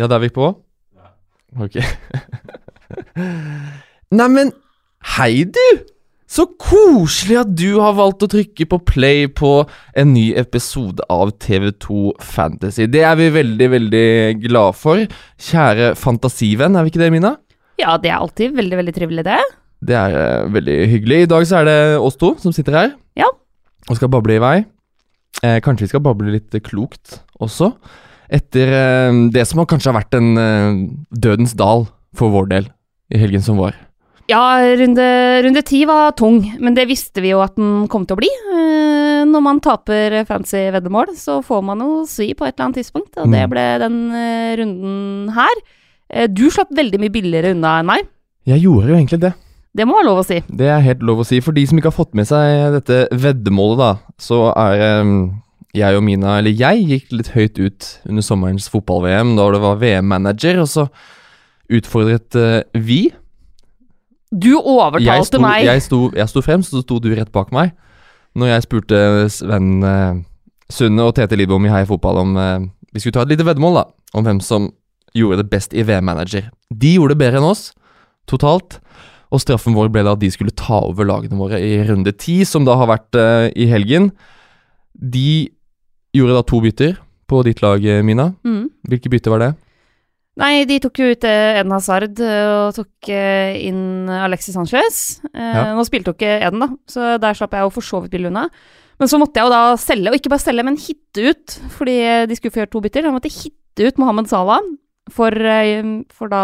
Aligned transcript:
Ja, 0.00 0.06
det 0.08 0.16
er 0.16 0.22
vi 0.22 0.30
på? 0.32 0.46
Ok. 1.60 1.74
Neimen, 4.16 4.52
hei 5.18 5.42
du! 5.44 5.66
Så 6.30 6.46
koselig 6.62 7.36
at 7.40 7.50
du 7.58 7.80
har 7.82 7.96
valgt 7.98 8.22
å 8.24 8.28
trykke 8.30 8.64
på 8.70 8.78
play 8.86 9.26
på 9.26 9.50
en 9.98 10.12
ny 10.14 10.30
episode 10.40 11.04
av 11.12 11.34
TV2 11.42 12.14
Fantasy. 12.22 12.86
Det 12.88 13.02
er 13.04 13.18
vi 13.18 13.28
veldig, 13.34 13.68
veldig 13.74 14.06
glad 14.46 14.78
for. 14.78 15.04
Kjære 15.50 15.92
fantasivenn, 16.00 16.78
er 16.78 16.86
vi 16.86 16.94
ikke 16.94 17.02
det, 17.02 17.12
Mina? 17.18 17.34
Ja, 17.82 17.98
det 18.00 18.14
er 18.14 18.22
alltid 18.22 18.56
veldig, 18.56 18.78
veldig 18.80 18.94
trivelig, 18.96 19.26
det. 19.28 19.40
Det 19.84 19.98
er 20.00 20.16
uh, 20.16 20.50
veldig 20.54 20.78
hyggelig. 20.94 21.24
I 21.26 21.32
dag 21.34 21.48
så 21.50 21.60
er 21.60 21.68
det 21.68 21.78
oss 21.98 22.16
to 22.20 22.36
som 22.40 22.54
sitter 22.56 22.78
her 22.78 22.92
Ja. 23.20 23.28
og 23.90 23.98
skal 23.98 24.12
bable 24.12 24.38
i 24.38 24.44
vei. 24.44 24.58
Eh, 25.44 25.58
kanskje 25.64 25.90
vi 25.90 25.92
skal 25.92 26.04
bable 26.08 26.32
litt 26.38 26.56
klokt 26.64 27.20
også. 27.42 27.74
Etter 28.30 28.70
eh, 28.78 29.20
det 29.34 29.42
som 29.50 29.62
kanskje 29.66 29.90
har 29.90 29.98
vært 30.00 30.16
en 30.18 30.28
eh, 30.38 30.74
dødens 31.10 31.54
dal 31.58 31.86
for 32.16 32.30
vår 32.30 32.50
del 32.52 32.68
i 33.10 33.18
helgen 33.18 33.42
som 33.42 33.58
var. 33.58 33.74
Ja, 34.30 34.60
runde, 34.78 35.04
runde 35.42 35.62
ti 35.66 35.80
var 35.90 36.12
tung, 36.14 36.38
men 36.62 36.76
det 36.76 36.84
visste 36.86 37.18
vi 37.24 37.32
jo 37.32 37.40
at 37.42 37.56
den 37.58 37.88
kom 37.90 38.04
til 38.06 38.14
å 38.14 38.20
bli. 38.20 38.28
Eh, 38.54 39.24
når 39.26 39.42
man 39.42 39.58
taper 39.64 40.20
fancy 40.28 40.62
veddemål, 40.70 41.10
så 41.18 41.40
får 41.42 41.64
man 41.66 41.82
jo 41.82 42.04
svi 42.06 42.30
på 42.38 42.46
et 42.46 42.54
eller 42.54 42.68
annet 42.68 42.78
tidspunkt, 42.78 43.10
og 43.18 43.26
det 43.34 43.42
Mm. 43.42 43.50
ble 43.50 43.66
den 43.82 43.98
runden 44.60 45.34
her. 45.34 45.60
Du 46.30 46.46
slapp 46.50 46.70
veldig 46.74 46.98
mye 47.02 47.12
billigere 47.14 47.52
unna 47.54 47.80
enn 47.80 47.86
meg. 47.90 48.06
Jeg 48.46 48.62
gjorde 48.62 48.88
jo 48.88 48.94
egentlig 48.96 49.20
det. 49.20 49.34
Det 49.76 49.84
må 49.86 49.94
være 49.98 50.06
lov 50.08 50.22
å 50.22 50.26
si. 50.26 50.40
Det 50.50 50.66
er 50.66 50.80
helt 50.82 51.02
lov 51.06 51.20
å 51.22 51.26
si. 51.26 51.38
For 51.44 51.52
de 51.54 51.62
som 51.66 51.78
ikke 51.78 51.90
har 51.92 51.98
fått 51.98 52.14
med 52.18 52.26
seg 52.26 52.72
dette 52.74 53.04
veddemålet, 53.12 53.78
da, 53.78 53.90
så 54.18 54.40
er 54.56 54.80
eh, 54.86 55.12
jeg 55.76 55.96
og 55.96 56.02
Mina 56.04 56.38
Eller 56.40 56.54
jeg 56.56 56.86
gikk 56.88 57.12
litt 57.14 57.32
høyt 57.34 57.60
ut 57.60 57.88
under 58.08 58.24
sommerens 58.26 58.68
fotball-VM, 58.72 59.36
da 59.38 59.48
det 59.54 59.62
var 59.62 59.80
VM-manager, 59.80 60.62
og 60.64 60.70
så 60.70 60.86
utfordret 61.70 62.34
uh, 62.38 62.62
vi 62.74 63.12
Du 64.30 64.56
overtalte 64.58 65.38
jeg 65.38 65.44
meg. 65.44 65.68
Jeg 65.68 65.84
sto, 65.86 66.08
jeg 66.16 66.30
sto 66.30 66.42
frem, 66.42 66.64
så 66.66 66.82
sto 66.82 66.98
du 67.02 67.12
rett 67.14 67.30
bak 67.34 67.54
meg. 67.54 67.72
Når 68.38 68.52
jeg 68.54 68.66
spurte 68.66 68.98
Sven 69.30 69.80
uh, 69.82 70.18
Sunne 70.70 71.06
og 71.06 71.16
Tete 71.18 71.38
Lidbom 71.38 71.66
i 71.66 71.72
Heia 71.72 71.88
Fotball 71.88 72.22
om 72.22 72.36
uh, 72.38 72.66
Vi 72.94 73.02
skulle 73.02 73.18
ta 73.18 73.26
et 73.26 73.34
lite 73.34 73.46
veddemål, 73.46 73.80
da. 73.80 73.84
Om 74.14 74.26
hvem 74.26 74.42
som 74.42 74.70
gjorde 75.14 75.42
det 75.42 75.50
best 75.50 75.74
i 75.74 75.82
VM-manager. 75.86 76.50
De 76.70 76.94
gjorde 76.94 77.16
det 77.16 77.22
bedre 77.24 77.40
enn 77.40 77.48
oss, 77.48 77.70
totalt. 78.30 78.78
Og 79.30 79.42
straffen 79.42 79.74
vår 79.74 79.90
ble 79.94 80.02
da 80.06 80.14
at 80.16 80.22
de 80.22 80.30
skulle 80.30 80.54
ta 80.54 80.80
over 80.86 81.06
lagene 81.06 81.38
våre 81.38 81.58
i 81.62 81.78
runde 81.86 82.14
ti, 82.18 82.40
som 82.46 82.66
da 82.66 82.76
har 82.78 82.90
vært 82.90 83.18
uh, 83.18 83.46
i 83.54 83.66
helgen. 83.70 84.10
De 84.94 85.50
gjorde 86.16 86.36
da 86.38 86.44
to 86.46 86.60
bytter 86.64 86.96
på 87.30 87.42
ditt 87.46 87.60
lag, 87.62 87.82
eh, 87.84 88.02
Mina. 88.02 88.32
Mm. 88.46 88.64
Hvilke 88.90 89.10
bytter 89.12 89.30
var 89.34 89.44
det? 89.44 89.50
Nei, 90.40 90.64
de 90.64 90.78
tok 90.80 90.98
jo 91.02 91.08
ut 91.12 91.24
eh, 91.28 91.58
Eden 91.60 91.72
Hazard 91.74 92.20
eh, 92.22 92.50
og 92.64 92.74
tok 92.78 93.10
inn 93.10 94.08
Alexis 94.08 94.54
Sanchez. 94.56 95.00
Eh, 95.34 95.54
Ja. 95.56 95.64
Nå 95.76 95.84
spilte 95.86 96.12
jo 96.12 96.16
ikke 96.16 96.36
Eden, 96.46 96.62
da, 96.64 96.70
så 96.88 97.16
der 97.20 97.36
slapp 97.36 97.54
jeg 97.56 97.66
jo 97.66 97.72
for 97.74 97.84
så 97.86 98.00
vidt 98.02 98.14
billig 98.14 98.30
unna. 98.30 98.46
Men 99.00 99.08
så 99.08 99.18
måtte 99.20 99.40
jeg 99.40 99.48
jo 99.48 99.52
da 99.52 99.62
selge, 99.80 100.10
og 100.12 100.16
ikke 100.18 100.32
bare 100.32 100.44
selge, 100.44 100.64
men 100.66 100.76
hitte 100.80 101.30
ut, 101.32 101.58
fordi 101.72 101.96
de 102.28 102.36
skulle 102.36 102.52
få 102.52 102.60
gjøre 102.62 102.72
to 102.74 102.82
bytter. 102.84 103.06
Jeg 103.08 103.14
måtte 103.16 103.32
hitte 103.32 103.86
ut 103.88 104.00
Mohammed 104.02 104.28
Salah 104.28 104.60
for, 105.10 105.32
for 106.12 106.28
da 106.32 106.42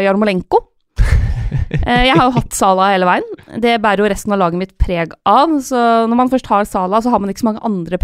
Jarmolenko. 0.00 0.62
Jeg 1.84 2.14
har 2.16 2.24
jo 2.30 2.36
hatt 2.38 2.56
Salah 2.56 2.94
hele 2.94 3.08
veien. 3.08 3.26
Det 3.60 3.74
bærer 3.84 4.00
jo 4.04 4.08
resten 4.08 4.32
av 4.32 4.40
laget 4.40 4.60
mitt 4.62 4.72
preg 4.80 5.12
av. 5.28 5.52
Så 5.64 5.76
når 6.08 6.16
man 6.22 6.32
først 6.32 6.48
har 6.48 6.64
Salah, 6.68 7.04
så 7.04 7.12
har 7.12 7.20
man 7.20 7.32
ikke 7.32 7.44
så 7.44 7.50
mange 7.50 7.64
andre 7.68 8.00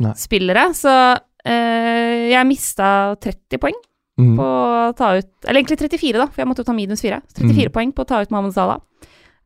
Nei. 0.00 0.12
spillere. 0.16 0.68
Så 0.76 0.90
eh, 1.44 2.30
jeg 2.32 2.46
mista 2.48 3.14
30 3.20 3.58
poeng 3.62 3.78
Mm. 4.20 4.34
på 4.36 4.44
å 4.44 4.92
ta 4.92 5.14
ut 5.16 5.46
Eller 5.48 5.62
egentlig 5.62 5.78
34, 5.80 6.18
da, 6.18 6.26
for 6.26 6.42
jeg 6.42 6.48
måtte 6.50 6.60
jo 6.60 6.66
ta 6.68 6.74
minus 6.76 7.00
4. 7.00 7.22
34 7.32 7.70
Mm. 7.70 7.72
poeng 7.72 7.92
på 7.94 8.02
å 8.04 8.06
ta 8.10 8.18
ut 8.20 8.30
Mohammed 8.30 8.52
Salah. 8.52 8.80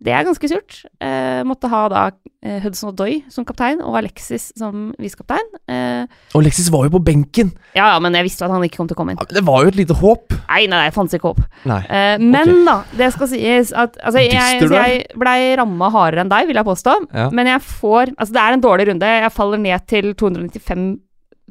Det 0.05 0.13
er 0.13 0.27
ganske 0.27 0.49
surt. 0.51 0.83
Eh, 1.01 1.41
måtte 1.49 1.69
ha 1.73 1.79
da 1.89 2.01
eh, 2.45 2.59
Hudson 2.61 2.91
Odoi 2.91 3.23
som 3.33 3.47
kaptein 3.49 3.79
og 3.81 3.95
Alexis 3.97 4.51
som 4.59 4.91
visekaptein. 5.01 5.47
Eh, 5.65 6.05
Og 6.35 6.43
Alexis 6.43 6.69
var 6.73 6.85
jo 6.85 6.93
på 6.99 7.01
benken! 7.07 7.55
ja, 7.73 7.87
ja, 7.95 7.99
men 8.05 8.13
jeg 8.19 8.27
visste 8.27 8.45
at 8.45 8.53
han 8.53 8.65
ikke 8.67 8.83
kom 8.83 8.91
til 8.91 8.99
å 8.99 9.01
komme 9.01 9.15
inn. 9.15 9.21
Ja, 9.23 9.39
Det 9.39 9.45
var 9.49 9.65
jo 9.65 9.73
et 9.73 9.79
lite 9.81 9.97
håp. 9.97 10.35
Nei, 10.51 10.67
nei, 10.69 10.77
nei, 10.83 10.91
fantes 10.93 11.17
ikke 11.17 11.33
håp. 11.33 11.41
Eh, 11.65 12.19
men 12.21 12.53
da, 12.69 12.77
det 13.01 13.09
skal 13.15 13.31
sies 13.33 13.73
at 13.73 13.97
altså, 14.05 14.21
jeg, 14.21 14.61
jeg 14.69 15.07
blei 15.17 15.39
ramma 15.57 15.89
hardere 15.95 16.27
enn 16.27 16.33
deg, 16.35 16.51
vil 16.51 16.61
jeg 16.61 16.69
påstå. 16.69 16.99
Ja. 17.15 17.31
Men 17.33 17.49
jeg 17.55 17.65
får 17.65 18.13
Altså, 18.19 18.33
det 18.37 18.43
er 18.45 18.59
en 18.59 18.65
dårlig 18.67 18.89
runde. 18.91 19.15
Jeg 19.25 19.33
faller 19.33 19.63
ned 19.65 19.87
til 19.89 20.13
295 20.21 20.85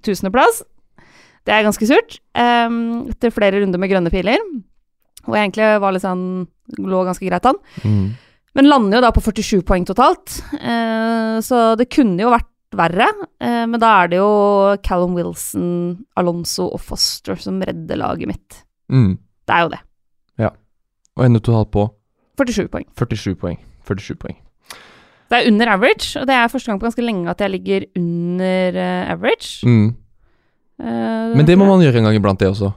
000.-plass. 0.06 0.62
Det 1.44 1.52
er 1.56 1.66
ganske 1.66 1.88
surt. 1.90 2.19
Um, 2.38 3.09
etter 3.12 3.34
flere 3.34 3.59
runder 3.63 3.81
med 3.81 3.92
grønne 3.92 4.12
piler. 4.13 4.40
Og 5.25 5.36
jeg 5.36 5.47
egentlig 5.50 5.68
var 5.84 5.96
litt 5.96 6.03
sånn 6.06 6.25
Lå 6.80 7.02
ganske 7.03 7.25
greit 7.28 7.44
an. 7.50 7.58
Mm. 7.84 8.13
Men 8.53 8.69
lander 8.69 9.00
jo 9.00 9.03
da 9.08 9.12
på 9.16 9.22
47 9.25 9.64
poeng 9.66 9.86
totalt. 9.90 10.36
Eh, 10.59 11.38
så 11.41 11.62
det 11.80 11.88
kunne 11.94 12.22
jo 12.22 12.30
vært 12.34 12.50
verre. 12.78 13.08
Eh, 13.41 13.64
men 13.69 13.80
da 13.81 13.90
er 14.03 14.12
det 14.12 14.19
jo 14.19 14.30
Callum 14.86 15.16
Wilson, 15.18 16.06
Alonso 16.18 16.68
og 16.74 16.81
Foster 16.81 17.38
som 17.42 17.62
redder 17.66 17.97
laget 18.02 18.30
mitt. 18.30 18.59
Mm. 18.94 19.16
Det 19.47 19.56
er 19.58 19.66
jo 19.66 19.74
det. 19.74 19.81
Ja. 20.46 20.52
Og 21.18 21.25
ender 21.25 21.42
totalt 21.44 21.72
på 21.74 21.88
47 22.42 22.69
poeng. 22.74 22.86
47 22.97 23.36
poeng. 23.42 23.59
47 23.90 24.18
poeng. 24.22 24.38
Det 25.30 25.40
er 25.40 25.50
under 25.50 25.72
average, 25.74 26.13
og 26.19 26.28
det 26.30 26.36
er 26.38 26.50
første 26.52 26.69
gang 26.69 26.80
på 26.81 26.86
ganske 26.86 27.02
lenge 27.06 27.30
at 27.31 27.42
jeg 27.42 27.53
ligger 27.56 27.86
under 27.97 28.78
eh, 28.78 29.12
average. 29.16 29.66
Mm. 29.66 29.96
Eh, 30.78 31.34
Men 31.38 31.46
det 31.47 31.58
må 31.58 31.66
man 31.66 31.81
gjøre 31.81 32.02
en 32.02 32.09
gang 32.09 32.18
iblant, 32.19 32.40
det 32.42 32.52
også. 32.53 32.69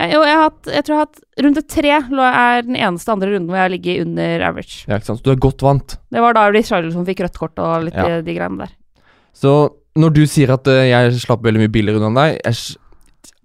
Eh, 0.00 0.12
Jo, 0.12 0.20
jeg, 0.26 0.36
hatt, 0.42 0.68
jeg 0.68 0.84
tror 0.84 0.94
jeg 0.94 1.00
har 1.00 1.06
hatt 1.06 1.22
Runde 1.46 1.62
tre 1.68 1.92
er 1.92 2.66
den 2.66 2.76
eneste 2.76 3.12
andre 3.12 3.30
runden 3.32 3.48
hvor 3.50 3.60
jeg 3.60 3.72
ligger 3.76 4.02
under 4.04 4.44
average. 4.50 4.84
Ja, 4.88 4.96
ikke 4.98 5.10
sant? 5.10 5.20
Så 5.20 5.28
du 5.28 5.32
er 5.34 5.40
godt 5.40 5.64
vant. 5.64 5.96
Det 6.12 6.22
var 6.24 6.36
da 6.36 6.46
Richarlison 6.52 7.06
fikk 7.08 7.24
rødt 7.24 7.40
kort 7.40 7.60
og 7.60 7.88
litt 7.88 7.96
Ja. 7.96 8.06
de, 8.08 8.22
de 8.26 8.36
greiene 8.36 8.64
der. 8.64 8.72
Så 9.36 9.52
når 9.96 10.12
du 10.16 10.22
sier 10.28 10.52
at 10.52 10.68
uh, 10.68 10.84
jeg 10.84 11.16
slapp 11.20 11.44
veldig 11.44 11.64
mye 11.64 11.72
billigere 11.72 12.00
unna 12.00 12.28
deg 12.28 12.38
jeg, 12.44 12.76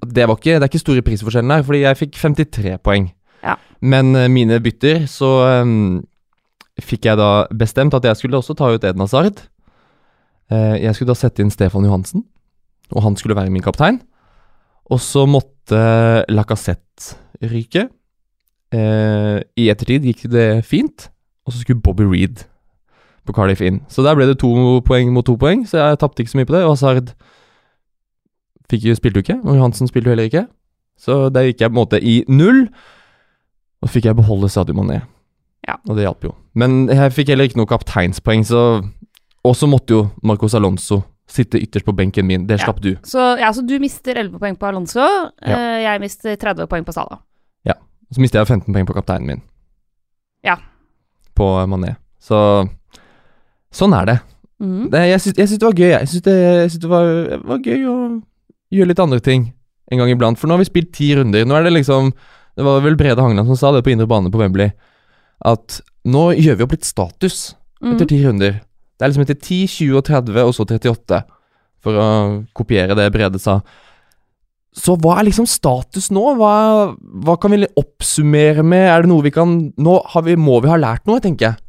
det, 0.07 0.27
var 0.27 0.39
ikke, 0.39 0.55
det 0.57 0.65
er 0.65 0.69
ikke 0.71 0.81
store 0.81 1.03
prisforskjellen 1.05 1.53
her, 1.53 1.63
fordi 1.67 1.83
jeg 1.83 1.99
fikk 1.99 2.15
53 2.19 2.77
poeng. 2.83 3.11
Ja. 3.43 3.55
Men 3.81 4.15
uh, 4.15 4.27
mine 4.31 4.59
bytter, 4.63 5.05
så 5.11 5.29
um, 5.61 6.01
fikk 6.81 7.05
jeg 7.09 7.19
da 7.19 7.47
bestemt 7.53 7.93
at 7.97 8.07
jeg 8.07 8.19
skulle 8.19 8.39
også 8.39 8.55
ta 8.57 8.71
ut 8.73 8.83
Eden 8.83 9.03
Hazard. 9.03 9.43
Uh, 10.51 10.75
jeg 10.81 10.95
skulle 10.95 11.13
da 11.13 11.19
sette 11.19 11.43
inn 11.43 11.51
Stefan 11.53 11.85
Johansen, 11.87 12.25
og 12.91 13.05
han 13.05 13.15
skulle 13.19 13.37
være 13.37 13.53
min 13.53 13.63
kaptein. 13.63 14.01
Og 14.89 14.99
så 15.03 15.25
måtte 15.29 15.81
Lacassette 16.31 17.15
ryke. 17.51 17.87
Eh, 18.71 19.37
I 19.59 19.67
ettertid 19.71 20.05
gikk 20.07 20.25
det 20.31 20.63
fint, 20.67 21.09
og 21.45 21.53
så 21.53 21.61
skulle 21.61 21.83
Bobby 21.83 22.07
Reed 22.07 22.45
på 23.27 23.35
Cardiff 23.35 23.61
inn. 23.61 23.81
Så 23.91 24.03
der 24.05 24.15
ble 24.17 24.25
det 24.29 24.39
to 24.41 24.79
poeng 24.87 25.11
mot 25.13 25.25
to 25.27 25.35
poeng, 25.39 25.65
så 25.67 25.77
jeg 25.83 25.99
tapte 26.01 26.23
ikke 26.23 26.33
så 26.33 26.39
mye 26.41 26.49
på 26.49 26.55
det. 26.55 26.63
Og 26.65 26.73
Hazard 26.73 27.13
fikk 28.71 28.87
jo, 28.87 28.95
spilte 28.97 29.21
jo 29.21 29.25
ikke, 29.27 29.39
og 29.43 29.59
Johansen 29.59 29.89
spilte 29.91 30.09
jo 30.09 30.15
heller 30.15 30.29
ikke. 30.31 30.45
Så 31.01 31.29
der 31.33 31.49
gikk 31.49 31.61
jeg 31.63 31.71
på 31.71 31.75
en 31.75 31.81
måte 31.81 31.99
i 32.01 32.21
null. 32.31 32.65
Og 33.81 33.89
fikk 33.89 34.05
jeg 34.05 34.17
beholde 34.17 34.49
Sadio 34.53 34.75
Mané. 34.77 34.99
Ja. 35.67 35.77
Og 35.89 35.95
det 35.97 36.05
hjalp 36.05 36.25
jo. 36.25 36.35
Men 36.57 36.85
jeg 36.89 37.13
fikk 37.15 37.31
heller 37.33 37.47
ikke 37.49 37.57
noe 37.61 37.69
kapteinspoeng, 37.69 38.45
så 38.45 38.81
Og 39.43 39.55
så 39.57 39.65
måtte 39.65 39.89
jo 39.95 40.01
Marcos 40.21 40.53
Alonso 40.53 40.99
sitte 41.27 41.59
ytterst 41.61 41.85
på 41.85 41.93
benken 41.95 42.25
min. 42.27 42.45
Det 42.47 42.59
Ja. 42.59 42.65
slapp 42.65 42.81
du. 42.81 42.95
Så, 43.03 43.37
ja, 43.39 43.51
så 43.53 43.61
du 43.65 43.77
mister 43.79 44.15
11 44.15 44.39
poeng 44.39 44.55
på 44.57 44.67
Alonso. 44.67 44.99
Ja. 44.99 45.57
eh, 45.57 45.81
jeg 45.83 45.99
mister 46.01 46.35
30 46.35 46.67
poeng 46.67 46.83
på 46.85 46.93
Salah. 46.93 47.19
Og 48.11 48.15
så 48.15 48.19
mister 48.19 48.39
jeg 48.41 48.47
15 48.47 48.73
poeng 48.73 48.85
på 48.85 48.93
kapteinen 48.93 49.25
min. 49.25 49.41
Ja. 50.43 50.57
På 51.33 51.45
Mané. 51.65 51.95
Så 52.19 52.67
sånn 53.71 53.93
er 53.95 54.05
det. 54.09 54.17
Mm. 54.61 54.89
det 54.91 54.99
jeg 55.09 55.21
syns 55.23 55.53
det 55.57 55.63
var 55.63 55.77
gøy. 55.79 55.89
Jeg 55.93 56.09
syns 56.11 56.25
det, 56.25 56.81
det 56.81 56.89
var, 56.91 57.07
var 57.47 57.61
gøy 57.63 57.85
å 57.87 57.95
gjøre 58.75 58.87
litt 58.91 58.99
andre 58.99 59.21
ting 59.23 59.53
en 59.89 59.97
gang 59.97 60.11
iblant. 60.11 60.37
For 60.37 60.47
nå 60.51 60.57
har 60.57 60.59
vi 60.65 60.67
spilt 60.67 60.91
ti 60.91 61.13
runder. 61.15 61.45
Nå 61.47 61.55
er 61.55 61.63
det 61.63 61.71
liksom 61.79 62.11
Det 62.57 62.65
var 62.67 62.81
vel 62.83 62.97
Brede 62.99 63.15
Hangland 63.23 63.47
som 63.47 63.55
sa 63.55 63.71
det 63.71 63.85
på 63.85 63.93
indre 63.93 64.05
bane 64.11 64.29
på 64.29 64.37
Wembley. 64.37 64.73
At 65.47 65.79
nå 66.03 66.33
gjør 66.35 66.57
vi 66.59 66.63
opp 66.67 66.71
litt 66.75 66.83
status 66.83 67.55
Mhm. 67.81 67.93
etter 67.95 68.05
ti 68.11 68.19
runder. 68.25 68.59
Det 69.01 69.07
er 69.07 69.13
liksom 69.15 69.23
etter 69.25 69.39
10, 69.39 69.55
20 69.65 69.95
og 69.97 70.03
30, 70.05 70.35
og 70.45 70.51
så 70.53 70.65
38. 70.69 71.17
For 71.81 71.97
å 71.97 72.09
kopiere 72.53 72.93
det 72.93 73.07
Brede 73.15 73.41
sa. 73.41 73.57
Så 74.77 74.93
hva 75.01 75.17
er 75.17 75.25
liksom 75.27 75.47
status 75.49 76.11
nå? 76.13 76.21
Hva, 76.37 76.53
hva 77.25 77.35
kan 77.41 77.55
vi 77.55 77.65
oppsummere 77.81 78.61
med? 78.61 78.85
Er 78.85 79.03
det 79.03 79.09
noe 79.11 79.25
vi 79.25 79.33
kan 79.35 79.57
Nå 79.81 79.97
har 80.13 80.23
vi, 80.23 80.37
må 80.37 80.61
vi 80.61 80.69
ha 80.71 80.77
lært 80.79 81.09
noe, 81.09 81.19
tenker 81.23 81.49
jeg. 81.49 81.59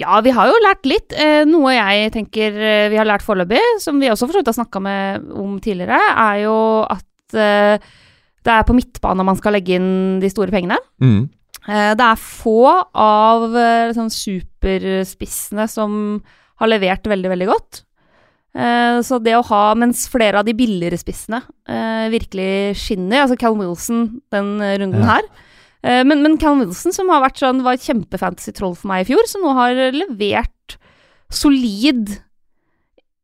Ja, 0.00 0.20
vi 0.24 0.32
har 0.34 0.48
jo 0.48 0.62
lært 0.62 0.86
litt. 0.86 1.12
Eh, 1.18 1.42
noe 1.46 1.74
jeg 1.74 2.14
tenker 2.14 2.56
eh, 2.56 2.86
vi 2.90 2.98
har 2.98 3.10
lært 3.10 3.26
foreløpig, 3.26 3.60
som 3.82 3.98
vi 4.02 4.08
også 4.10 4.26
for 4.26 4.38
så 4.38 4.42
vidt 4.42 4.50
har 4.50 4.56
snakka 4.56 4.80
om 5.42 5.58
tidligere, 5.62 5.98
er 5.98 6.40
jo 6.46 6.56
at 6.86 7.36
eh, 7.38 7.92
det 8.44 8.54
er 8.54 8.66
på 8.66 8.74
midtbane 8.76 9.26
man 9.26 9.38
skal 9.38 9.54
legge 9.58 9.78
inn 9.78 10.22
de 10.22 10.30
store 10.30 10.54
pengene. 10.54 10.78
Mm. 11.02 11.26
Eh, 11.68 11.94
det 11.96 12.04
er 12.04 12.20
få 12.20 12.58
av 12.92 13.54
eh, 13.56 13.92
sånn 13.96 14.12
superspissene 14.12 15.64
som 15.70 15.94
har 16.60 16.70
levert 16.70 17.06
veldig, 17.08 17.30
veldig 17.32 17.48
godt. 17.48 17.80
Eh, 18.54 19.00
så 19.02 19.18
det 19.22 19.34
å 19.38 19.46
ha 19.48 19.62
Mens 19.78 20.04
flere 20.12 20.38
av 20.38 20.46
de 20.46 20.54
billigere 20.54 20.98
spissene 21.00 21.40
virkelig 22.12 22.76
skinner, 22.78 23.24
altså 23.24 23.38
Callum 23.40 23.64
Wilson 23.64 24.04
den 24.30 24.52
runden 24.60 25.02
Ja. 25.02 25.16
her 25.16 26.04
men, 26.06 26.22
men 26.22 26.38
Callum 26.40 26.62
Wilson, 26.62 26.94
som 26.96 27.10
har 27.12 27.20
vært 27.20 27.42
sånn, 27.42 27.58
var 27.60 27.76
et 27.76 27.84
kjempefantasy-troll 27.84 28.72
for 28.78 28.88
meg 28.88 29.02
i 29.02 29.08
fjor, 29.10 29.26
som 29.28 29.42
nå 29.44 29.50
har 29.52 29.76
levert 29.92 30.78
solid 31.28 32.14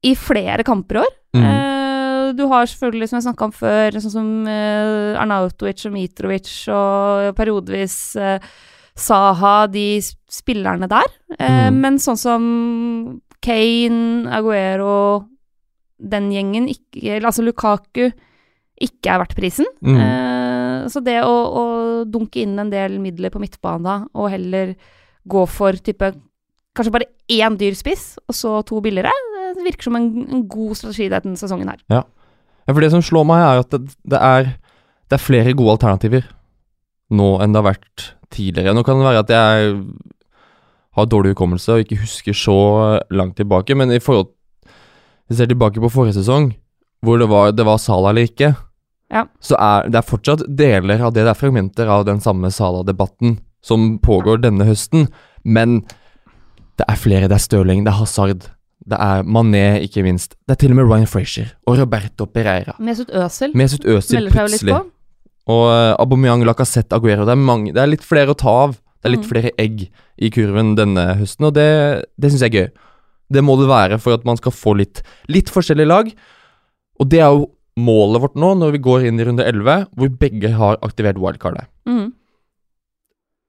i 0.05 0.13
flere 0.13 0.67
kamper 0.67 0.99
i 0.99 1.01
år. 1.01 1.15
Mm. 1.39 1.47
Eh, 2.31 2.37
du 2.37 2.47
har 2.51 2.69
selvfølgelig, 2.71 3.11
som 3.11 3.19
jeg 3.19 3.27
snakka 3.29 3.49
om 3.49 3.55
før, 3.55 3.99
sånn 4.01 4.15
som 4.15 4.29
uh, 4.49 5.21
Arnautovic 5.21 5.85
og 5.89 5.95
Mitrovic 5.95 6.51
og 6.73 7.31
periodevis 7.39 7.97
uh, 8.21 8.39
Saha, 9.01 9.67
de 9.73 10.01
spillerne 10.31 10.91
der. 10.91 11.19
Uh, 11.37 11.69
Mm. 11.71 11.83
Men 11.83 11.99
sånn 12.03 12.19
som 12.19 12.43
Kane, 13.45 14.29
Aguero, 14.37 15.27
den 16.01 16.31
gjengen, 16.33 16.69
ikke, 16.73 17.21
altså 17.21 17.45
Lukaku, 17.45 18.11
ikke 18.81 19.13
er 19.13 19.21
verdt 19.23 19.37
prisen. 19.37 19.69
Mm. 19.85 20.01
Uh, 20.01 20.89
så 20.91 21.03
det 21.05 21.21
å, 21.23 21.31
å 21.31 21.65
dunke 22.09 22.43
inn 22.43 22.59
en 22.61 22.73
del 22.73 22.99
midler 23.03 23.33
på 23.33 23.41
midtbanen 23.43 23.87
da, 23.87 23.97
og 24.17 24.33
heller 24.33 24.75
gå 25.31 25.47
for 25.51 25.77
type 25.85 26.15
Kanskje 26.71 26.93
bare 26.95 27.09
én 27.35 27.57
dyr 27.59 27.75
spiss, 27.75 28.13
og 28.31 28.35
så 28.39 28.51
to 28.63 28.77
billigere. 28.81 29.11
Det 29.57 29.65
virker 29.67 29.89
som 29.89 29.97
en, 29.99 30.05
en 30.31 30.45
god 30.47 30.77
strategi 30.79 31.09
denne 31.11 31.35
sesongen 31.37 31.73
her. 31.73 31.81
Ja, 31.91 32.05
for 32.77 32.85
det 32.85 32.91
som 32.93 33.03
slår 33.05 33.27
meg, 33.29 33.43
er 33.45 33.63
at 33.65 33.71
det, 33.75 33.81
det, 34.13 34.21
er, 34.21 34.51
det 35.11 35.17
er 35.19 35.23
flere 35.25 35.55
gode 35.59 35.77
alternativer 35.79 36.27
nå 37.11 37.29
enn 37.43 37.53
det 37.55 37.59
har 37.63 37.73
vært 37.73 38.05
tidligere. 38.31 38.75
Nå 38.77 38.85
kan 38.87 39.01
det 39.01 39.07
være 39.09 39.23
at 39.25 39.33
jeg 39.35 39.73
har 40.99 41.07
dårlig 41.11 41.33
hukommelse 41.35 41.75
og 41.75 41.85
ikke 41.85 42.01
husker 42.03 42.37
så 42.37 42.57
langt 43.15 43.37
tilbake, 43.41 43.75
men 43.79 43.91
i 43.95 43.99
forhold 44.03 44.31
jeg 45.31 45.39
ser 45.39 45.51
tilbake 45.51 45.79
på 45.83 45.91
forrige 45.95 46.17
sesong, 46.19 46.51
hvor 47.07 47.19
det 47.23 47.29
var, 47.31 47.53
det 47.55 47.67
var 47.67 47.79
Sala 47.83 48.11
eller 48.11 48.27
ikke, 48.27 48.55
Ja. 49.11 49.25
så 49.43 49.57
er 49.59 49.89
det 49.91 49.99
er 49.99 50.07
fortsatt 50.07 50.43
deler 50.47 51.01
av 51.03 51.15
det, 51.15 51.25
det 51.27 51.31
er 51.33 51.39
fragmenter 51.39 51.89
av 51.91 52.05
den 52.07 52.21
samme 52.23 52.51
Sala-debatten 52.51 53.39
som 53.63 53.99
pågår 54.03 54.41
denne 54.43 54.67
høsten, 54.67 55.09
men 55.45 55.81
det 56.79 56.87
er 56.89 56.97
flere. 56.99 57.29
Det 57.29 57.37
er 57.37 57.43
Stirling, 57.45 57.85
det 57.85 57.91
er 57.93 57.99
Hazard, 57.99 58.47
det 58.87 58.97
er 58.99 59.23
Mané, 59.29 59.65
ikke 59.85 60.03
minst. 60.07 60.37
Det 60.49 60.55
er 60.57 60.61
til 60.63 60.73
og 60.73 60.77
med 60.81 60.89
Ryan 60.89 61.07
Frazier 61.11 61.51
og 61.69 61.79
Roberto 61.79 62.27
Pereira. 62.27 62.75
Mesut 62.81 63.11
Özil 63.13 63.53
Mesut 63.55 63.85
Özil 63.85 64.31
plutselig. 64.33 64.77
Og 65.51 65.65
uh, 65.69 65.97
Aubameyang, 66.01 66.45
Lacassette, 66.47 66.95
Aguero. 66.97 67.25
Det 67.27 67.33
er, 67.35 67.41
mange, 67.41 67.73
det 67.75 67.83
er 67.83 67.91
litt 67.91 68.05
flere 68.07 68.33
å 68.33 68.39
ta 68.39 68.53
av. 68.69 68.77
Det 69.01 69.09
er 69.09 69.15
litt 69.17 69.25
Mm. 69.25 69.31
flere 69.31 69.51
egg 69.59 69.87
i 70.21 70.29
kurven 70.31 70.75
denne 70.77 71.17
høsten, 71.17 71.47
og 71.49 71.55
det, 71.57 72.05
det 72.21 72.31
syns 72.31 72.43
jeg 72.45 72.53
er 72.55 72.59
gøy. 72.61 72.69
Det 73.33 73.43
må 73.45 73.57
det 73.61 73.69
være 73.71 73.99
for 73.99 74.13
at 74.15 74.25
man 74.29 74.37
skal 74.37 74.53
få 74.53 74.75
litt, 74.77 75.01
litt 75.29 75.49
forskjellige 75.49 75.89
lag. 75.89 76.11
Og 77.01 77.09
det 77.09 77.21
er 77.25 77.31
jo 77.33 77.47
målet 77.81 78.21
vårt 78.21 78.37
nå, 78.37 78.51
når 78.61 78.73
vi 78.77 78.83
går 78.85 79.07
inn 79.09 79.21
i 79.21 79.25
runde 79.25 79.45
11, 79.47 79.87
hvor 79.97 80.11
begge 80.21 80.51
har 80.53 80.77
aktivert 80.85 81.17
wildcardet. 81.21 81.67
Mhm. 81.89 82.13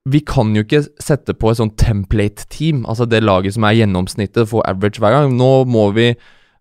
Vi 0.10 0.20
kan 0.26 0.56
jo 0.56 0.64
ikke 0.66 0.82
sette 1.02 1.36
på 1.38 1.52
et 1.52 1.60
sånn 1.60 1.76
template-team, 1.78 2.86
altså 2.90 3.06
det 3.06 3.22
laget 3.22 3.54
som 3.54 3.68
er 3.68 3.76
gjennomsnittet 3.78 4.48
for 4.50 4.66
average 4.66 4.98
hver 5.02 5.14
gang. 5.14 5.36
Nå 5.38 5.66
må 5.70 5.92
vi 5.94 6.08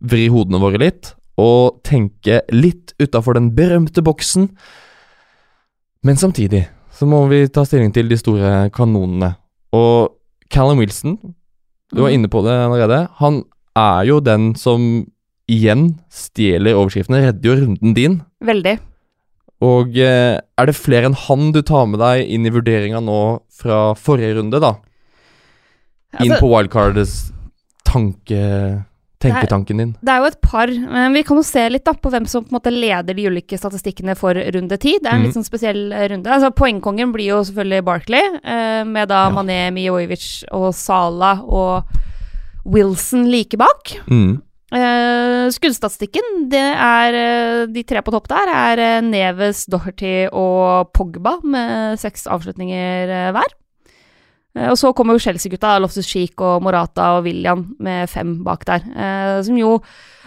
vri 0.05 0.27
hodene 0.33 0.61
våre 0.61 0.81
litt 0.81 1.15
og 1.41 1.79
tenke 1.89 2.43
litt 2.53 2.93
utafor 3.01 3.39
den 3.39 3.51
berømte 3.57 4.03
boksen. 4.05 4.51
Men 6.05 6.17
samtidig 6.21 6.67
så 6.97 7.09
må 7.09 7.23
vi 7.31 7.47
ta 7.49 7.65
stilling 7.65 7.95
til 7.97 8.11
de 8.11 8.19
store 8.21 8.69
kanonene. 8.77 9.35
Og 9.73 10.13
Callum 10.53 10.79
Wilson, 10.83 11.17
du 11.95 12.03
var 12.03 12.11
Mhm. 12.11 12.15
inne 12.19 12.29
på 12.29 12.43
det 12.45 12.53
allerede, 12.53 13.09
han 13.17 13.45
er 13.77 14.05
jo 14.05 14.21
den 14.21 14.55
som 14.55 15.07
igjen 15.49 15.99
stjeler 16.11 16.75
overskriftene, 16.77 17.25
redder 17.25 17.43
jo 17.43 17.57
runden 17.65 17.95
din. 17.95 18.23
Veldig. 18.45 18.79
Og 19.65 19.97
eh, 20.01 20.39
er 20.41 20.69
det 20.69 20.77
flere 20.79 21.11
enn 21.11 21.19
han 21.27 21.51
du 21.53 21.61
tar 21.67 21.89
med 21.91 22.01
deg 22.01 22.31
inn 22.33 22.47
i 22.49 22.53
vurderinga 22.53 23.03
nå 23.05 23.21
fra 23.61 23.91
forrige 23.99 24.39
runde, 24.39 24.61
da? 24.63 24.77
Inn 26.21 26.33
Altså, 26.33 26.41
på 26.41 26.49
wildcardets 26.51 27.17
tanke, 27.87 28.41
tenketanken 29.21 29.83
din. 29.83 29.93
Det 30.01 30.13
er 30.15 30.23
jo 30.23 30.31
et 30.31 30.41
par, 30.43 30.71
men 30.71 31.15
vi 31.15 31.23
kan 31.27 31.39
jo 31.39 31.45
se 31.45 31.67
litt 31.71 31.85
da 31.87 31.93
på 31.93 32.11
hvem 32.13 32.27
som 32.31 32.47
på 32.47 32.55
en 32.55 32.57
måte 32.57 32.73
leder 32.73 33.17
de 33.17 33.29
ulike 33.29 33.59
statistikkene 33.61 34.17
for 34.19 34.39
runde 34.57 34.79
ti. 34.81 34.97
Det 34.97 35.11
er 35.11 35.19
en 35.19 35.23
mm. 35.23 35.29
litt 35.29 35.37
sånn 35.37 35.47
spesiell 35.47 35.83
eh, 35.93 36.07
runde. 36.15 36.33
Altså 36.33 36.53
Poengkongen 36.57 37.13
blir 37.15 37.35
jo 37.35 37.43
selvfølgelig 37.51 37.87
Barkley, 37.87 38.37
eh, 38.41 38.83
med 38.89 39.13
da 39.13 39.27
Ja. 39.29 39.35
Mané, 39.37 39.61
Mijovic 39.77 40.47
og 40.57 40.71
Sala 40.75 41.37
og 41.45 41.91
Wilson 42.65 43.29
like 43.29 43.61
bak. 43.61 43.93
Mm. 44.09 44.41
Eh, 44.71 45.51
skuddstatistikken, 45.51 46.45
det 46.51 46.63
er 46.63 47.17
uh, 47.19 47.63
De 47.75 47.83
tre 47.83 48.05
på 48.07 48.13
topp 48.15 48.29
der 48.31 48.51
er 48.55 48.79
uh, 48.79 49.03
Neves, 49.03 49.65
Doherty 49.67 50.29
og 50.31 50.93
Pogba 50.95 51.41
med 51.43 51.99
seks 51.99 52.29
avslutninger 52.31 53.11
hver. 53.35 53.57
Og 54.67 54.75
så 54.75 54.89
kommer 54.91 55.15
jo 55.15 55.23
Chelsea-gutta, 55.23 55.77
Loftus 55.79 56.09
Cheek 56.11 56.41
og 56.43 56.65
Morata 56.67 57.13
og 57.17 57.29
William 57.29 57.61
med 57.79 58.11
fem 58.11 58.33
bak 58.43 58.65
der. 58.67 58.83
Som 59.47 59.55
jo 59.61 59.77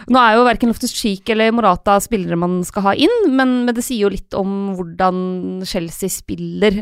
Nå 0.08 0.16
er 0.16 0.38
jo 0.38 0.46
verken 0.46 0.72
Loftus 0.72 0.94
Cheek 0.96 1.28
eller 1.34 1.52
Morata 1.52 1.98
spillere 2.00 2.38
man 2.40 2.62
skal 2.64 2.86
ha 2.86 2.94
inn, 2.96 3.28
men, 3.28 3.52
men 3.66 3.76
det 3.76 3.84
sier 3.84 4.06
jo 4.06 4.14
litt 4.14 4.32
om 4.32 4.72
hvordan 4.78 5.60
Chelsea 5.68 6.08
spiller, 6.08 6.80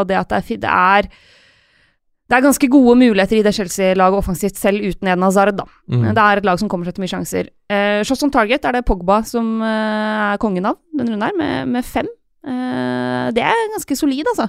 og 0.00 0.08
det 0.08 0.16
at 0.22 0.32
det 0.32 0.40
er, 0.40 0.64
det 0.64 0.72
er 0.72 1.10
det 2.30 2.36
er 2.36 2.44
ganske 2.44 2.68
gode 2.70 2.92
muligheter 2.94 3.40
i 3.40 3.42
det 3.42 3.50
Chelsea-laget 3.56 4.22
offensivt, 4.22 4.54
selv 4.54 4.78
uten 4.86 5.08
Eden 5.10 5.24
Hazard, 5.26 5.50
da. 5.58 5.64
Mm. 5.90 6.14
Det 6.14 6.22
er 6.22 6.38
et 6.38 6.46
lag 6.46 6.54
som 6.62 6.70
kommer 6.70 6.86
seg 6.86 6.94
til 6.94 7.02
mye 7.02 7.10
sjanser. 7.10 7.50
Eh, 7.66 8.06
Shots 8.06 8.22
on 8.22 8.30
target 8.30 8.62
er 8.68 8.72
det 8.76 8.86
Pogba 8.86 9.16
som 9.26 9.58
eh, 9.66 10.30
er 10.30 10.38
kongen 10.42 10.66
av 10.70 10.76
denne 10.94 11.10
runden 11.10 11.26
her, 11.26 11.34
med, 11.40 11.54
med 11.74 11.82
fem. 11.86 12.06
Eh, 12.46 13.26
det 13.34 13.42
er 13.42 13.72
ganske 13.74 13.94
solid, 13.98 14.26
altså. 14.30 14.46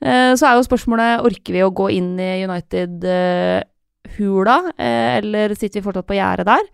Eh, 0.00 0.32
så 0.38 0.44
er 0.46 0.54
jo 0.54 0.68
spørsmålet 0.68 1.26
orker 1.26 1.52
vi 1.58 1.66
å 1.66 1.74
gå 1.74 1.86
inn 1.98 2.14
i 2.22 2.46
United-hula, 2.46 4.56
eh, 4.78 5.18
eller 5.18 5.46
sitter 5.58 5.76
vi 5.80 5.86
fortsatt 5.90 6.08
på 6.08 6.18
gjerdet 6.20 6.46
der? 6.46 6.64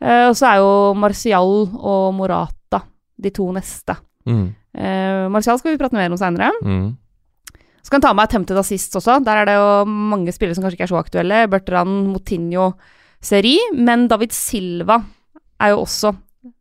Eh, 0.00 0.24
og 0.30 0.34
så 0.40 0.44
er 0.54 0.56
jo 0.64 0.72
Martial 0.96 1.52
og 1.76 2.16
Morata 2.16 2.80
de 3.20 3.28
to 3.32 3.52
neste. 3.52 3.92
Mm. 4.24 4.56
Eh, 4.76 5.28
Martial 5.32 5.58
skal 5.60 5.72
vi 5.74 5.80
prate 5.84 5.96
mer 6.00 6.12
om 6.12 6.18
seinere. 6.20 6.52
Mm. 6.64 6.96
Så 7.86 7.92
kan 7.92 8.00
jeg 8.00 8.08
ta 8.08 8.14
med 8.18 8.26
Attempted 8.26 8.58
Assist 8.58 8.96
også. 8.98 9.20
Der 9.22 9.38
er 9.38 9.46
det 9.46 9.54
jo 9.54 9.66
mange 9.86 10.32
spillere 10.34 10.58
som 10.58 10.64
kanskje 10.64 10.80
ikke 10.80 10.88
er 10.88 10.90
så 10.90 10.98
aktuelle. 10.98 11.44
Bertrand, 11.52 12.08
Motinho, 12.10 12.72
Seri. 13.22 13.54
Men 13.78 14.08
David 14.10 14.34
Silva 14.34 14.98
er 15.62 15.74
jo 15.74 15.84
også 15.86 16.16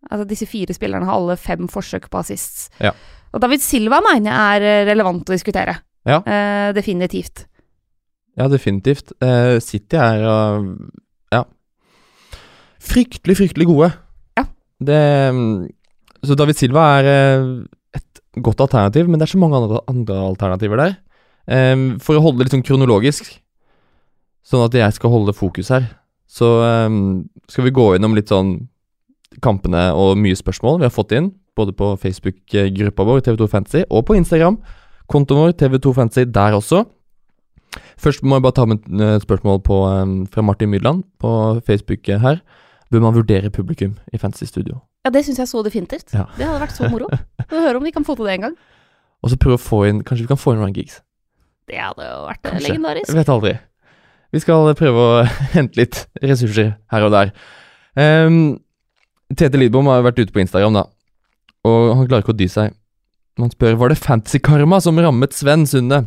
Altså 0.09 0.23
disse 0.25 0.47
fire 0.49 0.73
spillerne 0.73 1.05
har 1.05 1.13
alle 1.13 1.35
fem 1.37 1.67
forsøk 1.69 2.07
på 2.09 2.17
assists. 2.17 2.71
Ja. 2.81 2.89
Og 3.33 3.41
David 3.43 3.61
Silva 3.61 3.99
mener 4.01 4.31
jeg 4.31 4.61
er 4.61 4.65
eh, 4.65 4.85
relevant 4.87 5.29
å 5.29 5.35
diskutere. 5.35 5.75
Ja. 6.09 6.23
Eh, 6.25 6.69
definitivt. 6.73 7.43
Ja, 8.33 8.47
definitivt. 8.49 9.13
Eh, 9.21 9.59
City 9.61 9.99
er 10.01 10.25
uh, 10.25 10.65
ja 11.29 11.43
fryktelig, 12.85 13.37
fryktelig 13.39 13.67
gode. 13.69 13.91
Ja. 14.37 14.45
Det, 14.89 15.01
mm, 15.33 15.67
så 16.25 16.37
David 16.37 16.59
Silva 16.59 16.87
er 16.97 17.09
et 17.95 18.21
godt 18.45 18.65
alternativ, 18.65 19.09
men 19.09 19.19
det 19.19 19.27
er 19.27 19.35
så 19.35 19.41
mange 19.41 19.61
andre, 19.61 19.81
andre 19.91 20.21
alternativer 20.31 20.81
der. 20.81 20.97
Eh, 21.47 21.75
for 22.01 22.17
å 22.17 22.23
holde 22.23 22.41
det 22.41 22.49
litt 22.49 22.57
sånn 22.57 22.65
kronologisk, 22.65 23.29
sånn 24.45 24.65
at 24.65 24.77
jeg 24.77 24.97
skal 24.97 25.13
holde 25.13 25.35
fokus 25.35 25.71
her, 25.73 25.89
så 26.35 26.47
um, 26.87 27.25
skal 27.49 27.67
vi 27.67 27.75
gå 27.75 27.85
innom 27.95 28.15
litt 28.17 28.31
sånn 28.33 28.57
kampene 29.43 29.87
og 29.95 30.17
mye 30.19 30.37
spørsmål 30.37 30.81
vi 30.81 30.87
har 30.87 30.93
fått 30.93 31.13
inn, 31.15 31.29
både 31.55 31.75
på 31.77 31.93
Facebook-gruppa 32.01 33.05
vår 33.07 33.23
TV2 33.25 33.47
Fantasy 33.51 33.85
og 33.87 34.05
på 34.07 34.17
Instagram. 34.17 34.57
Kontoen 35.11 35.45
vår 35.45 35.55
TV2 35.59 35.93
Fantasy 35.95 36.27
der 36.35 36.57
også. 36.57 36.83
Først 38.01 38.23
må 38.23 38.37
jeg 38.37 38.45
bare 38.45 38.55
ta 38.55 38.65
med 38.67 38.81
et 38.81 39.01
eh, 39.03 39.15
spørsmål 39.23 39.61
på, 39.63 39.79
um, 39.87 40.17
fra 40.31 40.43
Martin 40.43 40.71
Mydland 40.71 41.03
på 41.21 41.31
Facebook 41.67 42.09
eh, 42.09 42.19
her. 42.19 42.41
Bør 42.91 43.03
man 43.03 43.15
vurdere 43.15 43.51
publikum 43.51 43.95
i 44.13 44.19
Fantasy 44.19 44.47
Studio? 44.49 44.79
Ja, 45.05 45.11
det 45.13 45.25
syns 45.25 45.39
jeg 45.39 45.51
så 45.51 45.63
definitivt. 45.63 46.13
Ja. 46.13 46.25
Det 46.37 46.47
hadde 46.47 46.61
vært 46.63 46.75
så 46.75 46.89
moro. 46.91 47.09
Få 47.49 47.61
høre 47.61 47.79
om 47.79 47.85
vi 47.85 47.93
kan 47.95 48.05
få 48.07 48.15
til 48.17 48.27
det 48.27 48.37
en 48.37 48.47
gang. 48.49 48.55
Og 49.23 49.31
så 49.31 49.39
prøve 49.41 49.57
å 49.57 49.61
få 49.61 49.85
inn 49.87 50.03
Kanskje 50.05 50.25
vi 50.25 50.29
kan 50.29 50.37
få 50.37 50.53
inn 50.53 50.61
Ryan 50.61 50.75
Giggs? 50.75 50.99
Det 51.69 51.79
hadde 51.81 52.05
jo 52.05 52.17
vært 52.27 52.41
Kanskje. 52.45 52.67
legendarisk. 52.69 53.09
Jeg 53.09 53.17
vet 53.19 53.31
aldri. 53.33 53.53
Vi 54.35 54.41
skal 54.43 54.73
prøve 54.77 55.05
å 55.05 55.23
hente 55.55 55.79
litt 55.79 56.01
ressurser 56.21 56.73
her 56.93 57.05
og 57.07 57.13
der. 57.15 57.31
Um, 57.95 58.39
Tete 59.35 59.57
Lidbom 59.57 59.87
har 59.89 60.03
vært 60.05 60.19
ute 60.21 60.35
på 60.35 60.43
Instagram, 60.43 60.75
da. 60.81 60.83
Og 61.65 61.95
han 61.97 62.05
klarer 62.09 62.25
ikke 62.25 62.35
å 62.35 62.37
dy 62.37 62.47
seg. 62.51 62.75
Han 63.41 63.51
spør 63.51 63.79
var 63.81 63.91
det 63.91 63.99
fantasy 63.99 64.39
karma 64.43 64.77
som 64.83 64.99
rammet 65.01 65.33
Sven 65.35 65.65
Sunde. 65.67 66.05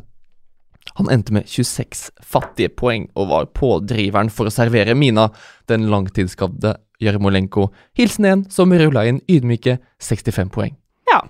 Han 0.97 1.11
endte 1.13 1.35
med 1.37 1.49
26 1.51 2.07
fattige 2.25 2.71
poeng 2.73 3.09
og 3.19 3.29
var 3.33 3.49
pådriveren 3.57 4.31
for 4.33 4.49
å 4.49 4.53
servere 4.55 4.95
Mina, 4.97 5.27
den 5.69 5.89
langtidsskadde 5.93 6.77
Jarmolenko. 7.05 7.69
Hilsen 7.99 8.25
en 8.31 8.45
som 8.51 8.73
rulla 8.73 9.05
inn 9.11 9.21
ydmyke 9.31 9.77
65 10.03 10.49
poeng. 10.55 10.73
Ja, 11.11 11.21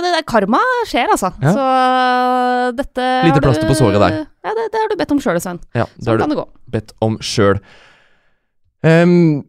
det 0.00 0.12
der 0.14 0.24
karma 0.28 0.60
skjer, 0.88 1.10
altså. 1.12 1.32
Ja. 1.42 1.52
Så 1.52 1.68
dette 2.78 3.06
Lite 3.26 3.42
plaster 3.44 3.68
på 3.68 3.76
såret 3.76 4.00
der. 4.00 4.18
Ja, 4.46 4.54
det, 4.56 4.68
det 4.72 4.80
har 4.80 4.92
du 4.92 4.98
bedt 5.00 5.14
om 5.14 5.22
sjøl, 5.22 5.40
Sven. 5.42 5.60
Ja, 5.76 5.84
det 5.84 6.04
Sånn 6.06 6.14
har 6.14 6.22
kan 6.22 6.32
du 6.32 6.36
det 6.36 6.42
gå. 6.42 6.46
bedt 6.76 6.94
om 7.04 7.18
sjøl. 7.22 7.60
Um, 8.82 9.42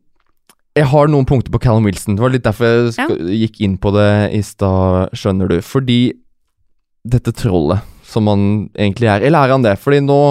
jeg 0.77 0.89
har 0.89 1.09
noen 1.09 1.27
punkter 1.29 1.53
på 1.53 1.61
Callum 1.61 1.85
Wilson. 1.87 2.17
Det 2.17 2.25
var 2.25 2.33
litt 2.33 2.45
derfor 2.45 2.89
jeg 2.89 2.97
ja. 2.97 3.07
gikk 3.43 3.59
inn 3.65 3.77
på 3.81 3.93
det 3.93 4.09
i 4.33 4.41
stad, 4.45 5.13
skjønner 5.17 5.51
du. 5.53 5.59
Fordi 5.65 5.99
dette 7.05 7.33
trollet 7.35 7.85
som 8.07 8.29
han 8.31 8.43
egentlig 8.77 9.09
er 9.11 9.25
Eller 9.25 9.43
er 9.43 9.51
han 9.51 9.65
det? 9.65 9.73
Fordi 9.81 9.99
nå 10.05 10.21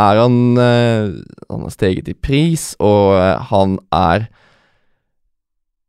er 0.00 0.18
han 0.20 0.36
uh, 0.58 1.16
Han 1.48 1.64
har 1.64 1.72
steget 1.72 2.10
i 2.12 2.14
pris, 2.14 2.74
og 2.78 3.16
uh, 3.16 3.40
han 3.50 3.78
er 3.94 4.28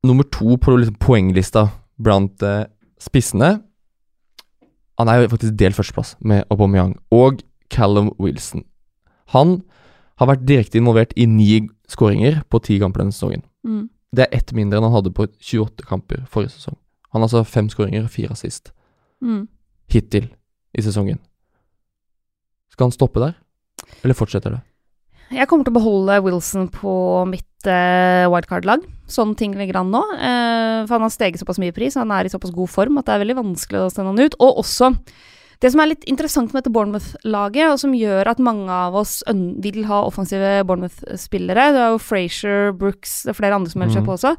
nummer 0.08 0.26
to 0.34 0.58
på 0.58 0.74
liksom, 0.74 0.98
poenglista 0.98 1.68
blant 2.02 2.42
eh, 2.42 2.64
spissene. 3.02 3.56
Han 5.00 5.10
er 5.10 5.24
jo 5.24 5.32
faktisk 5.32 5.56
delt 5.58 5.78
førsteplass 5.78 6.16
med 6.22 6.44
Aubameyang 6.54 6.96
og 7.16 7.42
Callum 7.74 8.12
Wilson. 8.22 8.66
Han 9.34 9.62
har 10.20 10.30
vært 10.30 10.44
direkte 10.46 10.78
involvert 10.78 11.16
i 11.18 11.26
ni 11.26 11.64
skåringer 11.90 12.44
på 12.52 12.60
ti 12.62 12.78
kamper 12.82 13.02
denne 13.02 13.16
sesongen. 13.16 13.42
Mm. 13.66 13.88
Det 14.14 14.26
er 14.28 14.36
ett 14.38 14.52
mindre 14.54 14.78
enn 14.78 14.86
han 14.90 14.94
hadde 14.98 15.14
på 15.16 15.26
28 15.40 15.88
kamper 15.88 16.26
forrige 16.30 16.54
sesong. 16.58 16.76
Han 17.14 17.22
har 17.24 17.30
altså 17.30 17.44
fem 17.48 17.70
skåringer 17.72 18.06
og 18.06 18.14
fire 18.14 18.32
assist 18.36 18.72
Mm. 19.22 19.48
hittil 19.92 20.30
i 20.74 20.82
sesongen. 20.82 21.20
Skal 22.72 22.86
han 22.88 22.92
stoppe 22.96 23.20
der, 23.22 23.34
eller 24.04 24.16
fortsetter 24.18 24.56
det? 24.56 24.62
Jeg 25.32 25.48
kommer 25.48 25.64
til 25.68 25.72
å 25.74 25.80
beholde 25.80 26.18
Wilson 26.26 26.68
på 26.74 26.94
mitt 27.30 27.68
eh, 27.70 28.26
wildcard-lag. 28.32 28.84
Sånn 29.12 29.36
ting 29.40 29.54
ligger 29.56 29.80
an 29.82 29.92
nå. 29.94 30.02
Eh, 30.18 30.80
for 30.88 30.98
han 30.98 31.06
har 31.08 31.14
steget 31.14 31.40
såpass 31.42 31.60
mye 31.62 31.72
i 31.72 31.76
pris, 31.76 31.96
han 32.00 32.12
er 32.12 32.28
i 32.28 32.32
såpass 32.34 32.52
god 32.56 32.70
form 32.72 32.98
at 33.00 33.08
det 33.08 33.16
er 33.16 33.22
veldig 33.24 33.38
vanskelig 33.40 33.86
å 33.86 33.92
sende 33.94 34.12
han 34.12 34.26
ut. 34.28 34.36
Og 34.44 34.60
også 34.64 34.92
det 35.62 35.70
som 35.70 35.82
er 35.84 35.92
litt 35.92 36.04
interessant 36.10 36.52
med 36.56 36.64
dette 36.64 36.74
Bournemouth-laget, 36.74 37.68
og 37.70 37.78
som 37.84 37.92
gjør 37.94 38.32
at 38.32 38.40
mange 38.42 38.74
av 38.74 38.96
oss 38.98 39.20
vil 39.62 39.84
ha 39.86 40.00
offensive 40.08 40.64
Bournemouth-spillere, 40.66 41.68
det 41.76 41.84
er 41.84 41.92
jo 41.94 42.00
Frazier, 42.02 42.72
Brooks, 42.74 43.20
er 43.30 43.38
flere 43.38 43.60
andre 43.60 43.70
som 43.70 43.84
melder 43.84 44.00
seg 44.00 44.02
Mhm. 44.02 44.10
på 44.10 44.16
også, 44.18 44.32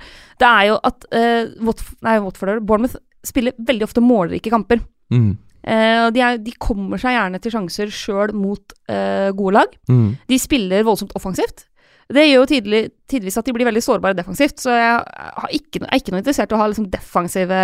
det 0.43 0.49
er 0.51 0.67
jo 0.73 0.81
at 0.83 1.07
eh, 1.15 1.45
Watford, 1.63 1.97
nei, 2.03 2.19
Watford, 2.27 2.67
Bournemouth 2.67 2.97
spiller 3.25 3.55
veldig 3.57 3.87
ofte 3.87 4.03
målrike 4.03 4.51
kamper. 4.51 4.83
Mm. 5.15 5.39
Og 5.63 6.09
de, 6.17 6.23
er, 6.27 6.41
de 6.43 6.53
kommer 6.59 6.99
seg 6.99 7.15
gjerne 7.15 7.39
til 7.39 7.53
sjanser 7.55 7.93
sjøl 7.95 8.33
mot 8.35 8.75
uh, 8.91 9.29
gode 9.39 9.53
lag. 9.61 9.77
Mm. 9.87 10.09
De 10.27 10.39
spiller 10.43 10.83
voldsomt 10.89 11.15
offensivt. 11.19 11.69
Det 12.13 12.25
gjør 12.27 12.43
jo 12.43 12.49
tidlig, 12.51 12.81
tidvis 13.09 13.39
at 13.41 13.47
de 13.47 13.55
blir 13.55 13.69
veldig 13.69 13.83
sårbare 13.85 14.17
defensivt, 14.19 14.59
så 14.61 14.75
jeg 14.75 14.97
har 14.99 15.55
ikke, 15.55 15.81
er 15.87 16.01
ikke 16.01 16.13
noe 16.13 16.21
interessert 16.21 16.53
i 16.53 16.57
å 16.57 16.61
ha 16.61 16.67
liksom 16.69 16.91
defensive 16.93 17.61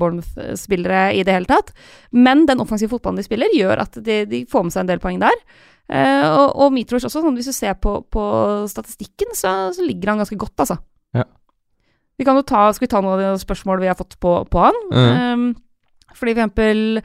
Bournemouth-spillere 0.00 1.04
i 1.16 1.22
det 1.24 1.36
hele 1.36 1.48
tatt. 1.48 1.72
Men 2.12 2.44
den 2.50 2.60
offensive 2.60 2.92
fotballen 2.92 3.20
de 3.22 3.24
spiller, 3.24 3.52
gjør 3.56 3.84
at 3.86 3.96
de, 4.04 4.22
de 4.28 4.42
får 4.50 4.66
med 4.66 4.74
seg 4.74 4.84
en 4.84 4.90
del 4.90 5.02
poeng 5.02 5.22
der. 5.22 5.38
Uh, 5.90 6.26
og, 6.28 6.46
og 6.66 6.74
Mitrovic 6.74 7.08
også, 7.08 7.22
sånn, 7.22 7.38
hvis 7.38 7.50
du 7.50 7.56
ser 7.56 7.78
på, 7.82 7.96
på 8.12 8.26
statistikken, 8.70 9.32
så, 9.38 9.54
så 9.74 9.86
ligger 9.86 10.12
han 10.12 10.22
ganske 10.22 10.38
godt, 10.38 10.66
altså. 10.66 10.76
Ja. 11.16 11.24
Vi 12.20 12.26
kan 12.28 12.36
jo 12.36 12.44
ta, 12.46 12.68
skal 12.76 12.84
vi 12.84 12.92
ta 12.92 13.00
noen 13.00 13.16
av 13.16 13.24
de 13.24 13.42
spørsmål 13.42 13.80
vi 13.80 13.88
har 13.90 13.98
fått 13.98 14.18
på, 14.20 14.36
på 14.50 14.66
han? 14.66 14.80
Mm. 14.92 15.10
Um, 15.16 15.50
fordi 16.14 16.34
for 16.34 16.40
eksempel 16.40 17.02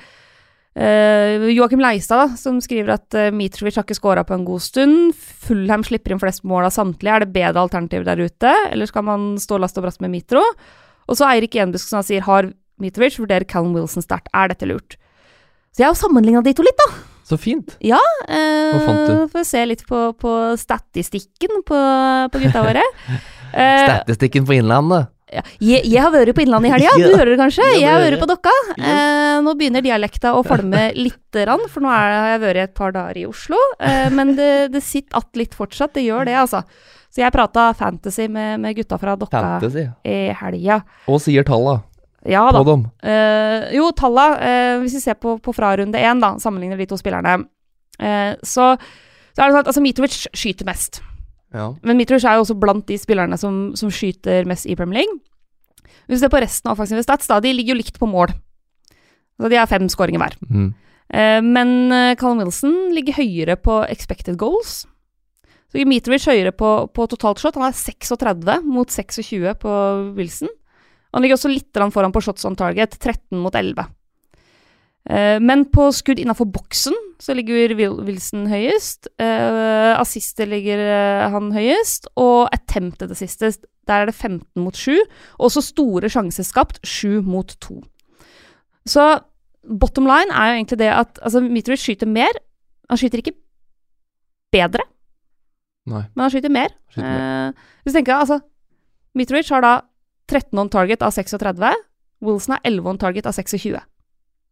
Uh, 0.75 1.47
Joakim 1.55 1.79
Leistad, 1.79 2.19
da, 2.19 2.35
som 2.35 2.57
skriver 2.59 2.97
at 2.97 3.15
uh, 3.15 3.29
Mitrovic 3.31 3.77
har 3.79 3.85
ikke 3.85 3.95
scora 3.95 4.25
på 4.27 4.35
en 4.35 4.43
god 4.43 4.63
stund. 4.63 5.13
Fullham 5.15 5.85
slipper 5.87 6.11
inn 6.11 6.19
flest 6.19 6.43
mål 6.43 6.67
av 6.67 6.73
samtlige. 6.75 7.13
Er 7.13 7.23
det 7.23 7.35
bedre 7.35 7.63
alternativ 7.63 8.03
der 8.03 8.19
ute, 8.19 8.51
eller 8.73 8.89
skal 8.89 9.05
man 9.07 9.29
stå 9.39 9.61
last 9.63 9.79
og 9.79 9.87
brast 9.87 10.03
med 10.03 10.11
Mitro? 10.11 10.43
Og 11.07 11.15
så 11.15 11.29
Eirik 11.29 11.55
Enbusk 11.63 11.87
som 11.87 12.01
han 12.01 12.07
sier 12.09 12.27
har 12.27 12.51
Mitrovic, 12.83 13.15
vurderer 13.21 13.47
Callum 13.47 13.77
Wilson 13.77 14.03
sterkt. 14.03 14.27
Er 14.35 14.51
dette 14.51 14.67
lurt? 14.67 14.97
Så 15.71 15.85
jeg 15.85 15.93
har 15.93 15.99
sammenligna 15.99 16.43
de 16.43 16.55
to 16.57 16.65
litt, 16.65 16.83
da. 16.83 16.91
Så 17.25 17.39
fint. 17.39 17.77
Uh, 17.79 17.95
Hva 17.95 18.83
fant 18.83 19.07
du? 19.07 19.15
Får 19.31 19.47
se 19.47 19.63
litt 19.71 19.87
på, 19.87 20.09
på 20.19 20.35
statistikken 20.59 21.63
på, 21.63 21.79
på 22.35 22.43
gutta 22.43 22.67
våre. 22.67 22.83
Statistikken 23.55 24.43
på 24.43 24.59
Innlandet. 24.59 25.14
Ja. 25.35 25.43
jeg, 25.59 25.83
jeg 25.91 26.01
har 26.01 26.11
vært 26.13 26.33
på 26.37 26.43
Innlandet 26.45 26.69
i 26.69 26.73
helga, 26.75 26.95
Ja. 26.99 27.09
du 27.11 27.17
hører 27.19 27.31
det 27.33 27.39
kanskje? 27.43 27.67
Jeg 27.79 27.89
har 27.91 28.01
vært 28.03 28.19
på 28.23 28.29
Dokka. 28.31 28.53
Eh, 28.79 29.37
nå 29.45 29.53
begynner 29.59 29.83
dialekta 29.85 30.33
å 30.39 30.43
falme 30.47 30.87
lite 31.05 31.45
grann, 31.45 31.63
for 31.71 31.83
nå 31.85 31.91
er, 31.93 32.15
har 32.15 32.29
jeg 32.35 32.43
vært 32.47 32.61
et 32.65 32.75
par 32.77 32.95
dager 32.95 33.21
i 33.21 33.25
Oslo. 33.29 33.59
Eh, 33.79 34.09
men 34.15 34.35
det, 34.39 34.51
det 34.73 34.81
sitter 34.83 35.17
att 35.19 35.35
litt 35.35 35.55
fortsatt, 35.55 35.93
det 35.97 36.05
gjør 36.07 36.25
det, 36.31 36.35
altså. 36.45 36.63
Så 37.15 37.21
jeg 37.23 37.31
prata 37.31 37.69
fantasy 37.79 38.25
med, 38.27 38.59
med 38.59 38.75
gutta 38.75 38.97
fra 38.99 39.13
Dokka 39.15 39.39
Fantasy. 39.39 39.85
i 40.03 40.17
helga. 40.35 40.81
Og 41.07 41.21
sier 41.23 41.45
talla 41.47 41.77
Ja 42.27 42.41
da. 42.51 42.59
på 42.59 42.65
dem. 42.67 42.81
Eh, 43.05 43.69
jo, 43.77 43.91
talla, 43.95 44.25
eh, 44.43 44.75
hvis 44.81 44.97
vi 44.97 45.03
ser 45.05 45.15
på, 45.21 45.37
på 45.39 45.53
fra 45.55 45.75
runde 45.79 45.95
én, 46.01 46.19
da, 46.19 46.33
sammenligner 46.43 46.75
de 46.81 46.87
to 46.89 46.97
spillerne, 46.99 47.37
eh, 48.01 48.33
så, 48.43 48.73
så 49.31 49.37
er 49.39 49.45
det 49.47 49.53
sånn 49.55 49.61
at 49.63 49.69
altså, 49.71 49.83
Mitrovic 49.85 50.17
skyter 50.35 50.67
mest. 50.67 50.99
Ja. 51.55 51.69
Men 51.87 51.99
Mitrovic 51.99 52.25
er 52.27 52.37
jo 52.37 52.45
også 52.45 52.57
blant 52.59 52.85
de 52.89 52.97
spillerne 52.99 53.37
som, 53.39 53.69
som 53.79 53.91
skyter 53.93 54.47
mest 54.49 54.67
i 54.67 54.75
Premier 54.77 55.03
League. 55.03 55.21
Hvis 56.05 56.19
du 56.19 56.25
ser 56.25 56.33
på 56.33 56.41
resten 56.43 56.69
av 56.69 56.75
offensive 56.75 57.03
stats, 57.05 57.29
da, 57.31 57.39
de 57.41 57.53
ligger 57.55 57.73
jo 57.73 57.81
likt 57.81 57.99
på 58.01 58.09
mål. 58.09 58.33
Så 59.39 59.51
de 59.51 59.57
har 59.59 59.69
fem 59.69 59.87
skåringer 59.91 60.21
hver. 60.21 60.35
Mm. 60.49 60.67
Eh, 61.15 61.39
men 61.45 61.71
eh, 61.93 62.17
Callum 62.19 62.43
Wilson 62.43 62.75
ligger 62.95 63.17
høyere 63.19 63.57
på 63.59 63.79
expected 63.89 64.37
goals. 64.41 64.83
Så 65.71 65.83
Mitrovic 65.87 66.27
høyere 66.29 66.53
på, 66.55 66.71
på 66.93 67.07
totalt 67.11 67.41
shot. 67.41 67.57
Han 67.59 67.67
er 67.67 67.75
36 67.75 68.61
mot 68.67 68.91
26 68.91 69.55
på 69.61 69.73
Wilson. 70.17 70.51
Han 71.15 71.23
ligger 71.23 71.39
også 71.39 71.51
litt 71.51 71.79
foran 71.95 72.13
på 72.13 72.21
shots 72.23 72.45
on 72.47 72.57
target, 72.59 72.97
13 72.99 73.39
mot 73.39 73.55
11. 73.55 73.87
Eh, 75.05 75.37
men 75.37 75.67
på 75.69 75.85
skudd 75.93 76.19
innafor 76.21 76.47
boksen 76.49 76.95
så 77.21 77.35
ligger 77.37 77.75
Wilson 77.77 78.47
høyest. 78.49 79.07
Uh, 79.21 79.93
assister 80.01 80.49
ligger 80.49 80.81
eh, 80.81 81.25
han 81.31 81.51
høyest. 81.55 82.09
Og 82.19 82.49
attempted 82.55 83.13
assistest, 83.13 83.65
der 83.87 84.03
er 84.03 84.09
det 84.09 84.15
15 84.17 84.45
mot 84.61 84.75
7. 84.75 84.97
Også 85.39 85.63
store 85.63 86.09
sjanser 86.11 86.47
skapt, 86.47 86.81
7 86.83 87.21
mot 87.25 87.55
2. 87.63 87.79
Så 88.89 89.05
bottom 89.65 90.09
line 90.09 90.33
er 90.33 90.51
jo 90.51 90.57
egentlig 90.59 90.81
det 90.81 90.91
at 90.93 91.21
altså, 91.21 91.41
Mitrovic 91.41 91.85
skyter 91.85 92.09
mer. 92.09 92.41
Han 92.89 93.01
skyter 93.01 93.21
ikke 93.21 93.33
bedre, 94.53 94.85
Nei. 95.89 96.03
men 96.13 96.21
han 96.21 96.33
skyter 96.33 96.53
mer. 96.53 96.73
Skyter 96.93 97.07
mer. 97.07 97.25
Eh, 97.49 97.73
hvis 97.83 97.95
du 97.95 97.97
tenker, 97.97 98.19
altså 98.19 98.39
Mitrovic 99.17 99.49
har 99.53 99.63
da 99.65 99.73
13 100.29 100.59
on 100.59 100.69
target 100.69 101.05
av 101.05 101.13
36. 101.15 101.73
Wilson 102.25 102.57
har 102.57 102.65
11 102.67 102.89
on 102.89 102.99
target 103.01 103.29
av 103.29 103.37
26. 103.37 103.79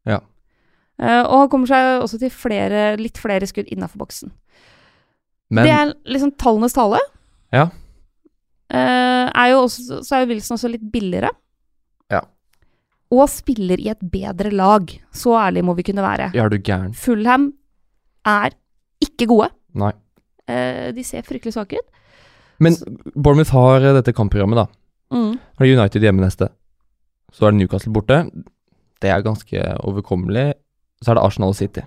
Ja. 0.10 0.20
Eh, 1.02 1.22
og 1.24 1.44
han 1.44 1.50
kommer 1.52 1.70
seg 1.70 2.04
også 2.04 2.20
til 2.22 2.32
flere, 2.34 2.94
litt 3.00 3.18
flere 3.22 3.48
skudd 3.50 3.72
innafor 3.74 4.04
boksen. 4.06 4.34
Men 5.54 5.68
det 5.68 5.74
er 5.76 5.94
liksom 6.10 6.34
tallenes 6.42 6.76
tale. 6.76 7.00
Ja. 7.54 7.68
Eh, 8.74 9.26
er 9.30 9.50
jo 9.52 9.64
også, 9.66 10.02
så 10.06 10.18
er 10.18 10.24
jo 10.24 10.32
Wilson 10.34 10.58
også 10.58 10.72
litt 10.72 10.86
billigere. 10.94 11.30
Ja. 12.14 12.24
Og 13.14 13.28
spiller 13.30 13.82
i 13.82 13.92
et 13.94 14.02
bedre 14.14 14.54
lag. 14.54 14.94
Så 15.14 15.36
ærlig 15.38 15.66
må 15.66 15.76
vi 15.78 15.86
kunne 15.90 16.06
være. 16.06 16.32
er 16.34 16.50
du 16.50 16.58
gæren? 16.58 16.94
Fullham 16.98 17.52
er 18.26 18.56
ikke 19.04 19.28
gode. 19.30 19.52
Nei. 19.78 19.92
Eh, 20.50 20.92
de 20.96 21.04
ser 21.06 21.26
fryktelig 21.28 21.54
svake 21.54 21.78
ut. 21.78 21.90
Men 22.64 22.78
Bournemouth 23.14 23.52
har 23.52 23.86
dette 23.98 24.14
kampprogrammet, 24.16 24.64
da. 24.64 24.66
Mm. 25.14 25.38
Har 25.60 25.68
United 25.68 26.02
hjemme 26.02 26.24
neste. 26.24 26.50
Så 27.34 27.46
er 27.46 27.54
det 27.54 27.60
Newcastle 27.62 27.94
borte. 27.94 28.24
Det 29.02 29.10
er 29.12 29.26
ganske 29.26 29.62
overkommelig. 29.84 30.54
Så 31.04 31.12
er 31.12 31.20
det 31.20 31.26
Arsenal 31.26 31.54
og 31.54 31.60
City. 31.60 31.84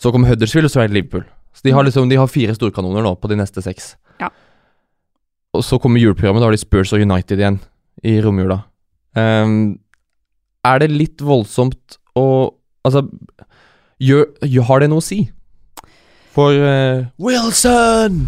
Så 0.00 0.12
kommer 0.12 0.28
Huddersfield, 0.28 0.68
og 0.68 0.74
så 0.74 0.82
er 0.82 0.90
det 0.90 0.98
Liverpool. 0.98 1.24
Så 1.54 1.62
de 1.64 1.72
har 1.72 1.86
liksom 1.86 2.10
De 2.10 2.18
har 2.18 2.30
fire 2.30 2.54
storkanoner 2.56 3.04
nå 3.06 3.14
på 3.16 3.30
de 3.30 3.38
neste 3.38 3.62
seks. 3.64 3.94
Ja. 4.20 4.28
Og 5.54 5.64
så 5.64 5.78
kommer 5.78 6.02
juleprogrammet. 6.02 6.42
Da 6.42 6.50
har 6.50 6.56
de 6.56 6.60
Spurs 6.60 6.92
og 6.92 7.00
United 7.00 7.38
igjen 7.38 7.60
i 8.04 8.18
romjula. 8.20 8.64
Um, 9.14 9.78
er 10.66 10.82
det 10.82 10.90
litt 10.90 11.22
voldsomt 11.22 12.00
å 12.18 12.26
Altså, 12.84 13.00
gjør, 13.96 14.26
gjør, 14.44 14.64
har 14.68 14.82
det 14.82 14.90
noe 14.92 15.00
å 15.00 15.04
si? 15.04 15.22
For 16.34 16.52
uh, 16.52 17.06
Wilson! 17.16 18.26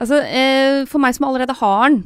Altså, 0.00 0.22
eh, 0.24 0.86
for 0.88 1.02
meg 1.02 1.12
som 1.12 1.26
allerede 1.28 1.52
har 1.58 1.82
den, 1.90 1.98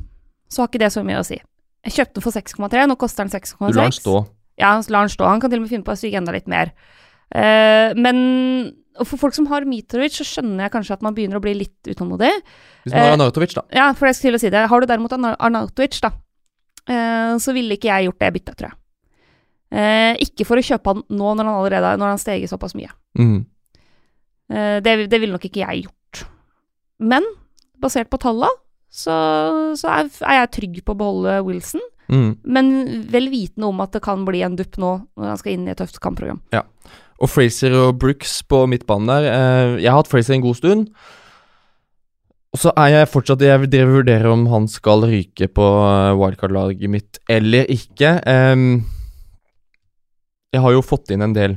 så 0.51 0.65
har 0.65 0.73
ikke 0.73 0.81
det 0.83 0.89
så 0.91 1.05
mye 1.07 1.21
å 1.21 1.27
si. 1.29 1.39
Jeg 1.87 1.95
kjøpte 1.95 2.19
den 2.19 2.25
for 2.25 2.35
6,3, 2.35 2.89
nå 2.91 2.97
koster 2.99 3.23
den 3.23 3.31
6,6. 3.31 3.55
Du 3.61 3.79
lar 3.79 3.87
den 3.87 3.95
stå. 3.95 4.17
Ja, 4.61 4.75
så 4.83 4.95
lar 4.95 5.07
han 5.07 5.13
stå. 5.13 5.27
Han 5.27 5.43
kan 5.43 5.51
til 5.53 5.61
og 5.61 5.67
med 5.67 5.73
finne 5.73 5.87
på 5.87 5.95
å 5.95 5.99
stryke 5.99 6.21
enda 6.21 6.35
litt 6.35 6.51
mer. 6.51 6.73
Uh, 7.35 7.91
men 7.99 8.19
for 9.03 9.19
folk 9.19 9.35
som 9.35 9.49
har 9.51 9.67
Mitrovic, 9.67 10.15
så 10.21 10.27
skjønner 10.29 10.67
jeg 10.67 10.75
kanskje 10.77 10.95
at 10.95 11.03
man 11.03 11.17
begynner 11.17 11.41
å 11.41 11.43
bli 11.43 11.57
litt 11.65 11.91
utålmodig. 11.91 12.31
Hvis 12.85 12.95
man 12.95 13.03
har 13.03 13.15
uh, 13.15 13.17
Arnautovic, 13.17 13.57
da. 13.57 13.65
Ja, 13.75 13.89
for 13.99 14.07
jeg 14.07 14.19
skulle 14.19 14.37
til 14.37 14.39
å 14.39 14.45
si 14.45 14.53
det. 14.55 14.67
Har 14.71 14.83
du 14.83 14.87
derimot 14.91 15.17
Arnautovic, 15.17 15.99
da, 16.05 16.13
uh, 16.91 17.35
så 17.43 17.55
ville 17.57 17.79
ikke 17.79 17.91
jeg 17.91 18.11
gjort 18.11 18.23
det 18.23 18.33
byttet, 18.39 18.59
tror 18.61 18.71
jeg. 18.71 18.81
Ikke 20.23 20.45
for 20.47 20.61
å 20.61 20.63
kjøpe 20.63 20.93
han 20.93 21.01
nå 21.11 21.31
når 21.35 21.49
han 21.49 21.57
allerede 21.57 21.89
når 21.99 22.13
han 22.13 22.21
steger 22.23 22.47
såpass 22.47 22.77
mye. 22.79 22.93
Mm. 23.19 23.41
Det, 24.87 24.93
det 25.11 25.19
ville 25.19 25.35
nok 25.35 25.49
ikke 25.49 25.65
jeg 25.65 25.81
gjort. 25.89 26.21
Men 27.03 27.27
basert 27.83 28.07
på 28.13 28.21
talla, 28.23 28.53
så, 28.87 29.17
så 29.75 29.91
er, 29.97 30.13
er 30.29 30.39
jeg 30.39 30.53
trygg 30.55 30.79
på 30.87 30.95
å 30.95 31.01
beholde 31.01 31.41
Wilson. 31.49 31.83
Mhm. 32.09 32.31
Men 32.45 32.71
vel 33.11 33.31
vitende 33.33 33.67
om 33.71 33.81
at 33.81 33.93
det 33.97 34.03
kan 34.05 34.25
bli 34.27 34.43
en 34.45 34.57
dupp 34.57 34.77
nå 34.77 34.95
når 35.17 35.29
han 35.31 35.41
skal 35.41 35.53
inn 35.55 35.69
i 35.69 35.73
et 35.73 35.81
tøft 35.81 36.01
kampprogram. 36.05 36.41
Og 37.23 37.31
Fraser 37.31 37.73
og 37.79 37.99
Brooks 38.03 38.43
på 38.51 38.65
midtbanen 38.69 39.09
der. 39.09 39.29
Eh, 39.31 39.83
jeg 39.85 39.91
har 39.91 40.03
hatt 40.03 40.11
Fraser 40.11 40.35
en 40.35 40.45
god 40.45 40.59
stund. 40.59 40.89
Og 42.55 42.61
så 42.63 42.71
er 42.79 42.93
jeg 42.93 43.11
fortsatt 43.11 43.43
Jeg 43.43 43.89
vurderer 43.91 44.29
om 44.31 44.47
han 44.53 44.69
skal 44.71 45.07
ryke 45.11 45.49
på 45.51 45.65
eh, 45.65 46.15
wildcard-laget 46.19 46.91
mitt 46.91 47.19
eller 47.31 47.67
ikke. 47.71 48.21
Ehm, 48.31 48.85
jeg 50.55 50.63
har 50.63 50.75
jo 50.75 50.85
fått 50.87 51.11
inn 51.11 51.25
en 51.27 51.35
del 51.35 51.57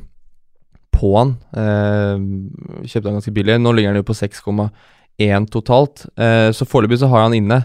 på 0.97 1.11
han. 1.13 1.35
Ehm, 1.53 2.29
kjøpte 2.81 3.05
han 3.11 3.19
ganske 3.19 3.33
billig. 3.35 3.59
Nå 3.61 3.75
ligger 3.77 3.93
han 3.93 4.01
jo 4.01 4.07
på 4.07 4.17
6,1 4.17 5.49
totalt. 5.53 6.07
Eh, 6.17 6.49
så 6.49 6.65
foreløpig 6.65 7.01
så 7.03 7.11
har 7.11 7.21
jeg 7.21 7.29
han 7.29 7.37
inne. 7.43 7.59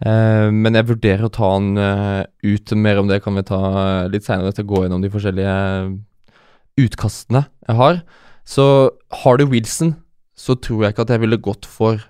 Eh, 0.00 0.48
men 0.48 0.78
jeg 0.78 0.88
vurderer 0.88 1.26
å 1.26 1.32
ta 1.32 1.52
han 1.56 1.74
eh, 1.76 2.22
ut. 2.46 2.72
Mer 2.76 3.00
om 3.02 3.10
det 3.10 3.20
kan 3.24 3.36
vi 3.36 3.44
ta 3.46 3.60
litt 4.10 4.26
seinere, 4.26 4.52
å 4.52 4.68
gå 4.72 4.84
gjennom 4.84 5.04
de 5.04 5.12
forskjellige 5.12 5.56
utkastene 6.80 7.44
jeg 7.68 7.80
har. 7.80 8.00
Så 8.48 8.64
har 9.22 9.38
du 9.38 9.48
Wilson, 9.50 9.94
så 10.34 10.56
tror 10.56 10.86
jeg 10.86 10.94
ikke 10.94 11.04
at 11.06 11.12
jeg 11.14 11.24
ville 11.24 11.40
gått 11.42 11.68
for 11.68 12.00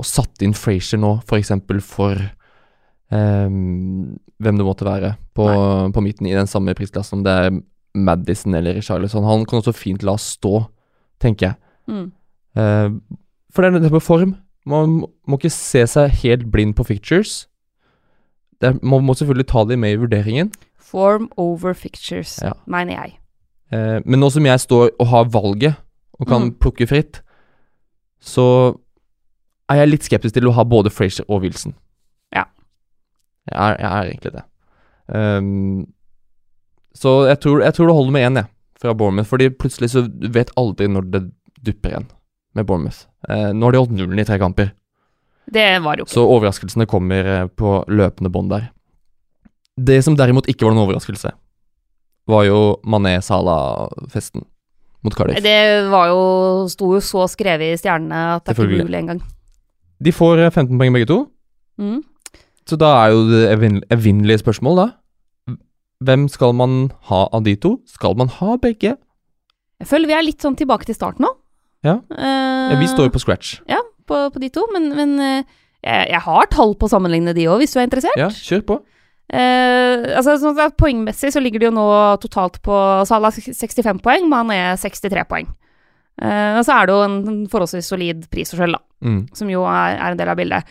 og 0.00 0.08
satt 0.08 0.42
inn 0.42 0.54
Frazier 0.56 0.98
nå, 0.98 1.18
f.eks. 1.20 1.52
for, 1.68 1.82
for 1.84 2.22
um, 3.12 4.14
hvem 4.42 4.58
det 4.58 4.66
måtte 4.66 4.86
være 4.88 5.12
på, 5.36 5.44
på 5.92 6.02
midten 6.02 6.26
i 6.26 6.34
den 6.34 6.48
samme 6.50 6.74
prisklassen, 6.74 7.20
om 7.20 7.26
det 7.26 7.34
er 7.36 7.58
Madison 7.92 8.56
eller 8.56 8.80
Charlison. 8.82 9.28
Han 9.28 9.44
kan 9.46 9.60
også 9.60 9.74
fint 9.76 10.02
la 10.06 10.16
stå, 10.18 10.64
tenker 11.22 11.50
jeg. 11.50 11.60
Mm. 11.92 12.08
Uh, 12.56 13.28
for 13.52 13.62
det 13.62 13.70
er 13.70 13.84
det 13.84 13.92
med 13.92 14.02
form. 14.02 14.34
Man 14.66 15.00
må- 15.28 15.38
ikke 15.38 15.50
se 15.50 15.82
seg 15.86 16.10
helt 16.22 16.50
blind 16.52 16.74
på 16.76 16.84
fictures. 16.86 17.46
Er, 18.62 18.76
man 18.82 19.02
må 19.04 19.14
selvfølgelig 19.18 19.46
ta 19.50 19.64
det 19.64 19.78
med 19.78 19.92
i 19.92 19.96
vurderingen. 19.98 20.52
Form 20.78 21.30
over 21.36 21.72
fictures, 21.74 22.38
Ja. 22.42 22.52
mener 22.66 22.92
jeg. 23.02 23.18
Eh, 23.72 24.00
men 24.04 24.20
nå 24.20 24.30
som 24.30 24.44
jeg 24.46 24.60
står 24.60 24.90
og 25.00 25.06
har 25.06 25.24
valget, 25.24 25.74
og 26.20 26.26
kan 26.28 26.42
Mm. 26.42 26.54
plukke 26.60 26.86
fritt, 26.86 27.22
så 28.20 28.76
er 29.68 29.74
jeg 29.76 29.88
litt 29.88 30.02
skeptisk 30.04 30.34
til 30.34 30.44
å 30.48 30.52
ha 30.52 30.62
både 30.64 30.90
Frazier 30.92 31.24
og 31.28 31.42
Wilson. 31.42 31.74
Ja. 32.32 32.44
Jeg 33.50 33.58
er, 33.58 33.76
jeg 33.80 33.90
er 33.90 34.10
egentlig 34.12 34.32
det. 34.32 34.42
Um, 35.08 35.86
så 36.94 37.26
jeg 37.26 37.40
tror, 37.40 37.62
jeg 37.62 37.74
tror 37.74 37.86
det 37.86 37.94
holder 37.96 38.12
med 38.12 38.22
én, 38.30 38.34
jeg, 38.36 38.46
fra 38.80 38.92
Bournemouth. 38.94 39.26
Fordi 39.28 39.48
plutselig 39.48 39.90
så 39.90 40.06
vet 40.32 40.50
aldri 40.56 40.86
når 40.86 41.10
det 41.10 41.32
dupper 41.64 41.90
igjen 41.90 42.06
med 42.54 42.66
Bournemouth. 42.68 43.06
Eh, 43.28 43.50
nå 43.52 43.64
har 43.68 43.72
de 43.72 43.78
holdt 43.82 43.94
nullen 43.96 44.18
i 44.20 44.24
tre 44.28 44.38
kamper, 44.38 44.72
Det 45.52 45.82
var 45.82 45.96
jo 45.98 46.04
ikke 46.04 46.12
så 46.14 46.22
overraskelsene 46.28 46.86
kommer 46.86 47.26
eh, 47.26 47.46
på 47.48 47.84
løpende 47.88 48.30
bånd 48.32 48.50
der. 48.50 48.68
Det 49.76 50.02
som 50.04 50.14
derimot 50.16 50.46
ikke 50.48 50.64
var 50.66 50.74
noen 50.74 50.84
overraskelse, 50.86 51.32
var 52.28 52.44
jo 52.46 52.58
Mané-Sala-festen 52.86 54.44
mot 55.02 55.14
Cardiff. 55.16 55.42
Det 55.42 55.88
var 55.90 56.08
jo, 56.12 56.20
sto 56.70 56.92
jo 56.94 57.00
så 57.02 57.24
skrevet 57.30 57.72
i 57.74 57.78
stjernene 57.80 58.36
at 58.36 58.44
det 58.46 58.54
er 58.54 58.62
ikke 58.68 58.84
mulig 58.86 59.00
engang. 59.00 59.22
De 60.02 60.12
får 60.14 60.44
eh, 60.46 60.50
15 60.52 60.78
poeng 60.78 60.92
begge 60.98 61.08
to, 61.10 61.20
Mm. 61.80 62.02
så 62.68 62.76
da 62.78 62.90
er 63.06 63.10
jo 63.14 63.22
det 63.30 63.46
evin- 63.56 63.82
evinnelige 63.90 64.42
spørsmål, 64.44 64.76
da. 64.76 65.54
Hvem 66.04 66.28
skal 66.28 66.52
man 66.52 66.90
ha 67.08 67.28
av 67.32 67.42
de 67.44 67.56
to? 67.56 67.78
Skal 67.86 68.14
man 68.14 68.28
ha 68.28 68.56
begge? 68.60 68.96
Jeg 69.80 69.88
føler 69.88 70.06
vi 70.06 70.12
er 70.14 70.22
litt 70.22 70.42
sånn 70.42 70.54
tilbake 70.56 70.84
til 70.84 70.94
start 70.94 71.18
nå. 71.18 71.30
Ja. 71.82 71.98
Uh, 72.14 72.78
vi 72.78 72.86
står 72.90 73.08
jo 73.08 73.14
på 73.16 73.22
scratch. 73.22 73.56
Ja, 73.70 73.80
på, 74.06 74.18
på 74.34 74.42
de 74.42 74.50
to, 74.54 74.64
men, 74.74 74.90
men 74.96 75.14
eh, 75.22 75.44
jeg, 75.82 76.12
jeg 76.12 76.20
har 76.24 76.48
tall 76.52 76.76
på 76.78 76.86
å 76.86 76.92
sammenligne 76.92 77.34
de 77.34 77.48
òg, 77.50 77.62
hvis 77.62 77.74
du 77.74 77.80
er 77.80 77.88
interessert. 77.88 78.18
Ja, 78.20 78.28
kjør 78.30 78.62
på. 78.68 78.78
Uh, 79.32 80.12
altså, 80.18 80.36
sånn 80.42 80.58
at 80.60 80.76
Poengmessig 80.78 81.32
så 81.32 81.40
ligger 81.40 81.62
de 81.62 81.68
jo 81.70 81.74
nå 81.74 81.86
totalt 82.22 82.58
på 82.64 82.76
Salah 83.08 83.32
65 83.32 84.02
poeng, 84.04 84.26
Mané 84.30 84.60
63 84.78 85.24
poeng. 85.30 85.48
Uh, 86.20 86.58
og 86.60 86.66
så 86.66 86.76
er 86.76 86.88
det 86.90 86.94
jo 86.94 87.04
en 87.06 87.44
forholdsvis 87.50 87.88
solid 87.94 88.26
prisforskjell, 88.32 88.76
da, 88.76 88.82
Mm. 89.02 89.22
som 89.34 89.48
jo 89.50 89.64
er, 89.66 89.96
er 89.96 90.12
en 90.12 90.18
del 90.20 90.28
av 90.30 90.36
bildet. 90.38 90.68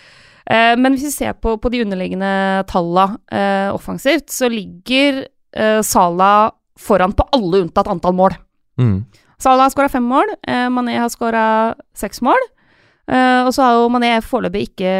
Uh, 0.48 0.78
men 0.80 0.94
hvis 0.96 1.10
vi 1.10 1.12
ser 1.12 1.34
på, 1.36 1.58
på 1.60 1.72
de 1.74 1.82
underliggende 1.84 2.30
tallene 2.72 3.18
uh, 3.34 3.74
offensivt, 3.76 4.32
så 4.32 4.48
ligger 4.52 5.26
Salah 5.84 6.54
foran 6.80 7.12
på 7.12 7.26
alle 7.36 7.66
unntatt 7.66 7.90
antall 7.92 8.14
mål. 8.16 8.38
Mm. 8.80 9.02
Salah 9.42 9.66
har 9.66 9.74
skåra 9.74 9.90
fem 9.90 10.06
mål, 10.06 10.30
eh, 10.48 10.68
Mané 10.70 11.00
har 11.02 11.10
skåra 11.10 11.74
seks 11.98 12.22
mål. 12.22 12.42
Eh, 13.10 13.42
og 13.46 13.52
så 13.56 13.66
har 13.66 13.80
jo 13.80 13.90
Mané 13.92 14.14
foreløpig 14.24 14.70
ikke 14.70 14.92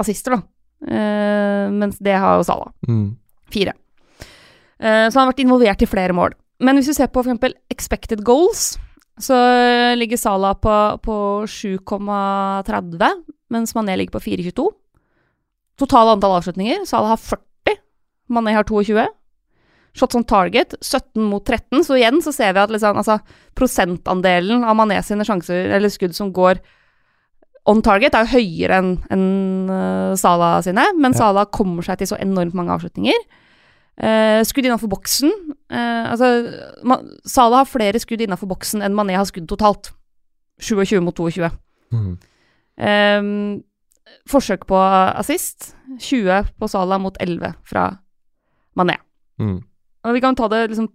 assister, 0.00 0.38
da. 0.38 0.42
Eh, 0.88 1.66
mens 1.70 1.98
det 2.02 2.16
har 2.16 2.40
jo 2.40 2.46
Salah. 2.48 2.72
Mm. 2.88 3.16
Fire. 3.52 3.74
Eh, 4.80 5.06
så 5.08 5.14
han 5.14 5.26
har 5.26 5.32
vært 5.32 5.44
involvert 5.44 5.84
i 5.84 5.90
flere 5.90 6.16
mål. 6.16 6.34
Men 6.62 6.78
hvis 6.78 6.88
vi 6.90 6.96
ser 6.96 7.10
på 7.12 7.22
f.eks. 7.22 7.54
expected 7.70 8.24
goals, 8.24 8.78
så 9.20 9.36
ligger 9.98 10.16
Salah 10.16 10.54
på, 10.56 10.74
på 11.04 11.16
7,30, 11.46 13.24
mens 13.52 13.74
Mané 13.76 13.98
ligger 13.98 14.16
på 14.16 14.24
4,22. 14.24 14.70
Totale 15.78 16.16
antall 16.16 16.38
avslutninger. 16.38 16.86
Salah 16.88 17.12
har 17.14 17.20
40, 17.20 17.76
Mané 18.32 18.56
har 18.56 18.64
22. 18.64 19.04
Shots 19.92 20.16
on 20.16 20.24
target 20.24 20.74
17 20.80 21.20
mot 21.28 21.44
13, 21.44 21.82
så 21.84 21.98
igjen 21.98 22.22
så 22.24 22.32
ser 22.32 22.54
vi 22.56 22.62
at 22.62 22.70
liksom, 22.72 22.96
altså, 22.96 23.18
prosentandelen 23.58 24.64
av 24.64 24.76
Mané 24.78 25.02
sine 25.04 25.26
sjanser, 25.28 25.68
eller 25.76 25.92
skudd 25.92 26.16
som 26.16 26.32
går 26.32 26.62
on 27.68 27.82
target, 27.84 28.14
er 28.14 28.24
jo 28.24 28.38
høyere 28.38 28.80
enn 28.80 28.92
en, 29.12 29.26
uh, 29.70 30.16
Salah 30.18 30.60
sine, 30.64 30.82
men 30.98 31.12
Ja. 31.12 31.18
Salah 31.18 31.46
kommer 31.46 31.84
seg 31.86 32.00
til 32.00 32.10
så 32.10 32.18
enormt 32.18 32.54
mange 32.54 32.72
avslutninger. 32.74 33.20
Uh, 34.02 34.40
skudd 34.48 34.64
innenfor 34.64 34.88
boksen 34.88 35.28
uh, 35.68 36.08
Altså, 36.08 36.26
man, 36.82 37.04
Salah 37.28 37.60
har 37.60 37.68
flere 37.68 38.00
skudd 38.00 38.24
innenfor 38.24 38.48
boksen 38.48 38.80
enn 38.82 38.96
Mané 38.96 39.14
har 39.14 39.28
skudd 39.28 39.46
totalt. 39.46 39.92
27 40.62 41.00
mot 41.04 41.14
22. 41.14 41.50
Mm. 41.92 42.16
Um, 42.82 43.62
forsøk 44.30 44.64
på 44.66 44.78
assist 44.78 45.74
20 46.00 46.54
på 46.58 46.68
Salah 46.70 47.00
mot 47.02 47.16
11 47.20 47.54
fra 47.68 47.98
Mané. 48.78 48.96
Mm. 49.38 49.60
Og 50.04 50.14
vi 50.16 50.20
kan 50.24 50.34
ta 50.38 50.48
det 50.50 50.64
liksom 50.72 50.88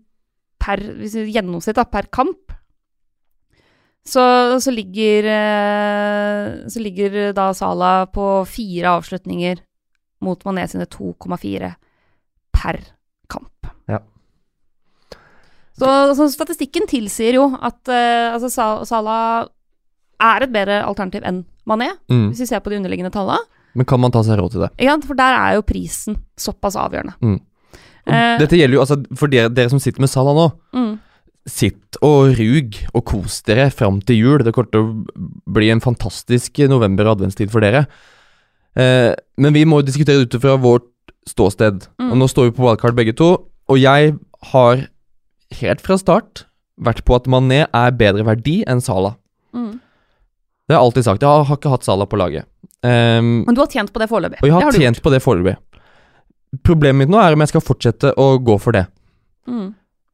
per 0.59 0.81
gjennomsnitt 0.81 1.77
da, 1.77 1.85
per 1.87 2.07
kamp. 2.11 2.51
Så, 4.07 4.23
så 4.63 4.71
ligger 4.71 5.25
eh, 5.27 6.67
Så 6.71 6.79
ligger 6.79 7.33
da 7.35 7.49
Sala 7.55 8.05
på 8.07 8.45
fire 8.47 8.93
avslutninger 8.97 9.59
mot 10.23 10.41
Mané 10.47 10.63
sine 10.71 10.87
2,4 10.89 11.73
per 12.55 12.79
kamp. 13.29 13.67
Ja. 13.91 13.99
Så, 15.77 15.89
så 16.17 16.25
statistikken 16.33 16.87
tilsier 16.89 17.37
jo 17.37 17.49
at 17.53 17.91
eh, 17.93 18.31
altså 18.33 18.49
Sala 18.87 19.17
er 20.17 20.47
et 20.47 20.53
bedre 20.55 20.79
alternativ 20.87 21.27
enn 21.27 21.43
Mané, 21.69 21.91
Mm. 22.09 22.29
hvis 22.31 22.39
vi 22.41 22.47
ser 22.49 22.63
på 22.63 22.71
de 22.71 22.79
underliggende 22.79 23.11
tallene. 23.13 23.43
Men 23.77 23.85
kan 23.85 23.99
man 24.01 24.09
ta 24.15 24.23
seg 24.25 24.39
råd 24.39 24.55
til 24.55 24.63
det? 24.63 24.69
Ja. 24.81 24.95
For 25.05 25.13
der 25.19 25.35
er 25.37 25.57
jo 25.59 25.65
prisen 25.67 26.15
såpass 26.39 26.79
avgjørende. 26.79 27.13
Mm. 27.21 27.37
Eh, 28.07 28.37
Dette 28.39 28.55
gjelder 28.59 28.77
jo 28.77 28.83
altså 28.85 28.97
for 29.19 29.27
dere, 29.31 29.49
dere 29.51 29.69
som 29.73 29.79
sitter 29.83 30.03
med 30.03 30.09
Salah 30.11 30.35
nå. 30.37 30.47
mm. 30.77 30.93
Sitt 31.47 31.95
og 32.03 32.33
rug 32.35 32.75
og 32.91 33.05
kos 33.07 33.37
dere 33.47 33.69
fram 33.71 34.01
til 34.03 34.17
jul. 34.19 34.41
Det 34.43 34.51
kommer 34.55 34.67
til 34.73 34.81
å 34.83 35.21
bli 35.55 35.69
en 35.71 35.79
fantastisk 35.79 36.59
november- 36.67 37.07
og 37.07 37.15
adventstid 37.17 37.51
for 37.53 37.63
dere. 37.63 37.85
Eh, 38.75 39.13
men 39.39 39.55
vi 39.55 39.63
må 39.63 39.79
diskutere 39.85 40.25
ut 40.25 40.35
fra 40.43 40.57
vårt 40.59 40.89
ståsted. 41.27 41.87
Mm. 42.01 42.11
Og 42.11 42.17
nå 42.19 42.27
står 42.27 42.49
vi 42.49 42.55
på 42.57 42.65
wildcard 42.67 42.97
begge 42.99 43.15
to. 43.15 43.29
Og 43.71 43.79
jeg 43.79 44.17
har 44.51 44.83
helt 45.61 45.81
fra 45.81 45.95
start 45.97 46.43
vært 46.83 47.05
på 47.07 47.15
at 47.15 47.31
Mané 47.31 47.63
er 47.71 47.95
bedre 47.95 48.27
verdi 48.27 48.59
enn 48.67 48.83
Salah. 48.83 49.15
Mm. 49.55 49.79
Det 50.67 50.75
har 50.75 50.81
jeg 50.81 50.85
alltid 50.91 51.07
sagt. 51.07 51.23
Jeg 51.23 51.31
har, 51.31 51.47
har 51.47 51.57
ikke 51.61 51.71
hatt 51.71 51.87
Salah 51.87 52.07
på 52.11 52.19
laget. 52.19 52.43
Um, 52.83 53.45
Men 53.47 53.55
du 53.55 53.63
har 53.63 53.71
tjent 53.71 53.89
på 53.95 54.03
det 54.03 54.09
foreløpig. 54.11 54.43
og 54.43 54.47
jeg 54.51 54.53
har 54.53 54.71
du 54.75 54.77
tjent 54.83 54.99
på 55.01 55.11
det 55.15 55.23
foreløpig. 55.23 55.55
Problemet 56.65 57.03
mitt 57.03 57.11
nå 57.11 57.19
er 57.21 57.35
om 57.35 57.43
jeg 57.43 57.51
skal 57.51 57.65
fortsette 57.65 58.13
å 58.17 58.27
gå 58.43 58.57
for 58.61 58.77
det. 58.77 58.85
Mm. 59.47 59.67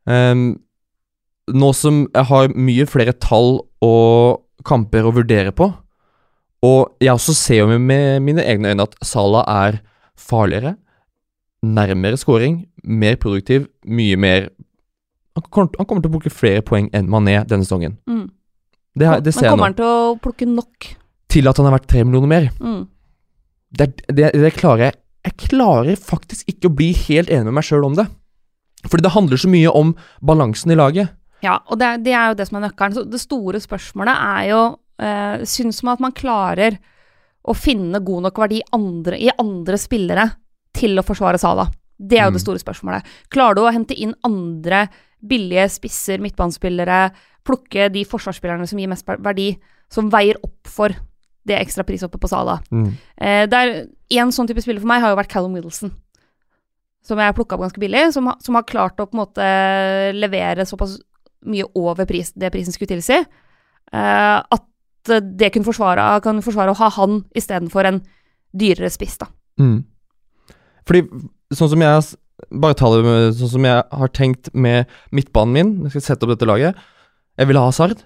Um, 0.09 0.43
nå 1.53 1.69
som 1.75 2.03
jeg 2.07 2.29
har 2.29 2.53
mye 2.55 2.87
flere 2.89 3.15
tall 3.15 3.57
og 3.83 4.43
kamper 4.67 5.05
å 5.07 5.13
vurdere 5.15 5.53
på, 5.55 5.69
og 6.63 7.03
jeg 7.03 7.11
også 7.11 7.35
ser 7.35 7.63
jo 7.63 7.77
med, 7.77 8.21
mine 8.23 8.43
egne 8.47 8.71
øyne 8.71 8.85
at 8.87 8.95
Salah 9.03 9.43
er 9.51 9.81
farligere, 10.15 10.77
nærmere 11.63 12.19
scoring, 12.19 12.63
mer 12.83 13.17
produktiv, 13.19 13.67
mye 13.83 14.19
mer 14.19 14.47
han 15.33 15.47
kommer, 15.49 15.99
til 15.99 16.11
å 16.11 16.13
plukke 16.13 16.29
flere 16.29 16.61
poeng 16.61 16.91
enn 16.93 17.07
Mané 17.09 17.39
denne 17.49 17.65
sesongen. 17.65 17.95
Mm. 18.05 18.27
Det, 18.93 19.07
det 19.25 19.31
Men 19.31 19.33
ser 19.33 19.47
jeg 19.47 19.53
kommer 19.55 19.71
han 19.71 19.77
til 19.79 19.89
å 19.89 20.17
plukke 20.21 20.45
nok? 20.45 20.89
Til 21.33 21.49
at 21.49 21.57
han 21.57 21.69
er 21.69 21.73
verdt 21.73 21.87
tre 21.89 22.03
millioner 22.05 22.29
mer. 22.29 22.49
Mm. 22.61 22.83
Det, 23.73 23.87
det, 24.13 24.29
det 24.37 24.51
klarer 24.53 24.85
jeg 24.85 24.99
Jeg 25.23 25.37
klarer 25.49 25.95
faktisk 25.99 26.49
ikke 26.51 26.67
å 26.69 26.75
bli 26.75 26.91
helt 27.07 27.29
enig 27.31 27.47
med 27.49 27.57
meg 27.59 27.67
sjøl 27.67 27.85
om 27.87 27.95
det. 27.95 28.07
Fordi 28.83 29.05
det 29.05 29.13
handler 29.15 29.39
så 29.39 29.49
mye 29.51 29.71
om 29.71 29.93
balansen 30.21 30.73
i 30.73 30.75
laget. 30.79 31.13
Ja, 31.43 31.57
og 31.71 31.79
det, 31.79 32.03
det 32.03 32.11
er 32.15 32.31
jo 32.31 32.37
det 32.39 32.47
som 32.49 32.57
er 32.59 32.65
nøkkelen. 32.69 32.95
Så 32.97 33.03
det 33.07 33.21
store 33.23 33.59
spørsmålet 33.63 34.15
er 34.15 34.49
jo 34.49 34.59
eh, 34.99 35.43
Syns 35.47 35.79
man 35.83 35.95
at 35.97 36.03
man 36.03 36.15
klarer 36.15 36.75
å 37.43 37.55
finne 37.55 37.99
god 38.03 38.23
nok 38.27 38.37
verdi 38.39 38.61
andre, 38.75 39.17
i 39.19 39.31
andre 39.39 39.79
spillere 39.79 40.27
til 40.75 40.99
å 40.99 41.03
forsvare 41.07 41.39
Sala? 41.39 41.69
Det 41.99 42.17
er 42.19 42.25
jo 42.27 42.33
Mm. 42.33 42.37
det 42.37 42.43
store 42.43 42.59
spørsmålet. 42.63 43.09
Klarer 43.31 43.55
du 43.55 43.61
å 43.63 43.71
hente 43.71 43.95
inn 43.95 44.13
andre 44.27 44.87
billige 45.23 45.69
spisser, 45.71 46.19
midtbanespillere, 46.19 47.11
plukke 47.47 47.89
de 47.91 48.03
forsvarsspillerne 48.07 48.67
som 48.67 48.79
gir 48.79 48.89
mest 48.91 49.07
verdi, 49.07 49.53
som 49.91 50.09
veier 50.11 50.35
opp 50.43 50.67
for 50.67 50.91
det 51.45 51.57
ekstra 51.59 51.83
prishoppet 51.83 52.21
på 52.23 52.29
Sala. 52.31 52.59
Mm. 52.71 52.91
Eh, 53.17 53.85
En 54.13 54.31
sånn 54.31 54.47
type 54.47 54.61
spiller 54.61 54.79
for 54.79 54.87
meg 54.87 55.01
har 55.01 55.09
jo 55.13 55.17
vært 55.17 55.31
Callum 55.31 55.53
Wilson. 55.57 55.91
Som 57.03 57.19
jeg 57.19 57.35
plukka 57.35 57.55
opp 57.55 57.65
ganske 57.65 57.81
billig, 57.81 58.13
som, 58.13 58.29
som 58.39 58.55
har 58.55 58.63
klart 58.63 58.99
å 59.01 59.07
på 59.09 59.17
en 59.17 59.23
måte 59.25 59.47
levere 60.15 60.63
såpass 60.65 60.99
mye 61.43 61.65
over 61.75 62.05
pris, 62.07 62.31
det 62.39 62.51
prisen 62.53 62.71
skulle 62.71 62.93
tilsi, 62.93 63.17
eh, 63.19 64.37
at 64.39 64.63
det 65.03 65.49
kunne 65.51 65.67
forsvare, 65.67 66.05
kan 66.23 66.39
forsvare 66.45 66.71
å 66.71 66.77
ha 66.79 66.87
han 66.95 67.25
istedenfor 67.35 67.89
en 67.89 67.97
dyrere 68.55 68.87
spiss, 68.93 69.17
da. 69.19 69.27
Mm. 69.59 69.81
Fordi, 70.87 71.01
sånn 71.53 71.69
som 71.75 71.81
jeg 71.83 72.03
Bare 72.51 72.75
ta 72.75 72.89
det 72.91 73.03
med, 73.05 73.35
sånn 73.37 73.49
som 73.53 73.63
jeg 73.63 73.83
har 73.93 74.09
tenkt 74.11 74.49
med 74.57 74.89
midtbanen 75.15 75.53
min 75.53 75.69
Jeg 75.85 75.91
skal 75.93 76.01
sette 76.01 76.25
opp 76.25 76.33
dette 76.33 76.47
laget. 76.49 76.75
Jeg 77.39 77.47
vil 77.47 77.55
ha 77.59 77.67
Hazard, 77.69 78.01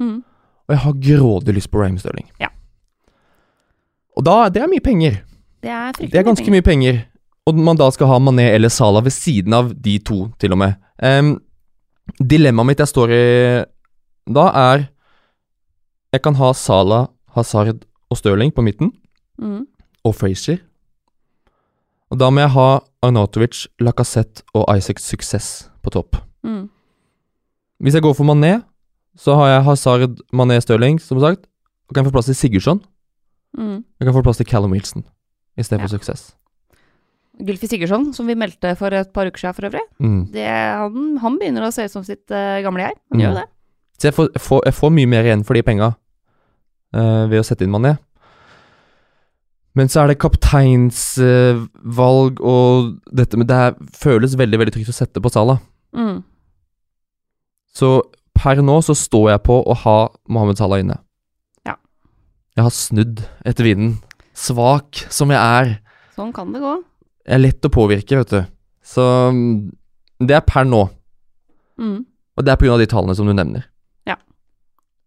Mm. 0.00 0.22
og 0.22 0.70
jeg 0.72 0.78
har 0.84 0.92
grådig 0.94 1.54
lyst 1.54 1.70
på 1.70 1.78
Raheem 1.82 1.98
Stirling. 1.98 2.24
Ja. 2.40 2.48
Og 4.16 4.24
da, 4.26 4.48
det 4.52 4.62
er 4.62 4.68
mye 4.70 4.82
penger. 4.84 5.20
Det 5.62 5.70
er 5.70 5.92
fryktelig 5.92 6.10
Det 6.12 6.18
er 6.20 6.26
ganske 6.26 6.50
mye 6.52 6.64
penger. 6.66 6.98
Og 7.46 7.58
man 7.58 7.78
da 7.78 7.88
skal 7.90 8.06
ha 8.10 8.18
Mané 8.22 8.48
eller 8.54 8.68
Salah 8.70 9.02
ved 9.02 9.14
siden 9.14 9.54
av 9.56 9.72
de 9.74 9.96
to, 9.98 10.28
til 10.38 10.52
og 10.54 10.58
med. 10.62 10.76
Um, 11.02 11.32
dilemmaet 12.20 12.66
mitt 12.68 12.82
jeg 12.82 12.90
står 12.92 13.10
i 13.14 13.22
da, 14.30 14.44
er 14.72 14.88
Jeg 16.12 16.22
kan 16.22 16.34
ha 16.36 16.52
Salah, 16.52 17.06
Hazard 17.34 17.86
og 18.10 18.18
Stirling 18.20 18.52
på 18.54 18.62
midten, 18.62 18.92
Mm. 19.40 19.66
og 20.04 20.14
Frazier. 20.14 20.58
Og 22.12 22.18
da 22.20 22.28
må 22.30 22.42
jeg 22.44 22.50
ha 22.52 22.66
Arnautovic, 23.02 23.66
Lacassette 23.80 24.42
og 24.54 24.68
Isaacs 24.76 25.02
suksess 25.08 25.70
på 25.82 25.90
topp. 25.90 26.16
Mm. 26.44 26.68
Hvis 27.80 27.94
jeg 27.94 28.02
går 28.04 28.12
for 28.14 28.24
Mané, 28.28 28.60
så 29.16 29.34
har 29.34 29.48
jeg 29.48 29.64
Hazard, 29.64 30.20
Mané, 30.32 30.60
Stirling, 30.60 31.00
som 31.00 31.18
sagt. 31.20 31.46
Og 31.88 31.94
kan 31.94 32.04
få 32.04 32.12
plass 32.12 32.26
til 32.26 32.34
Sigurdsson. 32.36 32.82
Mm. 33.58 33.82
Jeg 34.00 34.06
kan 34.08 34.14
få 34.16 34.22
plass 34.24 34.36
til 34.40 34.46
Callum 34.48 34.72
Wilson 34.72 35.04
i 35.58 35.62
stedet 35.62 35.80
for 35.84 35.92
suksess. 35.98 36.30
Gylfi 37.42 37.66
Sigurdsson, 37.68 38.12
som 38.14 38.26
vi 38.28 38.34
meldte 38.36 38.74
for 38.78 38.92
et 38.94 39.12
par 39.12 39.26
uker 39.26 39.38
siden 39.40 39.54
for 39.56 39.66
øvrig, 39.68 39.80
Mm. 40.00 40.26
det, 40.32 40.46
han, 40.46 41.16
han 41.18 41.38
begynner 41.40 41.62
å 41.66 41.72
se 41.72 41.84
ut 41.84 41.90
som 41.94 42.04
sitt 42.04 42.30
uh, 42.30 42.60
gamle 42.64 42.82
jeg. 42.86 42.94
Han 43.10 43.18
Mm. 43.18 43.22
gjør 43.24 43.32
jo 43.32 43.40
det. 43.40 43.48
Så 43.98 44.04
jeg 44.08 44.14
får, 44.14 44.28
jeg, 44.34 44.42
får, 44.42 44.60
jeg 44.66 44.74
får 44.74 44.90
mye 44.96 45.06
mer 45.08 45.22
igjen 45.28 45.44
for 45.44 45.54
de 45.54 45.62
penga 45.62 45.94
uh, 46.94 47.26
ved 47.30 47.40
å 47.40 47.44
sette 47.44 47.64
inn 47.64 47.70
Mané. 47.72 47.96
Men 49.74 49.88
så 49.88 50.00
er 50.02 50.06
det 50.12 50.18
kapteinsvalg 50.20 52.40
og 52.44 52.98
dette 53.16 53.36
Men 53.40 53.46
Det 53.48 53.60
føles 53.96 54.34
veldig 54.36 54.58
veldig 54.60 54.74
trygt 54.74 54.90
å 54.92 54.96
sette 54.96 55.20
på 55.24 55.30
Salah. 55.32 55.58
Mm. 55.96 56.18
Så 57.72 58.02
per 58.36 58.60
nå 58.64 58.76
så 58.84 58.92
står 58.96 59.30
jeg 59.32 59.42
på 59.48 59.56
å 59.64 59.74
ha 59.84 59.96
Mohammed 60.28 60.58
Salah 60.60 60.80
inne. 60.82 60.98
Ja. 62.52 62.60
Jeg 62.60 62.66
har 62.66 62.74
snudd 62.76 63.22
etter 63.48 63.64
vinden. 63.64 63.94
Svak 64.36 65.06
som 65.12 65.32
jeg 65.32 65.40
er. 65.40 65.76
Sånn 66.12 66.32
kan 66.36 66.52
det 66.52 66.60
gå. 66.60 66.72
Jeg 67.24 67.36
er 67.38 67.40
lett 67.40 67.64
å 67.64 67.72
påvirke, 67.72 68.18
vet 68.20 68.32
du. 68.32 68.42
Så 68.84 69.04
mm, 69.32 69.70
det 70.28 70.36
er 70.36 70.44
per 70.44 70.66
nå. 70.68 70.82
Mm. 71.80 72.02
Og 72.36 72.44
det 72.44 72.52
er 72.52 72.60
pga. 72.60 72.76
de 72.80 72.88
tallene 72.90 73.16
som 73.16 73.28
du 73.28 73.32
nevner. 73.32 73.64
Ja. 74.08 74.18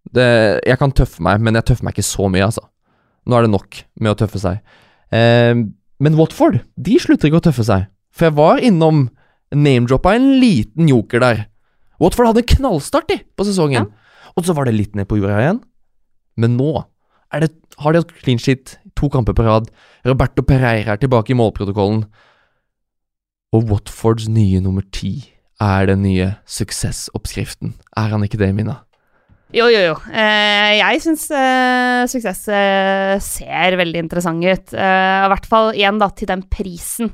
Det, 0.10 0.26
jeg 0.66 0.80
kan 0.82 0.94
tøffe 0.96 1.22
meg, 1.26 1.44
men 1.44 1.58
jeg 1.60 1.70
tøffer 1.70 1.86
meg 1.86 1.94
ikke 1.94 2.08
så 2.08 2.30
mye, 2.32 2.48
altså. 2.48 2.66
Nå 3.26 3.38
er 3.38 3.46
det 3.46 3.54
nok 3.54 3.82
med 4.02 4.14
å 4.14 4.18
tøffe 4.18 4.42
seg. 4.42 4.62
Eh, 5.14 5.54
men 6.02 6.18
Watford, 6.18 6.60
de 6.78 6.98
slutter 7.02 7.30
ikke 7.30 7.44
å 7.44 7.46
tøffe 7.50 7.66
seg. 7.68 7.86
For 8.16 8.30
jeg 8.30 8.38
var 8.38 8.64
innom 8.64 9.08
name-droppa 9.54 10.16
en 10.18 10.32
liten 10.42 10.90
joker 10.90 11.22
der. 11.22 11.46
Watford 12.02 12.32
hadde 12.32 12.44
en 12.46 12.52
knallstart, 12.56 13.10
de, 13.12 13.22
på 13.38 13.46
sesongen. 13.48 13.92
Og 14.36 14.48
så 14.48 14.56
var 14.58 14.68
det 14.68 14.76
litt 14.76 14.98
ned 14.98 15.08
på 15.10 15.20
jorda 15.20 15.40
igjen. 15.42 15.62
Men 16.42 16.58
nå 16.60 16.74
det, 17.44 17.52
har 17.82 17.94
de 17.94 18.02
hatt 18.04 18.14
clean 18.24 18.40
shit 18.40 18.78
to 18.96 19.10
kamper 19.12 19.36
på 19.36 19.46
rad. 19.46 19.70
Roberto 20.08 20.44
Pereira 20.46 20.96
er 20.96 21.02
tilbake 21.02 21.34
i 21.34 21.38
målprotokollen. 21.38 22.06
Og 23.56 23.70
Watfords 23.72 24.28
nye 24.32 24.62
nummer 24.64 24.86
ti 24.96 25.32
er 25.64 25.88
den 25.88 26.04
nye 26.04 26.34
suksessoppskriften. 26.52 27.76
Er 27.96 28.12
han 28.12 28.24
ikke 28.26 28.40
det, 28.42 28.52
Mina? 28.56 28.82
Jo, 29.56 29.68
jo, 29.72 29.80
jo. 29.80 29.94
Eh, 30.12 30.74
jeg 30.82 31.04
syns 31.04 31.28
eh, 31.32 32.02
suksess 32.12 32.42
eh, 32.52 33.14
ser 33.24 33.78
veldig 33.80 34.02
interessant 34.04 34.44
ut. 34.44 34.74
Eh, 34.74 35.20
I 35.26 35.30
hvert 35.32 35.48
fall 35.48 35.70
igjen 35.78 36.02
da 36.02 36.10
til 36.12 36.28
den 36.32 36.44
prisen. 36.52 37.14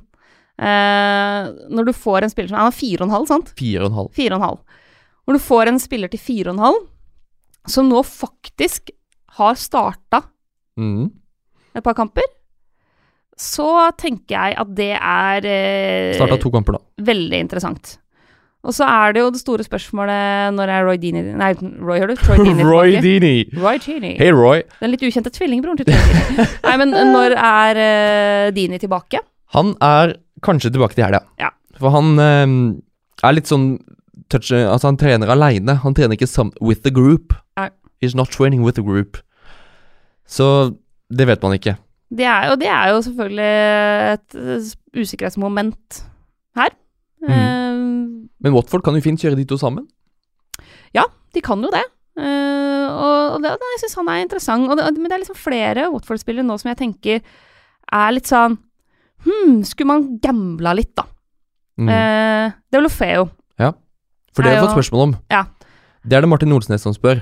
Eh, 0.62 1.52
når 1.74 1.90
du 1.90 1.94
får 1.98 2.26
en 2.26 2.34
spiller 2.34 2.52
som 2.52 2.60
Han 2.62 2.72
er 2.72 2.78
fire 2.78 3.02
og 3.04 3.10
en 3.10 3.16
halv, 3.18 3.28
sant? 3.30 3.54
Fire 3.60 3.84
og 3.84 3.92
en 3.92 4.00
halv. 4.00 4.10
Fire 4.18 4.34
og 4.34 4.40
en 4.40 4.48
halv. 4.48 4.82
Når 5.28 5.38
du 5.38 5.44
får 5.44 5.70
en 5.70 5.80
spiller 5.82 6.12
til 6.12 6.24
fire 6.24 6.50
og 6.50 6.58
en 6.58 6.66
halv, 6.66 6.82
som 7.70 7.92
nå 7.92 8.02
faktisk 8.08 8.90
har 9.40 9.56
starta 9.60 10.24
Mm. 10.80 11.10
et 11.76 11.84
par 11.84 11.94
kamper, 11.98 12.24
så 13.38 13.92
tenker 14.00 14.36
jeg 14.36 14.56
at 14.62 14.70
det 14.78 14.92
er 14.96 15.46
eh, 15.50 16.14
Starta 16.16 16.38
to 16.42 16.52
kamper, 16.54 16.78
da. 16.78 16.80
veldig 17.12 17.40
interessant. 17.44 17.98
Og 18.62 18.76
så 18.78 18.86
er 18.86 19.14
det 19.16 19.22
jo 19.24 19.32
det 19.34 19.40
store 19.42 19.64
spørsmålet 19.66 20.54
når 20.54 20.70
er 20.70 20.84
Roy 20.86 20.98
Dini 21.02 21.24
Nei, 21.34 21.48
Roy, 21.82 21.98
hører 21.98 22.14
du? 22.14 22.22
Troy 22.22 22.38
Dini 22.46 22.64
Roy? 22.68 22.92
Dini! 23.06 23.34
Roy 23.58 23.80
Dini. 23.82 24.12
Hei, 24.20 24.30
Roy. 24.38 24.62
Den 24.80 24.94
litt 24.94 25.02
ukjente 25.08 25.32
tvillingbroren 25.34 25.80
til 25.82 25.90
Troy 25.90 25.98
Dini. 26.12 26.46
Nei, 26.68 26.76
men 26.84 26.94
når 27.12 27.34
er 27.42 27.82
uh, 27.82 28.52
Dini 28.54 28.78
tilbake? 28.84 29.24
Han 29.58 29.74
er 29.82 30.14
kanskje 30.46 30.70
tilbake 30.76 30.94
til 30.96 31.08
helga. 31.08 31.24
Ja. 31.42 31.50
For 31.82 31.90
han 31.96 32.14
eh, 32.22 32.54
er 33.28 33.34
litt 33.36 33.50
sånn 33.50 33.72
touch, 34.30 34.52
Altså, 34.54 34.92
han 34.92 34.98
trener 35.02 35.34
aleine. 35.34 35.80
Han 35.82 35.98
trener 35.98 36.14
ikke 36.16 36.30
sammen 36.30 36.54
with 36.62 36.84
the 36.86 36.94
group. 36.94 37.34
Nei. 37.58 37.72
He's 38.02 38.16
not 38.18 38.32
training 38.34 38.64
with 38.66 38.76
the 38.76 38.84
group. 38.84 39.22
Så 40.26 40.74
det 41.12 41.28
vet 41.28 41.44
man 41.44 41.54
ikke. 41.58 41.76
Det 42.12 42.26
er, 42.28 42.50
og 42.52 42.60
det 42.60 42.68
er 42.68 42.90
jo 42.92 43.02
selvfølgelig 43.06 43.52
et 44.14 44.36
eh, 44.36 45.00
usikkerhetsmoment 45.00 46.02
her. 46.60 46.74
Mm. 47.22 47.32
Uh, 47.32 48.28
Men 48.44 48.54
Watford 48.56 48.84
kan 48.84 48.98
jo 48.98 49.04
fint 49.06 49.22
kjøre 49.22 49.38
de 49.40 49.46
to 49.48 49.58
sammen. 49.60 49.86
Ja, 50.96 51.06
de 51.36 51.44
kan 51.44 51.62
jo 51.64 51.72
det. 51.72 51.84
Uh, 52.20 52.88
og 52.92 53.20
og 53.38 53.44
det, 53.44 53.54
jeg 53.56 53.80
syns 53.86 53.96
han 54.02 54.10
er 54.12 54.26
interessant. 54.26 54.68
Det, 54.76 54.90
men 54.98 55.08
det 55.08 55.16
er 55.16 55.24
liksom 55.24 55.40
flere 55.40 55.88
Watford-spillere 55.94 56.44
nå 56.44 56.58
som 56.60 56.74
jeg 56.74 56.82
tenker 56.82 57.22
er 57.92 58.14
litt 58.16 58.30
sånn 58.30 58.60
Hm, 59.22 59.60
skulle 59.70 59.86
man 59.86 60.06
gambla 60.18 60.72
litt, 60.74 60.96
da? 60.98 61.04
Mm. 61.78 61.90
Uh, 61.90 62.54
det 62.74 62.80
er 62.80 62.82
Lofeo. 62.82 63.28
Ja, 63.62 63.68
For 64.34 64.42
det 64.42 64.50
har 64.50 64.58
jeg 64.58 64.64
fått 64.66 64.80
spørsmål 64.80 65.04
om. 65.04 65.14
Ja. 65.30 65.44
Det 66.02 66.18
er 66.18 66.26
det 66.26 66.30
Martin 66.32 66.56
Olsnes 66.56 66.82
som 66.82 66.96
spør. 66.96 67.22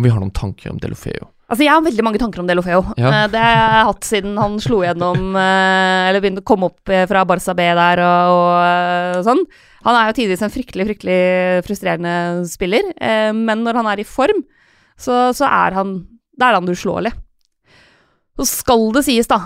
Om 0.00 0.06
vi 0.06 0.12
har 0.12 0.22
noen 0.22 0.32
tanker 0.32 0.72
om 0.72 0.80
Delofeo. 0.80 1.28
Altså, 1.50 1.64
jeg 1.66 1.74
har 1.74 1.82
veldig 1.82 2.04
mange 2.06 2.20
tanker 2.22 2.42
om 2.42 2.46
Delofeo. 2.46 2.82
Ja. 2.94 3.10
Eh, 3.10 3.26
det 3.32 3.40
har 3.42 3.56
jeg 3.74 3.86
hatt 3.88 4.06
siden 4.06 4.38
han 4.38 4.54
slo 4.62 4.84
gjennom 4.84 5.34
eh, 5.44 6.10
Eller 6.10 6.22
begynte 6.22 6.44
å 6.44 6.46
komme 6.46 6.70
opp 6.70 6.92
eh, 6.94 7.06
fra 7.10 7.24
Barca 7.26 7.56
B 7.58 7.66
der 7.76 8.02
og, 8.06 8.44
og 9.18 9.26
sånn. 9.26 9.42
Han 9.88 9.96
er 9.96 10.10
jo 10.10 10.16
tidvis 10.20 10.44
en 10.44 10.52
fryktelig, 10.52 10.86
fryktelig 10.90 11.20
frustrerende 11.64 12.14
spiller, 12.44 12.90
men 13.32 13.62
når 13.64 13.78
han 13.78 13.86
er 13.88 14.02
i 14.02 14.04
form, 14.04 14.42
så, 15.00 15.30
så 15.32 15.46
er 15.48 15.72
han 15.78 15.94
Da 16.36 16.50
er 16.50 16.58
han 16.58 16.68
uslåelig. 16.68 17.14
Så 18.36 18.44
skal 18.50 18.84
det 18.92 19.06
sies, 19.06 19.30
da, 19.30 19.38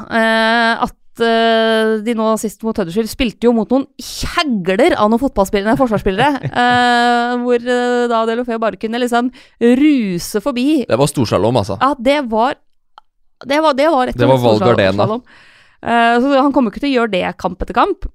at 0.83 0.97
eh, 1.23 1.95
de 2.05 2.15
nå 2.19 2.27
sist 2.41 2.63
mot 2.67 2.77
Huddersfield 2.77 3.11
spilte 3.11 3.47
jo 3.49 3.55
mot 3.57 3.71
noen 3.71 3.87
kjegler 4.01 4.97
av 4.97 5.13
noen 5.13 5.23
fotballspillere, 5.23 5.77
forsvarsspillere, 5.79 6.51
uh, 6.51 7.35
hvor 7.45 7.63
eh, 7.63 8.05
da 8.11 8.25
Delofeo 8.29 8.61
bare 8.63 8.81
kunne 8.81 9.01
liksom 9.03 9.31
ruse 9.81 10.43
forbi 10.45 10.85
Det 10.89 10.99
var 11.01 11.11
storslalåm, 11.11 11.63
altså. 11.63 11.79
ja, 11.81 11.95
det 11.99 12.21
var 12.33 12.59
Det 13.45 13.59
var, 13.61 13.77
det 13.79 13.91
var 13.93 14.09
rett 14.11 14.23
og 14.23 14.39
slett 14.39 14.63
storslalom. 14.65 15.27
Eh, 15.85 16.19
så 16.21 16.37
han 16.41 16.53
kommer 16.55 16.73
ikke 16.73 16.85
til 16.85 16.95
å 16.95 16.99
gjøre 17.01 17.13
det 17.13 17.25
kamp 17.41 17.61
etter 17.63 17.77
kamp. 17.77 18.07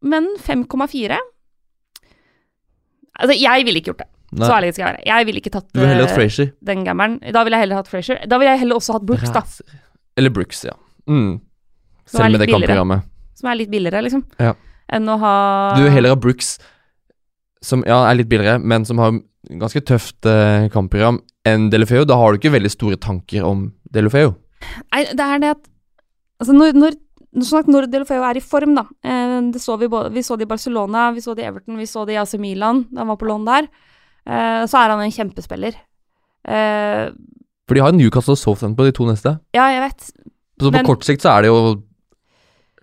Men 0.00 0.32
5,4 0.40 1.18
Altså, 3.20 3.34
jeg 3.36 3.66
ville 3.66 3.82
ikke 3.82 3.92
gjort 3.92 4.00
det. 4.00 4.08
Nei. 4.30 4.46
Så 4.46 4.54
ærlig 4.54 4.70
skal 4.72 4.84
jeg 4.84 4.88
være. 4.94 5.02
Jeg 5.10 5.26
ville 5.28 5.40
ikke 5.42 5.52
tatt 5.52 5.66
Du 5.74 5.80
vil 5.82 6.00
hatt 6.06 6.56
den 6.70 6.84
gammelen. 6.86 7.18
Da 7.34 7.42
ville 7.44 7.58
jeg 7.58 7.66
heller 7.66 7.80
hatt 7.80 7.90
Frazier. 7.90 8.20
Da 8.30 8.38
ville 8.40 8.54
jeg 8.54 8.62
heller 8.62 8.78
også 8.78 8.94
hatt 8.96 9.04
Brooks, 9.04 9.32
da. 9.34 9.42
Eller 10.16 10.32
Brooks, 10.32 10.62
ja. 10.64 10.76
Mm. 11.10 11.40
Som 12.10 12.24
Selv 12.24 12.34
med 12.34 12.42
det 12.42 12.50
kampprogrammet. 12.50 13.06
Som 13.38 13.48
er 13.52 13.58
litt 13.60 13.70
billigere, 13.72 14.02
liksom. 14.04 14.24
Ja. 14.42 14.54
Enn 14.90 15.06
å 15.08 15.16
ha 15.22 15.34
Du 15.78 15.84
vil 15.86 15.92
heller 15.94 16.12
ha 16.16 16.18
Brooks, 16.18 16.56
som 17.62 17.84
ja, 17.86 18.02
er 18.10 18.18
litt 18.18 18.28
billigere, 18.30 18.58
men 18.58 18.84
som 18.88 18.98
har 19.00 19.14
ganske 19.60 19.80
tøft 19.86 20.26
eh, 20.28 20.66
kampprogram, 20.74 21.20
enn 21.48 21.68
Delofeo. 21.72 22.04
Da 22.08 22.16
har 22.20 22.32
du 22.34 22.40
ikke 22.40 22.52
veldig 22.56 22.72
store 22.72 22.98
tanker 23.00 23.46
om 23.46 23.68
Delofeo. 23.94 24.34
Nei, 24.92 25.04
det 25.14 25.26
er 25.26 25.38
det 25.44 25.54
at 25.56 25.66
Altså, 26.40 26.54
når, 26.56 26.72
når, 26.72 26.94
sånn 27.44 27.60
at 27.60 27.66
når 27.68 27.86
Delofeo 27.92 28.22
er 28.24 28.38
i 28.40 28.40
form, 28.40 28.72
da 28.78 28.86
eh, 29.04 29.34
det 29.52 29.60
så 29.60 29.74
vi, 29.76 29.90
både, 29.92 30.08
vi 30.14 30.22
så 30.24 30.38
det 30.40 30.46
i 30.46 30.48
Barcelona, 30.48 31.10
vi 31.12 31.20
så 31.20 31.34
det 31.36 31.44
i 31.44 31.48
Everton, 31.50 31.76
vi 31.76 31.84
så 31.88 32.06
det 32.08 32.14
i 32.14 32.16
AC 32.20 32.32
Milan 32.40 32.86
da 32.88 33.02
han 33.02 33.10
var 33.12 33.18
på 33.20 33.28
lån 33.28 33.44
der. 33.44 33.68
Eh, 34.24 34.62
så 34.64 34.80
er 34.80 34.94
han 34.94 35.02
en 35.04 35.12
kjempespiller. 35.12 35.76
Eh, 36.48 37.10
For 37.68 37.76
de 37.76 37.84
har 37.84 37.92
Newcastle 37.92 38.32
og 38.32 38.40
Southampton 38.40 38.78
på 38.78 38.88
de 38.88 38.94
to 38.96 39.04
neste. 39.10 39.34
ja, 39.52 39.68
jeg 39.68 39.82
vet. 39.84 40.00
Så 40.60 40.68
på 40.70 40.72
Men- 40.72 40.88
kort 40.88 41.04
sikt 41.04 41.22
så 41.22 41.36
er 41.36 41.42
det 41.44 41.52
jo 41.52 41.60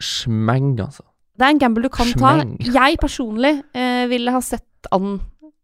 smeng, 0.03 0.75
altså. 0.83 1.03
Det 1.37 1.45
er 1.45 1.53
en 1.53 1.59
gamble 1.61 1.85
du 1.85 1.89
kan 1.93 2.09
ta. 2.17 2.37
Jeg 2.61 2.97
personlig 3.01 3.59
eh, 3.77 4.05
ville 4.09 4.33
ha 4.33 4.39
sett 4.41 4.89
an 4.95 5.19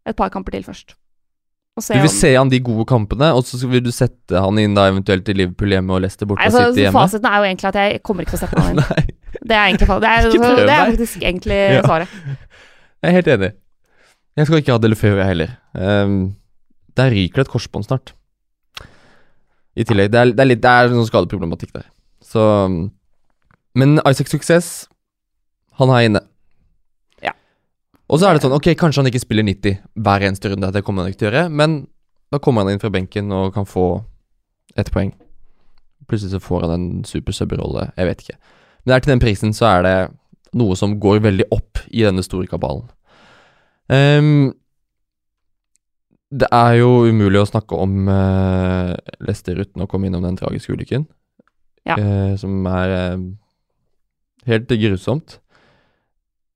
et 0.06 0.16
par 0.16 0.30
kamper 0.30 0.54
til 0.54 0.66
først. 0.66 0.94
Du 1.74 1.96
vil 1.98 2.10
se 2.12 2.28
han 2.36 2.50
de 2.52 2.60
gode 2.62 2.84
kampene, 2.86 3.32
og 3.34 3.42
så 3.48 3.58
vil 3.66 3.82
du 3.82 3.90
sette 3.90 4.38
han 4.38 4.58
inn 4.62 4.76
da 4.76 4.84
eventuelt 4.92 5.26
i 5.32 5.34
Liverpool 5.34 5.72
hjemme 5.74 5.96
og 5.96 6.04
Leicester 6.04 6.28
borte 6.30 6.44
altså, 6.46 6.68
og 6.68 6.76
sitte 6.76 6.84
hjemme? 6.84 7.00
fasiten 7.00 7.26
er 7.26 7.40
jo 7.40 7.48
egentlig 7.48 7.70
at 7.72 7.78
jeg 7.80 8.02
kommer 8.06 8.22
ikke 8.22 8.36
til 8.36 8.38
å 8.38 8.42
sette 8.44 8.62
han 8.62 8.78
inn. 8.78 9.12
Det 9.34 9.56
er 9.58 9.64
egentlig 9.66 9.88
det 9.90 10.08
er, 10.08 10.26
så, 10.30 10.50
det 10.56 10.70
er 10.70 10.84
faktisk 10.86 11.16
egentlig 11.26 11.56
Ja. 11.58 11.80
svaret. 11.82 12.12
jeg 13.02 13.08
er 13.08 13.14
helt 13.16 13.30
enig. 13.34 13.48
Jeg 14.38 14.46
skal 14.46 14.60
ikke 14.62 14.72
ha 14.76 14.78
Delefeu, 14.78 15.16
jeg 15.18 15.26
heller. 15.26 15.50
Um, 15.74 16.14
der 16.96 17.10
ryker 17.10 17.42
det 17.42 17.48
et 17.48 17.50
korsbånd 17.52 17.88
snart. 17.88 18.12
I 19.74 19.84
tillegg. 19.84 20.12
Det 20.14 20.20
er, 20.20 20.30
det 20.30 20.44
er 20.44 20.48
litt 20.48 20.62
Det 20.62 20.70
er 20.70 20.94
noen 20.94 21.10
skadeproblematikk 21.10 21.74
der. 21.74 21.88
Så 22.22 22.46
Men 23.74 23.98
Isaac 24.06 24.30
Success, 24.30 24.86
han 25.80 25.90
er 25.90 26.06
inne. 26.06 26.22
Ja. 27.24 27.34
Og 28.06 28.20
så 28.20 28.28
er 28.28 28.36
det 28.36 28.44
sånn, 28.44 28.54
ok, 28.54 28.70
kanskje 28.78 29.02
han 29.02 29.10
ikke 29.10 29.24
spiller 29.24 29.46
90 29.46 29.80
hver 30.06 30.26
eneste 30.28 30.52
runde, 30.52 30.70
det 30.74 30.84
kommer 30.86 31.04
han 31.04 31.12
ikke 31.12 31.24
til 31.24 31.30
å 31.30 31.32
gjøre, 31.32 31.46
men 31.50 31.80
da 32.32 32.40
kommer 32.42 32.64
han 32.64 32.74
inn 32.74 32.82
fra 32.82 32.92
benken 32.94 33.32
og 33.34 33.52
kan 33.54 33.66
få 33.68 33.88
ett 34.78 34.90
poeng. 34.94 35.12
Plutselig 36.10 36.34
så 36.34 36.42
får 36.42 36.66
han 36.66 36.74
en 36.74 36.90
super 37.08 37.34
sub-rolle, 37.34 37.88
jeg 37.96 38.10
vet 38.10 38.24
ikke. 38.24 38.38
Men 38.82 38.90
det 38.90 38.96
er 38.96 39.04
til 39.04 39.14
den 39.14 39.24
prisen 39.24 39.56
så 39.56 39.70
er 39.70 39.86
det 39.86 39.96
noe 40.58 40.76
som 40.78 40.98
går 41.02 41.22
veldig 41.24 41.48
opp 41.54 41.80
i 41.90 42.04
denne 42.06 42.22
store 42.22 42.46
kabalen. 42.50 42.86
Um, 43.90 44.52
det 46.34 46.48
er 46.54 46.78
jo 46.80 47.04
umulig 47.06 47.42
å 47.42 47.48
snakke 47.48 47.78
om 47.78 48.08
uh, 48.10 48.94
Lester 49.22 49.60
uten 49.60 49.84
å 49.84 49.88
komme 49.90 50.08
innom 50.08 50.24
den 50.24 50.38
tragiske 50.38 50.74
ulykken. 50.74 51.06
Ja. 51.86 51.98
Uh, 52.00 52.32
som 52.40 52.64
er 52.70 52.94
eh, 52.96 53.24
helt 54.46 54.68
grusomt. 54.68 55.38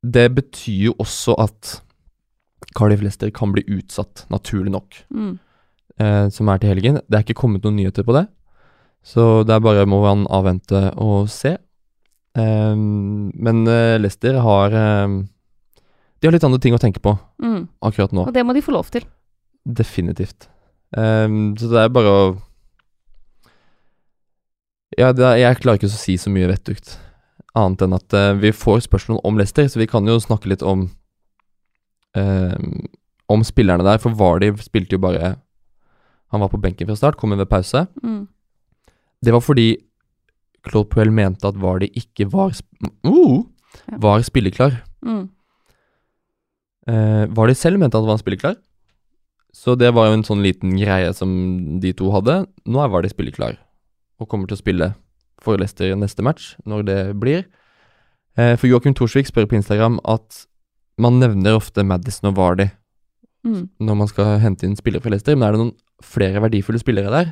Det 0.02 0.28
betyr 0.34 0.88
jo 0.88 0.94
også 1.02 1.34
at 1.42 1.80
Cardiff 2.76 3.02
Leicester 3.02 3.30
kan 3.34 3.52
bli 3.54 3.64
utsatt, 3.68 4.26
naturlig 4.30 4.70
nok, 4.74 4.94
Mm. 5.10 5.38
eh, 5.98 6.28
som 6.30 6.48
er 6.48 6.58
til 6.58 6.68
helgen. 6.74 7.00
Det 7.08 7.14
er 7.18 7.22
ikke 7.24 7.40
kommet 7.40 7.62
noen 7.64 7.76
nyheter 7.76 8.04
på 8.04 8.12
det, 8.14 8.28
så 9.02 9.44
det 9.46 9.54
er 9.56 9.60
bare 9.60 9.86
må 9.86 10.00
man 10.02 10.26
avvente 10.30 10.92
og 10.96 11.28
se. 11.28 11.56
Eh, 12.36 12.74
men 12.76 13.64
Leicester 14.00 14.38
har 14.40 14.70
eh, 14.72 15.22
De 16.20 16.26
har 16.26 16.32
litt 16.32 16.42
andre 16.44 16.58
ting 16.58 16.74
å 16.74 16.78
tenke 16.82 16.98
på 17.00 17.16
Mm. 17.40 17.68
akkurat 17.82 18.10
nå. 18.12 18.26
Og 18.26 18.32
det 18.34 18.44
må 18.44 18.52
de 18.54 18.60
få 18.62 18.72
lov 18.72 18.90
til. 18.90 19.02
Definitivt. 19.66 20.48
Ehm, 20.96 21.54
så 21.56 21.68
det 21.70 21.78
er 21.84 21.88
bare 21.88 22.08
å 22.10 22.42
Ja, 24.98 25.10
er, 25.12 25.36
jeg 25.38 25.58
klarer 25.60 25.78
ikke 25.78 25.90
å 25.90 25.94
si 25.94 26.16
så 26.18 26.30
mye 26.32 26.48
vettugt. 26.50 26.96
Annet 27.58 27.82
enn 27.84 27.96
at 27.96 28.14
uh, 28.16 28.32
vi 28.38 28.52
får 28.54 28.84
spørsmål 28.86 29.20
om 29.26 29.38
Leicester, 29.40 29.66
så 29.68 29.80
vi 29.80 29.88
kan 29.90 30.06
jo 30.08 30.18
snakke 30.22 30.50
litt 30.50 30.62
om 30.62 30.88
ehm, 32.16 32.86
Om 33.28 33.44
spillerne 33.44 33.84
der. 33.84 34.00
For 34.02 34.14
Vardy 34.16 34.52
spilte 34.64 34.96
jo 34.96 35.02
bare 35.02 35.36
Han 36.32 36.40
var 36.44 36.52
på 36.52 36.60
benken 36.60 36.88
fra 36.88 36.96
start, 36.96 37.16
kom 37.16 37.32
inn 37.32 37.40
ved 37.40 37.50
pause. 37.50 37.86
Mm. 38.02 38.26
Det 39.24 39.32
var 39.32 39.40
fordi 39.40 39.78
Claude 40.68 40.88
Puel 40.92 41.10
mente 41.10 41.48
at 41.48 41.56
Vardy 41.58 41.88
ikke 41.96 42.28
var 42.32 42.52
sp 42.52 42.68
uh, 43.06 43.44
Ja. 43.88 43.98
Var 44.00 44.22
spilleklar. 44.26 44.80
Mm. 45.04 45.28
Uh, 46.88 47.24
Vardy 47.36 47.54
selv 47.56 47.80
mente 47.80 47.96
at 47.96 48.04
han 48.04 48.12
var 48.12 48.20
spilleklar. 48.20 48.56
Så 49.54 49.74
det 49.80 49.90
var 49.96 50.08
jo 50.08 50.18
en 50.18 50.26
sånn 50.26 50.44
liten 50.44 50.76
greie 50.76 51.12
som 51.16 51.30
de 51.80 51.92
to 51.96 52.10
hadde. 52.12 52.42
Nå 52.68 52.82
er 52.84 52.92
Vardy 52.92 53.10
spilleklar 53.12 53.56
og 54.18 54.28
kommer 54.28 54.50
til 54.50 54.58
å 54.58 54.60
spille 54.60 54.92
for 55.42 55.56
Leicester 55.60 55.94
neste 55.96 56.22
match, 56.22 56.54
når 56.66 56.84
det 56.88 56.98
blir. 57.20 57.44
Eh, 58.36 58.56
for 58.56 58.66
Joakim 58.70 58.94
Thorsvik 58.94 59.26
spør 59.30 59.46
på 59.50 59.56
Instagram 59.58 60.00
at 60.04 60.44
man 60.98 61.20
nevner 61.20 61.56
ofte 61.58 61.84
Madison 61.86 62.30
og 62.32 62.36
Vardy 62.36 62.70
Mm. 63.46 63.68
når 63.80 63.94
man 63.96 64.08
skal 64.10 64.38
hente 64.42 64.64
inn 64.66 64.74
spillere 64.76 65.00
fra 65.00 65.10
Leicester, 65.10 65.36
men 65.38 65.46
er 65.48 65.52
det 65.54 65.60
noen 65.60 65.76
flere 66.02 66.40
verdifulle 66.42 66.80
spillere 66.82 67.08
der? 67.12 67.28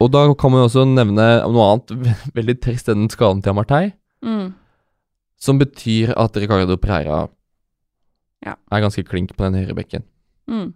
Og 0.00 0.10
da 0.12 0.22
kan 0.38 0.52
man 0.52 0.60
jo 0.62 0.68
også 0.68 0.84
nevne 0.86 1.26
noe 1.50 1.66
annet 1.72 2.14
veldig 2.36 2.54
trist, 2.62 2.88
enn 2.88 3.08
skaden 3.10 3.42
til 3.42 3.50
Amartey, 3.50 3.92
Mm. 4.22 4.54
som 5.38 5.58
betyr 5.58 6.14
at 6.16 6.36
Ricardo 6.36 6.76
Pereira 6.76 7.28
Ja. 8.46 8.54
er 8.70 8.80
ganske 8.80 9.04
klink 9.04 9.34
på 9.36 9.44
den 9.44 9.54
høyre 9.54 9.74
bekken. 9.74 10.04
Mm. 10.48 10.72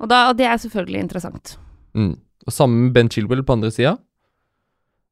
Og, 0.00 0.08
da, 0.08 0.28
og 0.30 0.36
det 0.38 0.46
er 0.46 0.56
selvfølgelig 0.56 1.00
interessant. 1.00 1.58
Mm. 1.94 2.18
Og 2.46 2.52
Sammen 2.52 2.84
med 2.84 2.92
Ben 2.94 3.08
Chilwell 3.10 3.42
på 3.42 3.52
andre 3.52 3.70
sida. 3.70 3.96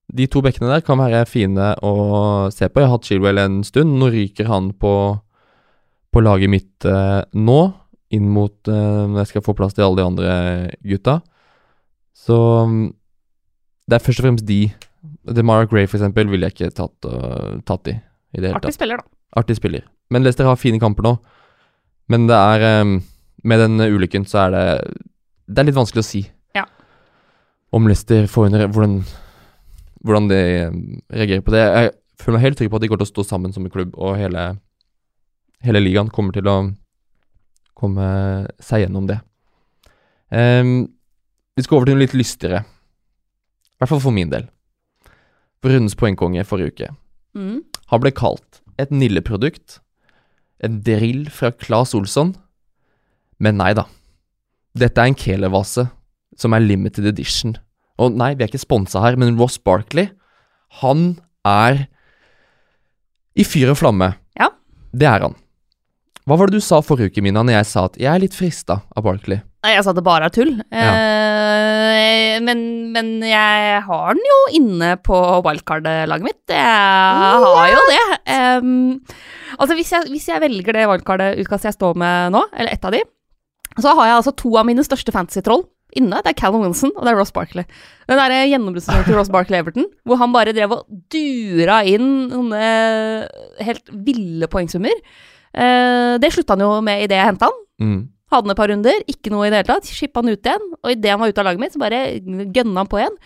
De 0.07 0.27
to 0.31 0.43
bekkene 0.45 0.71
der 0.71 0.85
kan 0.87 1.01
være 1.01 1.25
fine 1.27 1.73
å 1.83 1.95
se 2.55 2.69
på. 2.69 2.81
Jeg 2.81 2.89
har 2.89 2.95
hatt 2.95 3.09
Chilwell 3.09 3.41
en 3.43 3.63
stund. 3.67 3.97
Nå 3.99 4.11
ryker 4.15 4.47
han 4.51 4.71
på, 4.79 4.93
på 6.15 6.23
laget 6.23 6.53
mitt 6.53 6.87
eh, 6.87 7.23
nå, 7.35 7.61
inn 8.15 8.29
mot 8.31 8.71
eh, 8.71 9.03
når 9.11 9.25
jeg 9.25 9.33
skal 9.33 9.47
få 9.49 9.57
plass 9.59 9.75
til 9.75 9.89
alle 9.89 9.99
de 9.99 10.07
andre 10.07 10.37
gutta. 10.87 11.19
Så 12.17 12.39
mm, 12.71 12.87
det 13.91 13.99
er 13.99 14.05
først 14.05 14.23
og 14.23 14.29
fremst 14.29 14.47
de. 14.47 14.61
DeMara 15.27 15.67
Gray, 15.67 15.89
for 15.91 15.99
eksempel, 15.99 16.31
ville 16.31 16.47
jeg 16.47 16.55
ikke 16.55 16.75
tatt, 16.75 17.07
uh, 17.11 17.59
tatt 17.67 17.91
i. 17.91 17.97
i 18.35 18.41
det 18.41 18.49
hele 18.49 18.59
Artig 18.59 18.71
tatt. 18.71 18.79
spiller, 18.79 19.03
da. 19.03 19.41
Artig 19.41 19.59
spiller. 19.59 19.85
Men 20.11 20.23
Leicester 20.23 20.47
har 20.47 20.59
fine 20.59 20.79
kamper 20.83 21.07
nå. 21.07 21.17
Men 22.11 22.29
det 22.31 22.39
er 22.39 22.83
um, 22.83 23.01
Med 23.43 23.59
den 23.59 23.81
ulykken 23.83 24.25
så 24.27 24.45
er 24.45 24.51
det 24.55 24.65
Det 25.47 25.59
er 25.59 25.67
litt 25.67 25.79
vanskelig 25.79 26.03
å 26.03 26.07
si. 26.07 26.23
Ja. 26.55 26.65
Om 27.75 27.87
Leicester 27.91 28.27
får 28.31 28.49
under 28.51 28.67
hvordan, 28.67 29.01
hvordan 30.07 30.29
de 30.31 30.41
reagerer 31.13 31.45
på 31.45 31.55
det. 31.55 31.63
Jeg 31.63 31.93
føler 32.23 32.39
meg 32.39 32.47
helt 32.47 32.61
trygg 32.61 32.73
på 32.73 32.79
at 32.79 32.85
de 32.85 32.91
går 32.93 33.01
til 33.03 33.09
å 33.09 33.13
stå 33.13 33.27
sammen 33.29 33.55
som 33.55 33.67
en 33.67 33.73
klubb, 33.73 33.95
og 33.99 34.17
hele, 34.21 34.49
hele 35.67 35.83
ligaen 35.83 36.13
kommer 36.15 36.37
til 36.37 36.49
å 36.51 36.57
komme 37.77 38.07
seg 38.63 38.87
gjennom 38.87 39.09
det. 39.11 39.19
Um, 40.33 40.89
vi 41.57 41.65
skal 41.65 41.79
over 41.79 41.89
til 41.89 41.97
noe 41.97 42.05
litt 42.05 42.17
lystigere. 42.17 42.63
I 43.77 43.81
hvert 43.81 43.93
fall 43.93 44.03
for 44.03 44.17
min 44.17 44.33
del. 44.33 44.49
For 45.61 45.73
rundens 45.73 45.97
poengkonge 45.99 46.47
forrige 46.49 46.73
uke. 46.73 46.89
Mm. 47.37 47.61
Han 47.93 48.03
ble 48.03 48.13
kalt 48.17 48.63
et 48.81 48.93
Nille-produkt, 48.93 49.81
en 50.65 50.81
drill 50.85 51.27
fra 51.33 51.53
Claes 51.53 51.95
Olsson. 51.97 52.35
Men 53.41 53.59
nei 53.61 53.73
da. 53.77 53.87
Dette 54.77 55.01
er 55.01 55.11
en 55.11 55.17
Kele-vase 55.17 55.87
som 56.37 56.57
er 56.57 56.65
limited 56.65 57.09
edition. 57.09 57.57
Og 58.03 58.13
nei, 58.13 58.35
vi 58.37 58.45
er 58.45 58.51
ikke 58.51 58.61
sponsa 58.61 59.01
her, 59.05 59.17
men 59.21 59.39
Ross 59.41 59.57
Barkley, 59.63 60.11
han 60.83 61.15
er 61.49 61.87
i 63.37 63.45
fyr 63.47 63.73
og 63.73 63.81
flamme. 63.81 64.13
Ja. 64.39 64.51
Det 64.97 65.09
er 65.09 65.25
han. 65.29 65.37
Hva 66.27 66.37
var 66.41 66.51
det 66.51 66.59
du 66.59 66.65
sa 66.65 66.81
forrige 66.83 67.13
uke, 67.13 67.23
Mina, 67.23 67.45
når 67.47 67.61
jeg 67.61 67.69
sa 67.71 67.85
at 67.87 67.97
jeg 68.03 68.11
er 68.11 68.23
litt 68.25 68.35
frista 68.35 68.81
av 68.99 69.05
Barkley? 69.07 69.39
Nei, 69.63 69.77
jeg 69.77 69.85
sa 69.87 69.93
det 69.95 70.03
bare 70.07 70.27
er 70.29 70.35
tull. 70.35 70.53
Eh, 70.75 72.37
men, 72.43 72.61
men 72.95 73.13
jeg 73.23 73.79
har 73.87 74.19
den 74.19 74.27
jo 74.27 74.39
inne 74.59 74.93
på 75.07 75.17
wildcard-laget 75.47 76.27
mitt. 76.27 76.43
Jeg 76.51 77.47
har 77.47 77.71
jo 77.71 77.85
det. 77.93 78.03
Em, 78.35 78.75
altså, 79.57 79.79
hvis 79.79 79.95
jeg, 79.95 80.11
hvis 80.11 80.29
jeg 80.33 80.43
velger 80.43 80.77
det 80.81 80.89
wildcard-utkastet 80.91 81.71
jeg 81.71 81.79
står 81.79 81.99
med 82.03 82.35
nå, 82.35 82.43
eller 82.59 82.75
ett 82.75 82.87
av 82.87 82.95
de, 82.95 83.05
så 83.79 83.95
har 83.95 84.11
jeg 84.11 84.19
altså 84.21 84.35
to 84.43 84.53
av 84.59 84.67
mine 84.69 84.85
største 84.87 85.15
fantasy-troll 85.15 85.63
inne. 85.99 86.21
Det 86.25 86.33
er 86.33 86.39
Callum 86.39 86.63
Wilson 86.67 86.93
og 86.97 87.05
det 87.07 87.13
er 87.13 87.19
Ross 87.19 87.33
Barkley. 87.35 87.65
Den 88.09 88.21
derre 88.21 88.43
gjennombruddssesongen 88.51 89.07
til 89.09 89.17
Ross 89.19 89.31
Barkley 89.33 89.59
Everton, 89.63 89.87
hvor 90.07 90.21
han 90.21 90.35
bare 90.35 90.53
drev 90.57 90.73
og 90.77 90.85
dura 91.13 91.81
inn 91.89 92.29
sånne 92.33 92.65
helt 93.67 93.91
ville 94.07 94.49
poengsummer. 94.53 94.95
Eh, 95.57 96.19
det 96.23 96.33
slutta 96.35 96.55
han 96.57 96.65
jo 96.67 96.75
med 96.85 97.07
idet 97.07 97.19
jeg 97.19 97.31
henta 97.33 97.49
han. 97.51 97.59
Mm. 97.83 97.99
Hadde 98.33 98.49
han 98.49 98.55
et 98.57 98.59
par 98.59 98.71
runder, 98.73 99.03
ikke 99.09 99.31
noe 99.33 99.47
i 99.47 99.51
det 99.53 99.61
hele 99.63 99.71
tatt. 99.71 99.87
Skippa 99.91 100.23
han 100.23 100.33
ut 100.35 100.49
igjen. 100.51 100.65
Og 100.83 100.91
idet 100.93 101.13
han 101.15 101.21
var 101.23 101.31
ute 101.31 101.43
av 101.43 101.47
laget 101.49 101.63
mitt, 101.63 101.75
så 101.77 101.83
bare 101.83 102.01
gønna 102.21 102.83
han 102.83 102.91
på 102.91 102.99
igjen. 103.03 103.17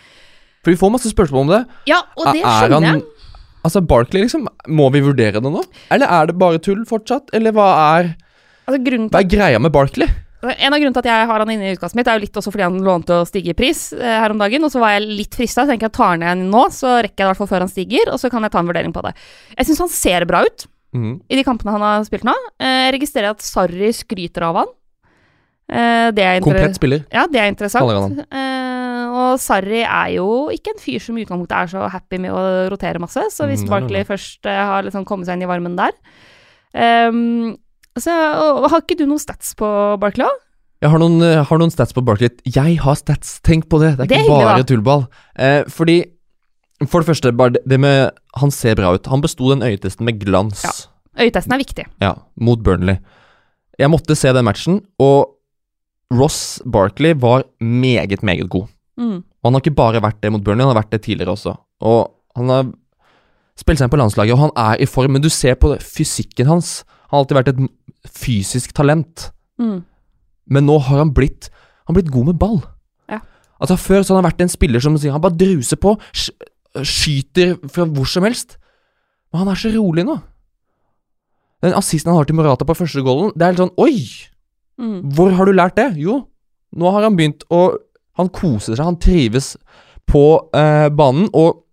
For 0.60 0.74
vi 0.74 0.80
får 0.80 0.92
masse 0.92 1.10
spørsmål 1.12 1.46
om 1.46 1.52
det. 1.54 1.60
Ja, 1.88 2.02
og 2.20 2.28
det 2.34 2.42
Er 2.44 2.68
skjønner 2.68 2.86
han- 2.86 3.00
jeg. 3.00 3.26
Altså, 3.64 3.80
Barkley, 3.84 4.22
liksom, 4.24 4.46
må 4.68 4.90
vi 4.92 5.00
vurdere 5.04 5.40
det 5.40 5.42
nå? 5.52 5.62
Eller 5.90 6.06
er 6.06 6.26
det 6.26 6.38
bare 6.38 6.58
tull 6.58 6.84
fortsatt? 6.88 7.28
Eller 7.32 7.52
hva 7.52 7.98
er, 8.00 8.14
Altså, 8.68 9.08
hva 9.10 9.20
er 9.20 9.28
greia 9.28 9.58
med 9.60 9.72
Barkley? 9.72 10.06
En 10.48 10.72
av 10.72 10.80
grunnene 10.80 10.96
til 10.96 11.02
at 11.02 11.10
jeg 11.10 11.28
har 11.28 11.42
han 11.42 11.52
inne 11.52 11.68
i 11.68 11.74
utkastet 11.76 11.98
mitt, 11.98 12.08
er 12.08 12.16
jo 12.16 12.24
litt 12.24 12.38
også 12.40 12.52
fordi 12.54 12.64
han 12.64 12.80
lånte 12.86 13.18
å 13.20 13.26
stige 13.28 13.52
i 13.52 13.56
pris 13.58 13.90
eh, 13.92 14.16
her 14.22 14.32
om 14.32 14.40
dagen. 14.40 14.64
Og 14.64 14.72
så 14.72 14.80
var 14.80 14.94
jeg 14.96 15.08
litt 15.08 15.36
frista, 15.36 15.66
så 15.66 15.72
tenker 15.74 15.90
jeg 15.90 15.96
tar 15.96 16.16
tar 16.16 16.20
ned 16.22 16.46
nå, 16.50 16.62
så 16.72 16.96
rekker 17.04 17.12
jeg 17.12 17.20
det 17.20 17.26
i 17.26 17.30
hvert 17.30 17.40
fall 17.42 17.50
før 17.50 17.64
han 17.66 17.72
stiger. 17.72 18.12
Og 18.14 18.20
så 18.22 18.30
kan 18.32 18.46
jeg 18.46 18.54
ta 18.54 18.62
en 18.62 18.70
vurdering 18.70 18.94
på 18.96 19.04
det. 19.04 19.14
Jeg 19.58 19.68
syns 19.68 19.82
han 19.84 19.92
ser 19.92 20.26
bra 20.30 20.42
ut 20.46 20.66
mm. 20.96 21.14
i 21.28 21.40
de 21.40 21.46
kampene 21.46 21.76
han 21.76 21.84
har 21.84 22.06
spilt 22.08 22.24
nå. 22.28 22.36
Eh, 22.60 22.86
Jeg 22.88 22.96
registrerer 22.96 23.36
at 23.36 23.44
Sarri 23.44 23.92
skryter 23.96 24.48
av 24.48 24.62
han. 24.62 24.72
Eh, 25.70 26.08
Det 26.16 26.24
er 26.24 26.40
Komplett 26.46 26.80
spiller. 26.80 27.04
Ja, 27.12 27.26
det 27.28 27.44
er 27.44 27.52
interessant. 27.52 28.24
Eh, 28.24 29.04
og 29.20 29.36
Sarri 29.42 29.84
er 29.84 30.16
jo 30.16 30.48
ikke 30.54 30.72
en 30.72 30.80
fyr 30.80 31.04
som 31.04 31.18
i 31.18 31.26
utgangspunktet 31.26 31.58
er 31.58 31.72
så 31.76 31.84
happy 31.92 32.18
med 32.22 32.32
å 32.32 32.42
rotere 32.72 33.02
masse, 33.02 33.28
så 33.34 33.44
hvis 33.50 33.66
Mm, 33.66 33.70
Barkley 33.76 34.08
først 34.08 34.46
eh, 34.48 34.64
har 34.72 34.88
liksom 34.88 35.04
kommet 35.04 35.28
seg 35.28 35.36
inn 35.36 35.44
i 35.44 35.50
varmen 35.50 35.76
der 35.76 35.92
Ehm, 36.74 37.56
så 37.98 38.12
og, 38.14 38.68
Har 38.70 38.80
ikke 38.84 38.98
du 38.98 39.06
noen 39.06 39.18
stats 39.22 39.54
på 39.58 39.66
Barkley 40.00 40.26
òg? 40.26 40.38
Jeg 40.80 40.90
har 40.90 40.98
noen, 41.02 41.20
har 41.44 41.58
noen 41.60 41.70
stats 41.72 41.92
på 41.92 42.00
Barkley. 42.04 42.30
Jeg 42.46 42.78
har 42.80 42.94
stats, 42.96 43.40
tenk 43.44 43.66
på 43.68 43.80
det! 43.82 43.96
Det 43.98 44.06
er 44.06 44.08
Det 44.08 44.16
er 44.16 44.24
ikke 44.24 44.46
bare 44.46 44.64
tullball. 44.64 45.02
Eh, 45.36 45.64
fordi 45.68 45.98
For 46.88 47.00
det 47.02 47.10
første, 47.10 47.32
bare 47.36 47.50
det- 47.52 47.80
med 47.80 48.10
Han 48.36 48.50
ser 48.50 48.74
bra 48.74 48.94
ut. 48.94 49.06
Han 49.06 49.20
besto 49.20 49.50
den 49.50 49.60
øyetesten 49.60 50.04
med 50.04 50.18
glans. 50.24 50.62
Ja. 50.64 50.70
Øyetesten 51.26 51.52
er 51.52 51.58
viktig. 51.58 51.84
Ja, 52.00 52.14
mot 52.40 52.62
Burnley. 52.62 52.96
Jeg 53.78 53.90
måtte 53.90 54.16
se 54.16 54.32
den 54.32 54.44
matchen, 54.44 54.80
og 54.98 55.34
Ross 56.12 56.60
Barkley 56.64 57.12
var 57.14 57.44
meget, 57.60 58.22
meget 58.22 58.48
god. 58.48 58.68
Mm. 58.98 59.16
Og 59.16 59.44
han 59.44 59.52
har 59.54 59.60
ikke 59.60 59.74
bare 59.76 60.00
vært 60.02 60.20
det 60.22 60.32
mot 60.32 60.42
Burnley, 60.44 60.64
han 60.64 60.74
har 60.74 60.82
vært 60.82 60.90
det 60.90 61.02
tidligere 61.02 61.32
også. 61.32 61.56
Og 61.80 62.10
han 62.36 62.48
har 62.48 62.72
spilt 63.56 63.78
seg 63.78 63.86
inn 63.88 63.92
på 63.92 64.00
landslaget, 64.00 64.32
og 64.32 64.38
han 64.38 64.50
er 64.56 64.80
i 64.82 64.86
form, 64.86 65.12
men 65.12 65.22
du 65.22 65.28
ser 65.28 65.54
på 65.60 65.74
fysikken 65.80 66.46
hans. 66.46 66.84
Han 67.10 67.18
har 67.18 67.24
alltid 67.24 67.36
vært 67.36 67.48
et 67.48 67.70
fysisk 68.08 68.72
talent, 68.76 69.30
Mm. 69.60 69.82
men 70.48 70.64
nå 70.66 70.78
har 70.80 70.98
han 71.02 71.10
blitt 71.12 71.50
Han 71.86 71.94
blitt 71.94 72.10
god 72.12 72.26
med 72.26 72.38
ball. 72.38 72.60
Ja. 73.10 73.18
Altså 73.60 73.74
Før 73.76 74.02
så 74.04 74.14
har 74.14 74.22
han 74.22 74.30
vært 74.30 74.40
en 74.44 74.48
spiller 74.52 74.80
som 74.80 74.94
sier 74.96 75.10
han 75.12 75.20
bare 75.20 75.34
druser 75.36 75.76
på, 75.76 75.96
skyter 76.86 77.56
fra 77.68 77.84
hvor 77.84 78.06
som 78.06 78.22
helst. 78.22 78.56
Men 79.32 79.40
han 79.42 79.48
er 79.52 79.58
så 79.58 79.72
rolig 79.74 80.04
nå. 80.06 80.14
Den 81.64 81.74
assisten 81.74 82.12
han 82.12 82.16
har 82.20 82.28
til 82.28 82.36
Morata 82.38 82.64
på 82.64 82.76
første 82.78 83.02
goalen, 83.04 83.32
det 83.36 83.42
er 83.42 83.52
litt 83.56 83.62
sånn 83.64 83.74
Oi! 83.76 84.06
Mm. 84.80 85.10
Hvor 85.12 85.34
har 85.36 85.44
du 85.44 85.52
lært 85.52 85.76
det? 85.76 85.88
Jo, 86.00 86.22
nå 86.72 86.92
har 86.94 87.02
han 87.04 87.16
begynt 87.18 87.42
å 87.52 87.76
Han 88.20 88.28
koser 88.28 88.74
seg, 88.76 88.84
han 88.84 88.96
trives 89.00 89.56
på 90.10 90.22
eh, 90.54 90.88
banen, 90.94 91.28
og 91.34 91.64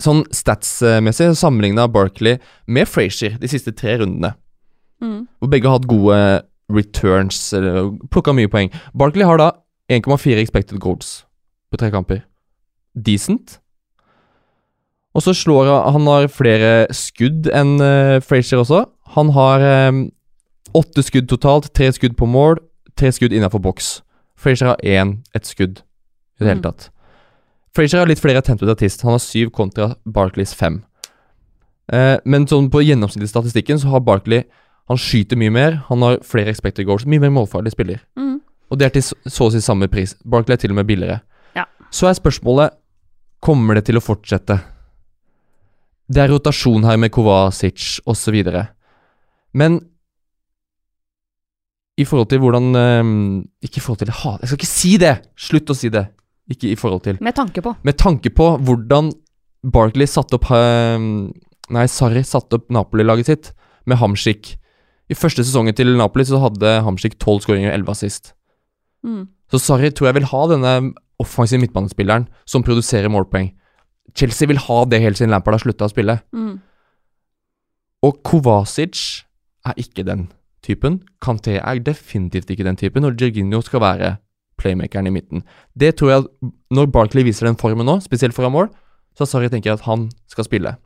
sånn 0.00 0.22
statsmessig 0.34 1.30
sammenligna 1.36 1.84
Barkley 1.92 2.38
med 2.66 2.88
Frazier 2.88 3.34
de 3.38 3.48
siste 3.50 3.70
tre 3.76 3.98
rundene, 4.00 4.32
Mm. 5.02 5.26
hvor 5.40 5.50
begge 5.50 5.66
har 5.68 5.78
hatt 5.80 5.88
gode 5.90 6.42
returns, 6.72 7.52
eller 7.52 7.90
plukka 8.10 8.32
mye 8.32 8.48
poeng. 8.48 8.70
Barkley 8.94 9.26
har 9.26 9.40
da 9.40 9.50
1,4 9.90 10.38
expected 10.40 10.78
goals 10.80 11.24
på 11.70 11.80
tre 11.80 11.90
kamper. 11.90 12.22
Decent. 12.94 13.58
Og 15.14 15.22
så 15.22 15.34
slår 15.36 15.68
han 15.92 16.06
har 16.08 16.28
flere 16.32 16.86
skudd 16.96 17.50
enn 17.52 17.74
uh, 17.82 18.20
Frazier 18.24 18.62
også. 18.62 18.86
Han 19.16 19.32
har 19.36 19.64
um, 19.90 20.06
åtte 20.78 21.02
skudd 21.04 21.28
totalt, 21.28 21.68
tre 21.76 21.90
skudd 21.92 22.16
på 22.16 22.28
mål, 22.28 22.62
tre 22.96 23.10
skudd 23.12 23.34
innafor 23.36 23.60
boks. 23.60 23.98
Frazier 24.40 24.72
har 24.72 24.80
én, 24.80 25.18
ett 25.34 25.46
skudd 25.46 25.82
i 26.40 26.44
det 26.44 26.48
hele 26.48 26.62
Mm. 26.62 26.62
tatt. 26.62 26.88
Frazier 27.76 28.00
har 28.00 28.08
litt 28.08 28.20
flere 28.20 28.38
attempted 28.38 28.68
artist. 28.68 29.02
Han 29.02 29.12
har 29.12 29.18
syv 29.18 29.50
kontra 29.50 29.94
Barclays 30.06 30.54
fem. 30.54 30.82
Uh, 31.92 32.16
men 32.24 32.46
sånn 32.48 32.70
på 32.70 32.80
gjennomsnittlig 32.80 33.28
statistikken 33.28 33.78
så 33.78 33.88
har 33.92 34.00
Barkley 34.00 34.44
Han 34.90 34.98
skyter 34.98 35.38
mye 35.38 35.52
mer, 35.54 35.78
han 35.88 36.02
har 36.02 36.18
flere 36.26 36.50
expected 36.50 36.86
goals, 36.88 37.06
mye 37.06 37.22
mer 37.22 37.32
målfarlig 37.34 37.72
spiller. 37.74 38.02
Mm. 38.18 38.40
Og 38.72 38.80
det 38.80 38.88
er 38.88 38.94
til 38.96 39.04
så 39.04 39.46
å 39.46 39.52
si 39.52 39.60
samme 39.62 39.88
pris. 39.92 40.16
Barkley 40.24 40.56
er 40.56 40.62
til 40.62 40.72
og 40.74 40.80
med 40.80 40.88
billigere. 40.88 41.20
Ja. 41.58 41.66
Så 41.92 42.08
er 42.10 42.18
spørsmålet 42.18 42.78
Kommer 43.42 43.74
det 43.74 43.88
til 43.88 43.98
å 43.98 44.02
fortsette? 44.04 44.54
Det 46.06 46.20
er 46.22 46.30
rotasjon 46.30 46.84
her 46.86 46.98
med 47.00 47.10
Kovacic 47.10 47.96
osv. 48.06 48.36
Men 49.58 49.80
i 51.98 52.06
forhold 52.06 52.30
til 52.30 52.40
hvordan 52.40 52.68
eh, 52.78 53.10
Ikke 53.66 53.80
i 53.80 53.82
forhold 53.84 54.00
til 54.00 54.14
ha, 54.22 54.36
Jeg 54.40 54.48
skal 54.48 54.60
ikke 54.60 54.70
si 54.70 54.92
det! 55.02 55.16
Slutt 55.36 55.74
å 55.74 55.76
si 55.76 55.90
det. 55.92 56.06
Ikke 56.50 56.70
i 56.70 56.78
forhold 56.78 57.02
til. 57.04 57.18
Med 57.20 57.34
tanke 57.34 57.64
på. 57.64 57.74
Med 57.82 57.98
tanke 57.98 58.30
på 58.30 58.48
hvordan 58.62 59.10
Barkley 59.74 60.06
satte 60.06 60.38
opp 60.38 60.48
eh, 60.54 61.02
Nei, 61.72 61.86
Sarri 61.90 62.24
satte 62.26 62.58
opp 62.58 62.70
Napoli-laget 62.74 63.28
sitt 63.28 63.52
med 63.88 63.98
Hamsik. 63.98 64.54
I 65.10 65.18
første 65.18 65.44
sesongen 65.44 65.74
til 65.76 65.96
Napoli 65.98 66.24
så 66.28 66.40
hadde 66.42 66.76
Hamsik 66.86 67.18
12 67.18 67.42
skåringer 67.44 67.72
og 67.72 67.78
11 67.80 67.94
assist. 67.96 68.34
Mm. 69.02 69.26
Så 69.50 69.60
Sarri 69.60 69.90
tror 69.90 70.08
jeg 70.08 70.20
vil 70.20 70.28
ha 70.30 70.42
denne 70.50 70.74
offensive 71.22 71.60
midtbanespilleren 71.60 72.28
som 72.48 72.64
produserer 72.64 73.10
målpoeng. 73.12 73.50
Chelsea 74.16 74.48
vil 74.48 74.60
ha 74.60 74.84
det 74.88 75.00
helt 75.02 75.18
siden 75.18 75.32
Lampard 75.32 75.58
har 75.58 75.64
slutta 75.64 75.88
å 75.88 75.92
spille. 75.92 76.18
Mm. 76.32 76.60
Og 78.02 78.22
Kovacic 78.26 79.24
er 79.66 79.78
ikke 79.78 80.04
den 80.06 80.28
typen. 80.64 81.00
Kanté 81.22 81.58
er 81.60 81.82
definitivt 81.82 82.50
ikke 82.50 82.66
den 82.66 82.78
typen, 82.78 83.06
og 83.06 83.18
Jorginho 83.18 83.60
skal 83.62 83.82
være 83.82 84.16
playmakeren 84.58 85.08
i 85.10 85.14
midten. 85.14 85.44
Det 85.78 85.96
tror 85.98 86.10
jeg 86.10 86.24
at 86.24 86.52
Når 86.72 86.86
Barkley 86.92 87.24
viser 87.24 87.46
den 87.46 87.58
formen 87.58 87.86
nå, 87.86 87.98
spesielt 88.00 88.34
foran 88.34 88.52
mål, 88.52 88.68
så 89.14 89.24
har 89.24 89.28
Sarri 89.28 89.48
tenker 89.52 89.74
at 89.74 89.84
han 89.84 90.08
skal 90.30 90.44
spille. 90.44 90.76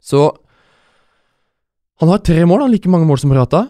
Så 0.00 0.36
Han 2.02 2.12
har 2.12 2.22
tre 2.24 2.44
mål, 2.44 2.66
han 2.66 2.72
like 2.74 2.90
mange 2.92 3.08
mål 3.08 3.20
som 3.22 3.32
Morata. 3.32 3.66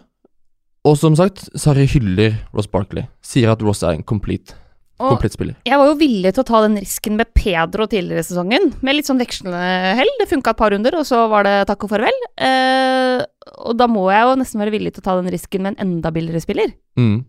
Og 0.87 0.95
som 0.99 1.15
sagt, 1.19 1.45
Sarri 1.59 1.85
hyller 1.89 2.35
Ross 2.55 2.67
Barkley. 2.71 3.07
Sier 3.23 3.51
at 3.51 3.63
Ross 3.63 3.83
er 3.83 3.97
en 3.97 4.03
complete, 4.07 4.55
complete 4.99 5.35
spiller. 5.35 5.55
jeg 5.67 5.79
var 5.79 5.89
jo 5.89 5.97
villig 5.99 6.31
til 6.33 6.43
å 6.43 6.47
ta 6.47 6.61
den 6.63 6.77
risken 6.79 7.17
med 7.19 7.31
Pedro 7.35 7.87
tidligere 7.91 8.23
i 8.23 8.27
sesongen, 8.27 8.69
med 8.81 8.97
litt 8.97 9.09
sånn 9.09 9.19
vekslende 9.21 9.95
hell. 9.99 10.11
Det 10.19 10.29
funka 10.31 10.53
et 10.53 10.59
par 10.59 10.75
runder, 10.75 10.99
og 10.99 11.07
så 11.07 11.23
var 11.31 11.47
det 11.47 11.55
takk 11.69 11.87
og 11.87 11.91
farvel. 11.91 12.19
Eh, 12.35 13.23
og 13.67 13.79
da 13.79 13.87
må 13.91 14.07
jeg 14.11 14.27
jo 14.27 14.37
nesten 14.43 14.63
være 14.63 14.75
villig 14.75 14.95
til 14.95 15.03
å 15.03 15.07
ta 15.07 15.17
den 15.19 15.31
risken 15.33 15.63
med 15.63 15.75
en 15.75 15.87
enda 15.87 16.11
billigere 16.15 16.43
spiller. 16.43 16.75
Mm. 16.99 17.21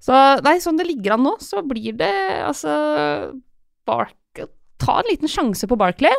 Så 0.00 0.16
nei, 0.46 0.56
sånn 0.62 0.78
det 0.80 0.88
ligger 0.88 1.18
an 1.18 1.26
nå, 1.26 1.34
så 1.44 1.60
blir 1.66 1.98
det 1.98 2.14
altså 2.46 2.72
Bark 3.88 4.16
Ta 4.80 4.94
en 5.02 5.10
liten 5.10 5.28
sjanse 5.28 5.66
på 5.68 5.76
Barkley. 5.76 6.14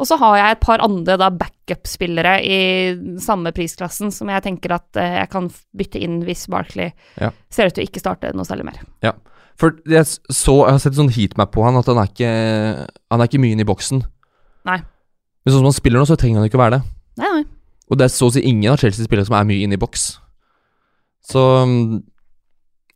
Og 0.00 0.08
så 0.08 0.16
har 0.16 0.36
jeg 0.38 0.56
et 0.56 0.62
par 0.64 0.80
andre 0.84 1.16
da 1.20 1.28
backup-spillere 1.30 2.38
i 2.40 2.60
samme 3.20 3.52
prisklassen 3.56 4.08
som 4.14 4.30
jeg 4.32 4.44
tenker 4.46 4.72
at 4.78 4.96
eh, 5.00 5.18
jeg 5.20 5.30
kan 5.34 5.50
bytte 5.76 6.00
inn 6.00 6.22
hvis 6.24 6.46
Barkley 6.52 6.90
Ja. 7.20 7.30
ser 7.52 7.68
ut 7.68 7.76
til 7.76 7.84
å 7.84 7.88
ikke 7.90 8.00
starte 8.02 8.32
noe 8.34 8.48
særlig 8.48 8.64
mer. 8.70 8.80
For 9.60 9.76
jeg 9.84 10.06
så 10.08 10.54
Jeg 10.64 10.72
har 10.72 10.78
sett 10.80 10.96
sånn 10.96 11.12
heatmap 11.12 11.50
på 11.52 11.60
han, 11.66 11.76
at 11.76 11.88
han 11.90 11.98
er 12.00 12.08
ikke 12.08 12.30
Han 13.12 13.20
er 13.20 13.28
ikke 13.28 13.40
mye 13.42 13.52
inne 13.52 13.66
i 13.66 13.68
boksen. 13.68 14.00
Nei. 14.64 14.78
Men 15.44 15.52
sånn 15.52 15.60
som 15.60 15.68
han 15.68 15.76
spiller 15.76 16.00
nå, 16.00 16.06
så 16.08 16.16
trenger 16.16 16.40
han 16.40 16.48
ikke 16.48 16.56
å 16.56 16.62
være 16.64 16.78
det. 16.78 16.82
Nei, 17.20 17.32
nei. 17.34 17.44
Og 17.90 17.98
det 18.00 18.06
er 18.06 18.12
så 18.14 18.30
å 18.30 18.32
si 18.32 18.40
ingen 18.46 18.72
av 18.72 18.80
Chelsea-spillere 18.80 19.28
som 19.28 19.36
er 19.36 19.48
mye 19.48 19.66
inne 19.66 19.76
i 19.76 19.80
boks. 19.80 20.06
Så 21.28 21.42
mm, 21.68 22.00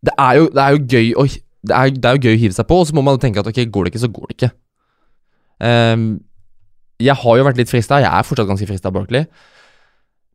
det 0.08 0.14
er 0.16 0.38
jo, 0.38 0.48
det 0.54 0.62
er 0.64 0.76
jo 0.76 0.84
gøy 0.94 1.10
å 1.20 1.26
det 1.64 1.72
er, 1.72 1.92
det 1.96 2.04
er 2.08 2.16
jo 2.18 2.28
gøy 2.28 2.34
å 2.36 2.40
hive 2.42 2.56
seg 2.56 2.66
på, 2.68 2.76
og 2.80 2.88
så 2.88 2.96
må 2.96 3.02
man 3.04 3.20
tenke 3.20 3.40
at 3.40 3.48
ok, 3.48 3.60
går 3.72 3.86
det 3.86 3.92
ikke, 3.94 4.02
så 4.02 4.10
går 4.12 4.26
det 4.28 4.34
ikke. 4.36 4.50
Ehm, 5.64 6.08
jeg 7.04 7.16
har 7.20 7.38
jo 7.38 7.44
vært 7.46 7.60
litt 7.60 7.70
frista, 7.70 8.00
jeg 8.02 8.10
er 8.10 8.26
fortsatt 8.26 8.48
ganske 8.48 8.68
frista 8.68 8.90
av 8.90 8.96
Barkley, 8.96 9.26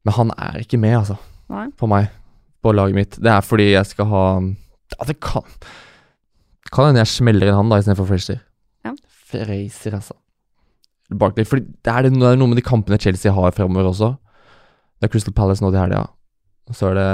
men 0.06 0.16
han 0.16 0.32
er 0.38 0.62
ikke 0.64 0.80
med, 0.82 0.96
altså, 1.02 1.18
nei. 1.52 1.68
På 1.80 1.90
meg, 1.92 2.10
på 2.64 2.74
laget 2.76 2.98
mitt. 2.98 3.20
Det 3.20 3.32
er 3.34 3.46
fordi 3.46 3.72
jeg 3.72 3.90
skal 3.90 4.10
ha 4.12 4.24
Ja, 4.90 5.06
det 5.06 5.20
kan 5.24 5.46
Kan 6.70 6.90
hende 6.90 7.02
jeg 7.04 7.12
smeller 7.12 7.50
inn 7.50 7.58
han 7.58 7.70
da 7.72 7.80
istedenfor 7.82 8.08
Frazier. 8.10 8.42
Ja. 8.86 8.94
Frazier, 9.30 9.96
altså. 9.98 10.16
Barkley, 11.10 11.48
fordi 11.50 11.66
det 11.66 11.94
er, 11.94 12.06
det, 12.06 12.14
det 12.22 12.34
noe 12.38 12.52
med 12.52 12.60
de 12.60 12.66
kampene 12.66 13.00
Chelsea 13.02 13.34
har 13.34 13.56
fremover 13.58 13.90
også. 13.90 14.12
Det 15.00 15.08
er 15.08 15.14
Crystal 15.14 15.34
Palace 15.34 15.64
nå 15.64 15.72
til 15.74 15.82
helga. 15.82 16.04
Så 16.76 16.92
er 16.92 17.00
det 17.00 17.08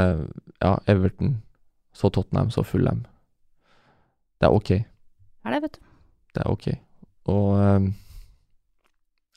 ja, 0.60 0.74
Everton, 0.92 1.38
så 1.96 2.12
Tottenham, 2.12 2.52
så 2.52 2.66
Fulham. 2.68 3.06
Det 4.42 4.50
er 4.50 4.58
ok. 4.58 4.72
Er 5.46 5.56
det, 5.56 5.62
vet 5.64 5.78
du. 5.78 5.86
Det 6.36 6.44
er 6.44 6.52
ok. 6.52 6.68
Og 7.32 7.56
nei, 7.56 7.94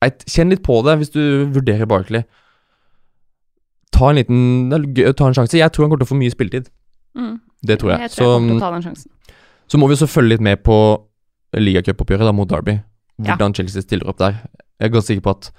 Kjenn 0.03 0.53
litt 0.53 0.63
på 0.67 0.79
det 0.87 0.99
hvis 1.01 1.11
du 1.15 1.23
vurderer 1.55 1.89
Barkley. 1.91 2.25
Ta 3.95 4.11
en 4.13 4.21
liten 4.21 4.71
ta 5.19 5.27
en 5.27 5.37
sjanse. 5.37 5.59
Jeg 5.59 5.73
tror 5.75 5.87
han 5.87 5.91
kommer 5.91 6.05
til 6.05 6.09
å 6.09 6.13
få 6.13 6.21
mye 6.21 6.35
spilletid. 6.35 6.69
Mm. 7.19 7.39
Det 7.67 7.81
tror 7.81 7.95
jeg. 7.95 8.07
Jeg 8.07 8.15
tror 8.15 8.47
jeg 8.47 8.95
så, 8.95 9.09
så 9.67 9.81
må 9.81 9.89
vi 9.89 9.97
også 9.97 10.11
følge 10.11 10.37
litt 10.37 10.45
med 10.45 10.63
på 10.63 10.77
ligacupoppgjøret 11.59 12.37
mot 12.37 12.51
Derby. 12.51 12.79
Hvordan 13.19 13.57
Chelsea 13.57 13.83
stiller 13.83 14.11
opp 14.11 14.21
der. 14.21 14.39
Jeg 14.79 14.91
er 14.91 14.95
ganske 14.95 15.11
sikker 15.11 15.27
på 15.27 15.35
at 15.35 15.51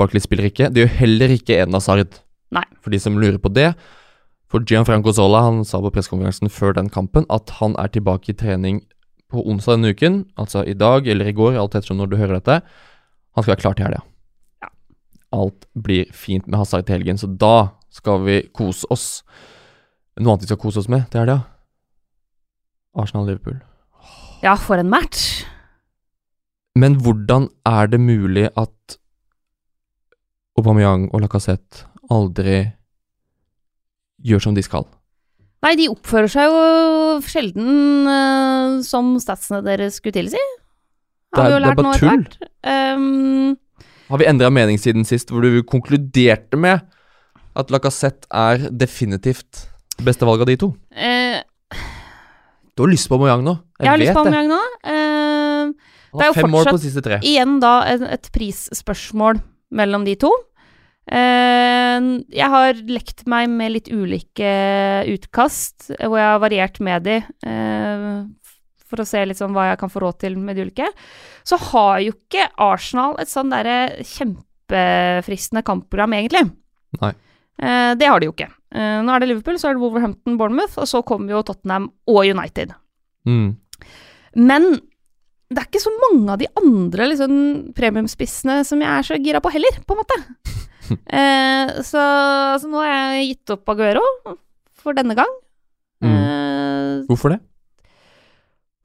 Barkley 0.00 0.20
spiller 0.20 0.50
ikke. 0.50 0.68
Det 0.68 0.84
gjør 0.84 0.92
heller 0.98 1.32
ikke 1.32 1.56
Eden 1.56 1.76
Hazard. 1.76 2.20
Nei. 2.52 2.66
For 2.82 2.92
de 2.92 3.00
som 3.00 3.16
lurer 3.20 3.38
på 3.40 3.52
det. 3.54 3.72
For 4.50 4.64
Gianfranco 4.66 5.14
Zola 5.14 5.44
han 5.46 5.62
sa 5.64 5.80
på 5.80 5.92
pressekonferansen 5.94 6.50
før 6.52 6.74
den 6.76 6.90
kampen 6.92 7.24
at 7.30 7.52
han 7.60 7.76
er 7.78 7.92
tilbake 7.94 8.32
i 8.32 8.36
trening 8.36 8.82
på 9.30 9.44
onsdag 9.46 9.78
denne 9.78 9.92
uken, 9.94 10.16
altså 10.34 10.64
i 10.66 10.74
dag 10.74 11.06
eller 11.06 11.28
i 11.30 11.34
går, 11.36 11.54
alt 11.54 11.76
ettersom 11.78 12.00
når 12.00 12.10
du 12.10 12.16
hører 12.18 12.40
dette. 12.40 12.56
Han 13.34 13.44
skal 13.44 13.54
være 13.54 13.62
klar 13.62 13.76
til 13.78 13.86
helga. 13.86 14.02
Ja. 14.64 14.70
Alt 15.38 15.66
blir 15.74 16.10
fint 16.16 16.48
med 16.48 16.58
Hazard 16.58 16.86
til 16.86 16.98
helgen, 16.98 17.20
så 17.20 17.30
da 17.30 17.70
skal 17.90 18.24
vi 18.26 18.42
kose 18.56 18.88
oss. 18.90 19.22
Noe 20.20 20.34
annet 20.34 20.46
vi 20.46 20.50
skal 20.50 20.60
kose 20.62 20.82
oss 20.82 20.90
med 20.90 21.06
til 21.10 21.22
helga? 21.22 21.40
Arsenal-Liverpool. 22.98 23.60
Ja, 24.42 24.56
for 24.58 24.80
en 24.80 24.90
match. 24.90 25.44
Men 26.74 26.96
hvordan 27.02 27.48
er 27.66 27.90
det 27.90 28.00
mulig 28.00 28.48
at 28.56 28.96
Aubameyang 30.58 31.08
og 31.14 31.22
Lacassette 31.24 31.86
aldri 32.10 32.62
gjør 34.26 34.46
som 34.46 34.56
de 34.56 34.64
skal? 34.64 34.86
Nei, 35.60 35.74
de 35.76 35.90
oppfører 35.92 36.30
seg 36.32 36.48
jo 36.48 36.60
sjelden 37.26 38.08
uh, 38.08 38.80
som 38.86 39.12
statsene 39.20 39.60
deres 39.66 39.98
skulle 40.00 40.16
tilsi. 40.16 40.40
Det 41.32 41.38
er- 41.38 41.42
Har 41.42 41.50
vi 41.50 41.54
jo 41.54 41.64
lært 41.66 41.82
nå 41.84 41.92
etter 41.94 42.08
hvert. 42.10 42.36
Ehm, 42.64 43.56
Har 44.10 44.18
vi 44.18 44.24
endra 44.26 44.50
mening 44.50 44.78
siden 44.78 45.04
sist, 45.06 45.28
hvor 45.30 45.42
du 45.42 45.62
konkluderte 45.62 46.58
med 46.58 46.80
at 47.56 47.70
Lacassette 47.70 48.26
er 48.32 48.68
definitivt 48.70 49.68
det 49.96 50.04
beste 50.04 50.26
valget 50.26 50.40
av 50.42 50.46
de 50.46 50.56
to? 50.56 50.74
eh, 50.92 51.42
Du 52.76 52.82
har 52.82 52.90
lyst 52.90 53.08
på 53.08 53.18
Mojang 53.18 53.42
nå. 53.44 53.54
Jeg, 53.78 53.84
jeg 53.84 53.90
har 53.90 53.98
lyst 53.98 54.14
på 54.14 54.24
det. 54.24 54.32
Aubameyang 54.32 54.48
nå. 54.48 54.60
Ehm, 54.84 55.74
det 56.16 56.22
er 56.22 56.26
jo 56.26 56.48
fortsatt- 56.48 57.22
igjen 57.22 57.60
da 57.60 57.82
et, 57.86 58.00
et 58.02 58.30
prisspørsmål 58.32 59.42
mellom 59.72 60.04
de 60.04 60.14
to. 60.16 60.32
Eh, 61.10 62.00
jeg 62.30 62.48
har 62.48 62.74
lekt 62.86 63.26
meg 63.26 63.48
med 63.50 63.72
litt 63.72 63.88
ulike 63.90 64.50
utkast, 65.10 65.90
eh, 65.98 66.06
hvor 66.06 66.18
jeg 66.18 66.28
har 66.30 66.40
variert 66.42 66.80
med 66.80 67.02
de, 67.04 67.16
eh, 67.44 68.24
for 68.90 69.02
å 69.02 69.08
se 69.08 69.22
litt 69.26 69.40
sånn 69.40 69.54
hva 69.56 69.70
jeg 69.70 69.80
kan 69.80 69.92
få 69.92 70.02
råd 70.04 70.20
til 70.24 70.36
med 70.40 70.58
de 70.58 70.66
ulike. 70.66 70.90
Så 71.46 71.58
har 71.70 72.00
jo 72.04 72.14
ikke 72.16 72.50
Arsenal 72.60 73.16
et 73.22 73.30
sånn 73.30 73.52
derre 73.52 74.04
kjempefristende 74.06 75.64
kampprogram, 75.66 76.18
egentlig. 76.18 76.48
Nei. 77.00 77.14
Eh, 77.60 77.92
det 78.00 78.08
har 78.08 78.20
de 78.20 78.30
jo 78.30 78.34
ikke. 78.34 78.50
Eh, 78.74 79.00
nå 79.04 79.14
er 79.14 79.22
det 79.22 79.30
Liverpool, 79.32 79.58
så 79.60 79.70
er 79.70 79.76
det 79.76 79.84
Wolverhampton, 79.84 80.38
Bournemouth, 80.40 80.78
og 80.80 80.88
så 80.88 81.02
kommer 81.06 81.34
jo 81.34 81.42
Tottenham 81.46 81.90
og 82.10 82.22
United. 82.24 82.72
Mm. 83.28 83.50
Men 84.40 84.70
det 85.50 85.58
er 85.58 85.66
ikke 85.66 85.82
så 85.82 85.92
mange 85.98 86.30
av 86.30 86.38
de 86.38 86.46
andre 86.60 87.08
liksom, 87.10 87.32
premiumspissene 87.74 88.60
som 88.66 88.82
jeg 88.84 88.90
er 88.94 89.06
så 89.06 89.18
gira 89.18 89.42
på 89.42 89.50
heller, 89.50 89.80
på 89.82 89.96
en 89.96 90.02
måte. 90.04 90.18
eh, 91.18 91.72
så, 91.86 92.04
altså, 92.54 92.70
nå 92.70 92.82
har 92.84 92.92
jeg 92.94 93.32
gitt 93.32 93.54
opp 93.56 93.72
Aguero 93.74 94.04
for 94.80 94.96
denne 94.96 95.16
gang. 95.18 95.32
Mm. 96.00 96.14
Eh, 96.14 96.92
Hvorfor 97.10 97.34
det? 97.34 97.42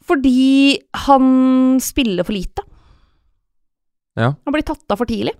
Fordi 0.05 0.77
han 1.07 1.79
spiller 1.81 2.23
for 2.27 2.33
lite. 2.35 2.61
Ja. 4.15 4.33
Han 4.45 4.53
blir 4.55 4.63
tatt 4.65 4.85
av 4.93 4.99
for 5.01 5.09
tidlig. 5.09 5.33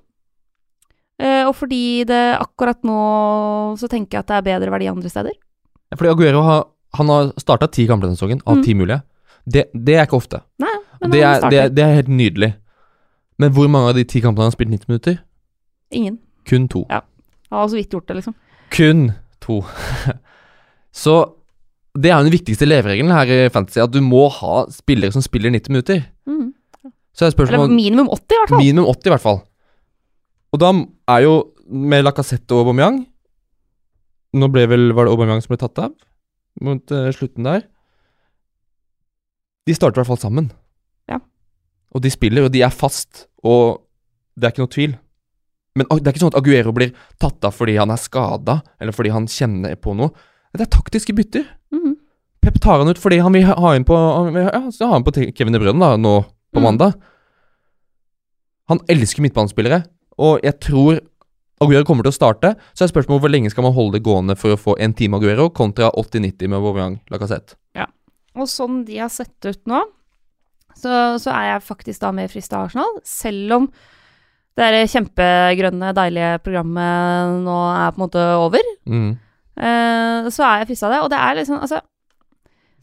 Eh, 1.22 1.46
og 1.48 1.54
fordi 1.56 2.04
det 2.10 2.22
akkurat 2.42 2.82
nå 2.84 2.96
så 3.80 3.88
tenker 3.92 4.18
jeg 4.18 4.26
at 4.26 4.32
det 4.34 4.40
er 4.42 4.48
bedre 4.50 4.74
verdi 4.74 4.90
andre 4.92 5.10
steder. 5.12 5.32
Ja, 5.92 5.96
Fordi 5.96 6.12
Aguero 6.12 6.42
har, 6.44 6.66
han 6.98 7.08
har 7.14 7.30
starta 7.40 7.70
ti 7.72 7.86
kamper 7.88 8.10
denne 8.10 8.18
sesongen, 8.20 8.42
av 8.46 8.58
Mm. 8.58 8.64
ti 8.66 8.74
mulige. 8.74 9.02
Det, 9.48 9.68
det 9.74 9.96
er 9.96 10.06
ikke 10.08 10.18
ofte. 10.20 10.42
Nei, 10.60 10.74
men 11.02 11.12
Det 11.12 11.22
han 11.24 11.44
er, 11.46 11.50
det, 11.54 11.76
det 11.78 11.84
er 11.86 11.96
helt 12.02 12.10
nydelig. 12.10 12.56
Men 13.38 13.52
hvor 13.54 13.68
mange 13.70 13.90
av 13.90 13.96
de 13.96 14.04
ti 14.04 14.20
kampene 14.22 14.44
har 14.44 14.50
han 14.52 14.56
spilt 14.58 14.72
90 14.74 14.88
minutter? 14.90 15.18
Ingen. 15.92 16.18
Kun 16.50 16.68
to. 16.68 16.86
Ja. 16.90 17.02
Han 17.52 17.60
har 17.62 17.68
så 17.70 17.76
vidt 17.78 17.92
gjort 17.94 18.08
det, 18.08 18.16
liksom. 18.20 18.36
Kun 18.72 19.12
to. 19.40 19.62
Så 20.96 21.16
det 21.96 22.12
er 22.12 22.20
jo 22.20 22.28
den 22.28 22.36
viktigste 22.36 22.68
leveregelen 22.68 23.14
her 23.16 23.30
i 23.32 23.40
Fantasy, 23.54 23.80
at 23.80 23.94
du 23.94 24.02
må 24.04 24.26
ha 24.42 24.66
spillere 24.74 25.16
som 25.16 25.24
spiller 25.24 25.54
90 25.54 25.72
minutter. 25.72 26.02
Mm. 26.28 26.50
Så 27.16 27.28
er 27.28 27.36
Eller 27.46 27.72
minimum 27.72 28.10
80, 28.12 28.20
i 28.20 28.40
hvert 28.40 28.50
fall. 28.52 28.60
Minimum 28.60 28.90
80, 28.92 29.08
i 29.08 29.14
hvert 29.14 29.24
fall. 29.24 29.40
Og 30.52 30.60
da 30.60 30.72
er 31.16 31.22
jo 31.24 31.36
med 31.66 32.04
Lacassette 32.04 32.54
og 32.54 32.62
Aubameyang 32.62 33.00
Nå 34.36 34.48
ble 34.52 34.66
vel, 34.68 34.92
var 34.94 35.08
det 35.08 35.14
Aubameyang 35.16 35.40
som 35.42 35.54
ble 35.54 35.62
tatt 35.62 35.80
av 35.80 35.94
mot 36.64 36.92
uh, 36.92 37.08
slutten 37.16 37.48
der. 37.48 37.64
De 39.68 39.76
starter 39.76 40.00
i 40.00 40.02
hvert 40.02 40.12
fall 40.12 40.20
sammen. 40.22 40.50
Ja. 41.12 41.22
Og 41.96 42.04
de 42.04 42.12
spiller, 42.12 42.46
og 42.46 42.52
de 42.52 42.62
er 42.64 42.72
fast, 42.72 43.26
og 43.44 43.88
det 44.36 44.48
er 44.48 44.54
ikke 44.54 44.64
noe 44.64 44.74
tvil. 44.76 44.94
Men 45.76 45.88
det 45.90 46.04
er 46.04 46.14
ikke 46.14 46.24
sånn 46.24 46.32
at 46.32 46.40
Aguero 46.40 46.72
blir 46.76 46.94
tatt 47.20 47.48
av 47.48 47.56
fordi 47.56 47.76
han 47.80 47.92
er 47.92 48.00
skada, 48.00 48.62
eller 48.80 48.96
fordi 48.96 49.12
han 49.16 49.28
kjenner 49.32 49.76
på 49.80 49.96
noe. 50.00 50.12
Det 50.58 50.66
er 50.68 50.72
taktiske 50.78 51.16
bytter. 51.18 51.46
Mm. 51.74 51.96
Pep 52.46 52.60
tar 52.62 52.80
han 52.82 52.88
ut 52.92 53.00
fordi 53.02 53.18
han 53.26 53.34
vil 53.34 53.46
ha 53.50 53.74
inn 53.76 53.84
på 53.88 53.96
Ja, 54.38 54.62
så 54.72 54.86
har 54.88 54.94
han 55.00 55.04
på 55.04 55.14
Kevin 55.36 55.54
De 55.54 55.60
Bruyne 55.60 55.80
da, 55.82 55.96
nå 55.98 56.16
på 56.54 56.62
Mm. 56.62 56.64
mandag. 56.64 56.94
Han 58.70 58.80
elsker 58.90 59.22
midtbanespillere, 59.26 59.84
og 60.18 60.40
jeg 60.46 60.60
tror 60.64 61.00
Aguero 61.62 61.86
kommer 61.88 62.04
til 62.04 62.12
å 62.12 62.16
starte. 62.18 62.50
Så 62.76 62.84
er 62.84 62.92
spørsmålet 62.92 63.22
hvor 63.24 63.32
lenge 63.32 63.50
skal 63.52 63.64
man 63.64 63.74
holde 63.74 63.94
det 63.96 64.04
gående 64.04 64.36
for 64.38 64.52
å 64.52 64.60
få 64.60 64.74
en 64.84 64.94
time 64.94 65.16
Aguero, 65.16 65.50
kontra 65.56 65.88
80-90 65.96 66.50
med 66.52 66.58
Aubameyang 66.60 66.98
Lacassette. 67.14 67.56
Ja. 67.78 67.86
Og 68.36 68.50
sånn 68.52 68.82
de 68.86 68.98
har 69.00 69.08
sett 69.14 69.46
ut 69.48 69.62
nå, 69.66 69.80
så, 70.76 71.16
så 71.22 71.32
er 71.32 71.54
jeg 71.54 71.64
faktisk 71.64 72.02
da 72.04 72.12
mer 72.12 72.28
frista 72.28 72.58
av 72.60 72.66
Arsenal. 72.68 72.98
Selv 73.08 73.54
om 73.56 73.70
det 74.60 74.90
kjempegrønne, 74.92 75.94
deilige 75.96 76.34
programmet 76.44 77.40
nå 77.46 77.56
er 77.72 77.92
på 77.96 78.00
en 78.02 78.06
måte 78.08 78.26
over, 78.40 78.74
Mm. 78.88 79.14
Eh, 79.58 80.30
så 80.30 80.44
er 80.46 80.64
jeg 80.64 80.68
frista 80.72 80.88
av 80.88 80.94
det. 80.96 81.02
Og 81.06 81.10
det 81.14 81.20
er 81.20 81.36
liksom 81.42 81.60
Altså, 81.62 81.82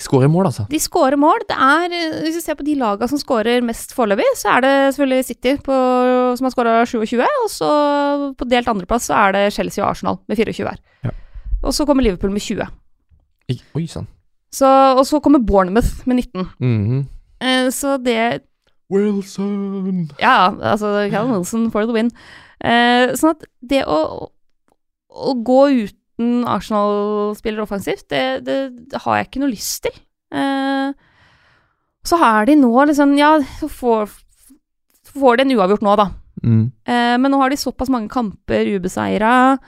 Skårer 0.02 0.26
mål, 0.32 0.46
altså. 0.48 0.64
de 0.68 0.78
skårer 0.82 1.14
mål. 1.20 1.44
Det 1.46 1.54
er 1.54 1.92
Hvis 2.24 2.34
vi 2.34 2.40
ser 2.42 2.56
på 2.58 2.64
de 2.66 2.74
laga 2.74 3.06
som 3.06 3.18
skårer 3.20 3.62
mest 3.62 3.92
foreløpig, 3.94 4.24
så 4.40 4.56
er 4.56 4.60
det 4.64 4.72
selvfølgelig 4.96 5.24
City 5.28 5.52
på, 5.62 5.76
som 6.36 6.44
har 6.48 6.50
skåra 6.50 6.72
27, 6.88 7.20
og 7.22 7.50
så 7.52 7.68
på 8.34 8.48
delt 8.50 8.66
andreplass 8.72 9.06
så 9.06 9.14
er 9.28 9.32
det 9.36 9.52
Chelsea 9.54 9.84
og 9.84 9.90
Arsenal 9.92 10.18
med 10.26 10.36
24 10.40 10.64
hver. 10.66 10.80
Ja. 11.04 11.10
Og 11.62 11.70
så 11.76 11.86
kommer 11.86 12.02
Liverpool 12.02 12.32
med 12.34 12.42
20. 12.42 12.66
I- 13.52 13.60
Oi 13.78 13.86
sann. 13.86 14.08
Så, 14.52 14.66
og 14.98 15.06
så 15.06 15.20
kommer 15.22 15.38
Bournemouth 15.38 16.02
med 16.06 16.16
19. 16.16 16.48
Mhm. 16.58 17.06
Eh, 17.40 17.70
så 17.70 17.94
det 18.02 18.42
Wilson 18.90 20.10
Ja, 20.20 20.50
altså 20.60 21.08
Callum 21.10 21.32
Wilson 21.36 21.70
for 21.70 21.86
the 21.86 21.92
win. 21.94 22.10
Eh, 22.62 23.14
sånn 23.18 23.30
at 23.36 23.46
det 23.62 23.84
å, 23.86 24.28
å 25.10 25.34
gå 25.44 25.60
uten 26.22 26.46
Arsenal 26.48 27.34
spiller 27.36 27.62
offensivt, 27.64 28.08
det, 28.10 28.44
det 28.46 29.00
har 29.02 29.18
jeg 29.18 29.28
ikke 29.28 29.42
noe 29.42 29.52
lyst 29.52 29.82
til. 29.86 29.94
Eh, 30.32 30.92
så 32.02 32.18
har 32.18 32.46
de 32.48 32.56
nå 32.58 32.72
liksom 32.88 33.16
Ja, 33.18 33.36
så 33.60 33.68
får, 33.70 34.10
så 35.06 35.20
får 35.20 35.38
de 35.38 35.46
en 35.46 35.54
uavgjort 35.58 35.84
nå, 35.84 35.96
da. 35.96 36.08
mm. 36.42 36.64
Eh, 36.86 37.16
men 37.18 37.30
nå 37.30 37.40
har 37.42 37.50
de 37.52 37.60
såpass 37.60 37.90
mange 37.92 38.10
kamper 38.12 38.70
ubeseira. 38.76 39.58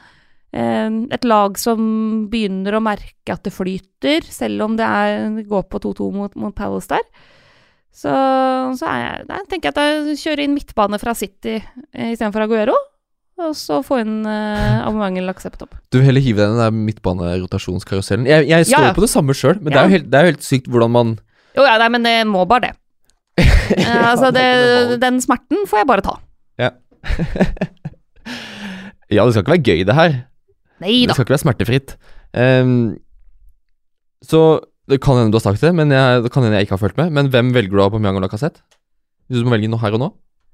Eh, 0.54 0.90
et 1.14 1.24
lag 1.24 1.58
som 1.58 2.26
begynner 2.30 2.78
å 2.78 2.82
merke 2.84 3.34
at 3.34 3.44
det 3.44 3.54
flyter, 3.54 4.24
selv 4.24 4.66
om 4.68 4.76
det, 4.78 4.86
er, 4.86 5.44
går 5.46 5.68
på 5.68 5.82
2-2 5.82 6.10
mot, 6.14 6.34
mot 6.36 6.54
Palace 6.54 6.90
der. 6.94 7.06
Så, 7.94 8.10
så 8.74 8.90
jeg, 8.90 9.26
da 9.28 9.36
tenker 9.46 9.70
jeg 9.70 9.76
at 9.76 10.08
jeg 10.10 10.18
kjører 10.18 10.40
inn 10.42 10.56
midtbane 10.56 10.98
fra 10.98 11.12
City 11.14 11.60
istedenfor 11.94 12.42
Aguero. 12.42 12.74
Og 13.42 13.54
så 13.58 13.80
få 13.82 13.98
inn 14.04 14.20
uh, 14.28 14.84
Aubameyang 14.86 15.16
eller 15.18 15.32
Lacassette 15.32 15.58
på 15.58 15.64
topp. 15.64 15.78
Du 15.90 15.98
vil 15.98 16.06
heller 16.06 16.22
hive 16.22 16.38
deg 16.38 16.46
i 16.46 16.52
den 16.54 16.62
der 16.62 16.76
midtbanerotasjonskarusellen. 16.76 18.28
Jeg, 18.30 18.46
jeg 18.52 18.68
står 18.70 18.78
Ja, 18.78 18.90
ja. 18.92 18.94
på 18.94 19.02
det 19.02 19.10
samme 19.10 19.34
sjøl, 19.34 19.58
men 19.58 19.72
det, 19.74 19.80
er 19.80 19.88
jo 19.88 19.94
helt, 19.96 20.06
det 20.12 20.18
er 20.20 20.26
jo 20.28 20.32
helt 20.34 20.46
sykt 20.46 20.70
hvordan 20.70 20.92
man 20.94 21.14
Jo, 21.56 21.66
ja, 21.66 21.74
nei, 21.82 21.88
men 21.96 22.06
det 22.06 22.14
må 22.30 22.46
bare 22.50 22.70
det. 22.70 22.74
Eh, 23.64 24.10
altså, 24.10 24.28
det, 24.34 25.00
den 25.00 25.16
smerten 25.24 25.64
får 25.66 25.80
jeg 25.80 25.88
bare 25.88 26.04
ta. 26.04 26.18
Ja, 29.12 29.24
det 29.24 29.34
skal 29.34 29.44
ikke 29.44 29.54
være 29.54 29.64
gøy, 29.68 29.82
det 29.86 29.94
her. 29.96 30.14
Nei 30.82 30.94
Det 31.04 31.10
da. 31.10 31.16
skal 31.16 31.26
ikke 31.26 31.34
være 31.34 31.44
smertefritt. 31.44 31.96
Ehm, 32.34 32.96
så 34.24 34.40
det 34.90 35.00
kan 35.04 35.18
hende 35.18 35.32
du 35.32 35.38
har 35.38 35.44
sagt 35.44 35.62
det, 35.64 35.72
men 35.76 35.92
jeg, 35.92 36.22
det 36.24 36.32
kan 36.32 36.44
hende 36.44 36.58
jeg 36.58 36.66
ikke 36.66 36.76
har 36.76 36.82
fulgt 36.82 36.98
med. 37.00 37.12
Men 37.14 37.30
hvem 37.32 37.52
velger 37.54 37.76
du 37.76 37.82
av 37.84 37.92
på 37.94 38.00
og 38.00 38.22
Lacassette? 38.24 38.64
Hvis 39.28 39.40
du 39.40 39.46
må 39.46 39.54
velge 39.56 39.70
noe 39.72 39.80
her 39.80 39.96
og 39.96 40.02
nå? 40.02 40.10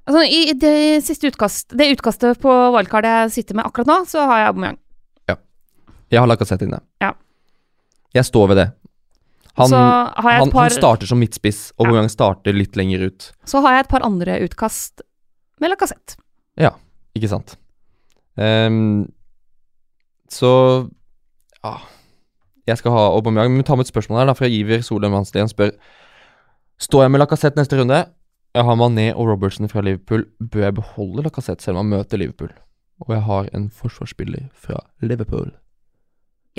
Altså, 0.08 0.22
I 0.24 0.54
det 0.58 1.02
siste 1.06 1.30
utkast, 1.30 1.74
det 1.76 1.90
utkastet 1.94 2.40
på 2.42 2.54
wildcard 2.74 3.06
jeg 3.06 3.34
sitter 3.36 3.58
med 3.58 3.68
akkurat 3.68 3.90
nå, 3.90 3.98
så 4.10 4.24
har 4.26 4.42
jeg 4.42 4.52
Aubameyang. 4.52 4.78
Ja. 5.30 5.36
Jeg 6.10 6.22
har 6.22 6.30
Lacassette 6.30 6.66
inne. 6.66 6.80
Ja. 7.04 7.12
Jeg 8.16 8.26
står 8.26 8.50
ved 8.50 8.62
det. 8.62 8.68
Han, 9.60 9.68
så, 9.68 9.76
har 9.76 10.32
jeg 10.32 10.40
han, 10.46 10.50
par, 10.54 10.70
han 10.70 10.74
starter 10.74 11.10
som 11.10 11.20
midtspiss, 11.20 11.70
og 11.76 11.86
Aubameyang 11.86 12.10
starter 12.10 12.56
litt 12.56 12.78
lenger 12.80 13.06
ut. 13.10 13.30
så 13.44 13.60
har 13.66 13.76
jeg 13.76 13.86
et 13.86 13.92
par 13.92 14.06
andre 14.06 14.40
utkast 14.46 15.04
med 15.60 15.74
Lacassette. 15.74 16.16
Ikke 17.16 17.30
sant? 17.30 17.56
Um, 18.36 19.10
så 20.30 20.88
Ja. 21.64 21.78
Jeg 22.66 22.78
skal 22.78 22.92
ha 22.92 23.08
Aubameyang. 23.16 23.50
Men 23.56 23.64
ta 23.64 23.74
med 23.74 23.88
et 23.88 23.90
spørsmål 23.90 24.20
her, 24.20 24.26
da, 24.26 24.32
fra 24.38 24.46
Iver 24.46 24.82
Solheim 24.86 25.12
Hansen. 25.12 25.40
Han 25.40 25.48
spør 25.48 25.72
Står 26.80 27.02
jeg 27.02 27.10
med 27.10 27.20
Lacassette 27.20 27.58
neste 27.58 27.76
runde? 27.76 27.98
Jeg 28.56 28.66
har 28.66 28.76
Mané 28.78 29.10
og 29.14 29.28
Robertson 29.30 29.68
fra 29.70 29.82
Liverpool. 29.86 30.24
Bør 30.42 30.64
jeg 30.66 30.74
beholde 30.80 31.22
Lacassette 31.26 31.62
selv 31.62 31.78
om 31.78 31.84
han 31.84 32.00
møter 32.00 32.18
Liverpool? 32.18 32.50
Og 33.00 33.12
jeg 33.14 33.22
har 33.28 33.48
en 33.56 33.68
forsvarsspiller 33.70 34.48
fra 34.58 34.80
Liverpool. 35.02 35.52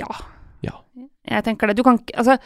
Ja. 0.00 0.08
Ja. 0.64 0.78
Jeg 1.28 1.44
tenker 1.44 1.68
det. 1.68 1.76
Du 1.78 1.84
kan 1.86 1.98
ikke 2.00 2.16
Altså, 2.18 2.38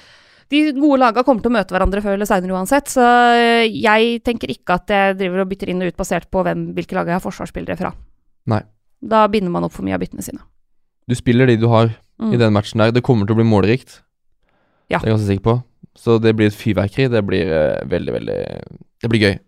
de 0.50 0.72
gode 0.76 0.98
laga 1.00 1.22
kommer 1.26 1.42
til 1.42 1.50
å 1.52 1.56
møte 1.56 1.74
hverandre 1.74 2.02
før 2.04 2.14
eller 2.14 2.28
seinere 2.28 2.54
uansett, 2.54 2.90
så 2.92 3.02
øh, 3.02 3.64
jeg 3.70 4.20
tenker 4.26 4.50
ikke 4.52 4.76
at 4.78 4.92
jeg 4.94 5.16
driver 5.18 5.42
og 5.42 5.48
bytter 5.50 5.72
inn 5.72 5.82
og 5.82 5.90
ut 5.90 5.96
basert 5.98 6.28
på 6.30 6.42
hvem, 6.46 6.68
hvilke 6.76 6.94
lag 6.98 7.08
jeg 7.10 7.16
har 7.18 7.24
forsvarsspillere 7.24 7.78
fra. 7.80 7.90
Nei. 8.50 8.60
Da 9.02 9.24
binder 9.30 9.50
man 9.54 9.66
opp 9.66 9.74
for 9.74 9.86
mye 9.86 9.96
av 9.96 10.02
byttene 10.04 10.22
sine. 10.26 10.42
Du 11.06 11.14
spiller 11.18 11.46
de 11.50 11.56
du 11.62 11.68
har 11.70 11.94
Mm. 12.16 12.30
i 12.32 12.36
den 12.40 12.52
matchen 12.54 12.80
der. 12.80 12.90
Det 12.96 13.02
kommer 13.04 13.26
til 13.28 13.34
å 13.34 13.36
bli 13.36 13.44
målrikt. 13.44 13.98
Ja. 14.88 14.96
Det 14.96 15.04
er 15.04 15.10
jeg 15.10 15.16
ganske 15.18 15.28
sikker 15.28 15.44
på. 15.44 15.54
Så 15.96 16.18
det 16.22 16.34
blir 16.36 16.46
et 16.50 16.54
fyrverkeri. 16.56 17.08
Det 17.10 17.22
blir 17.26 17.48
eh, 17.52 17.82
veldig, 17.88 18.12
veldig 18.12 18.38
Det 19.02 19.08
blir 19.10 19.20
gøy. 19.24 19.38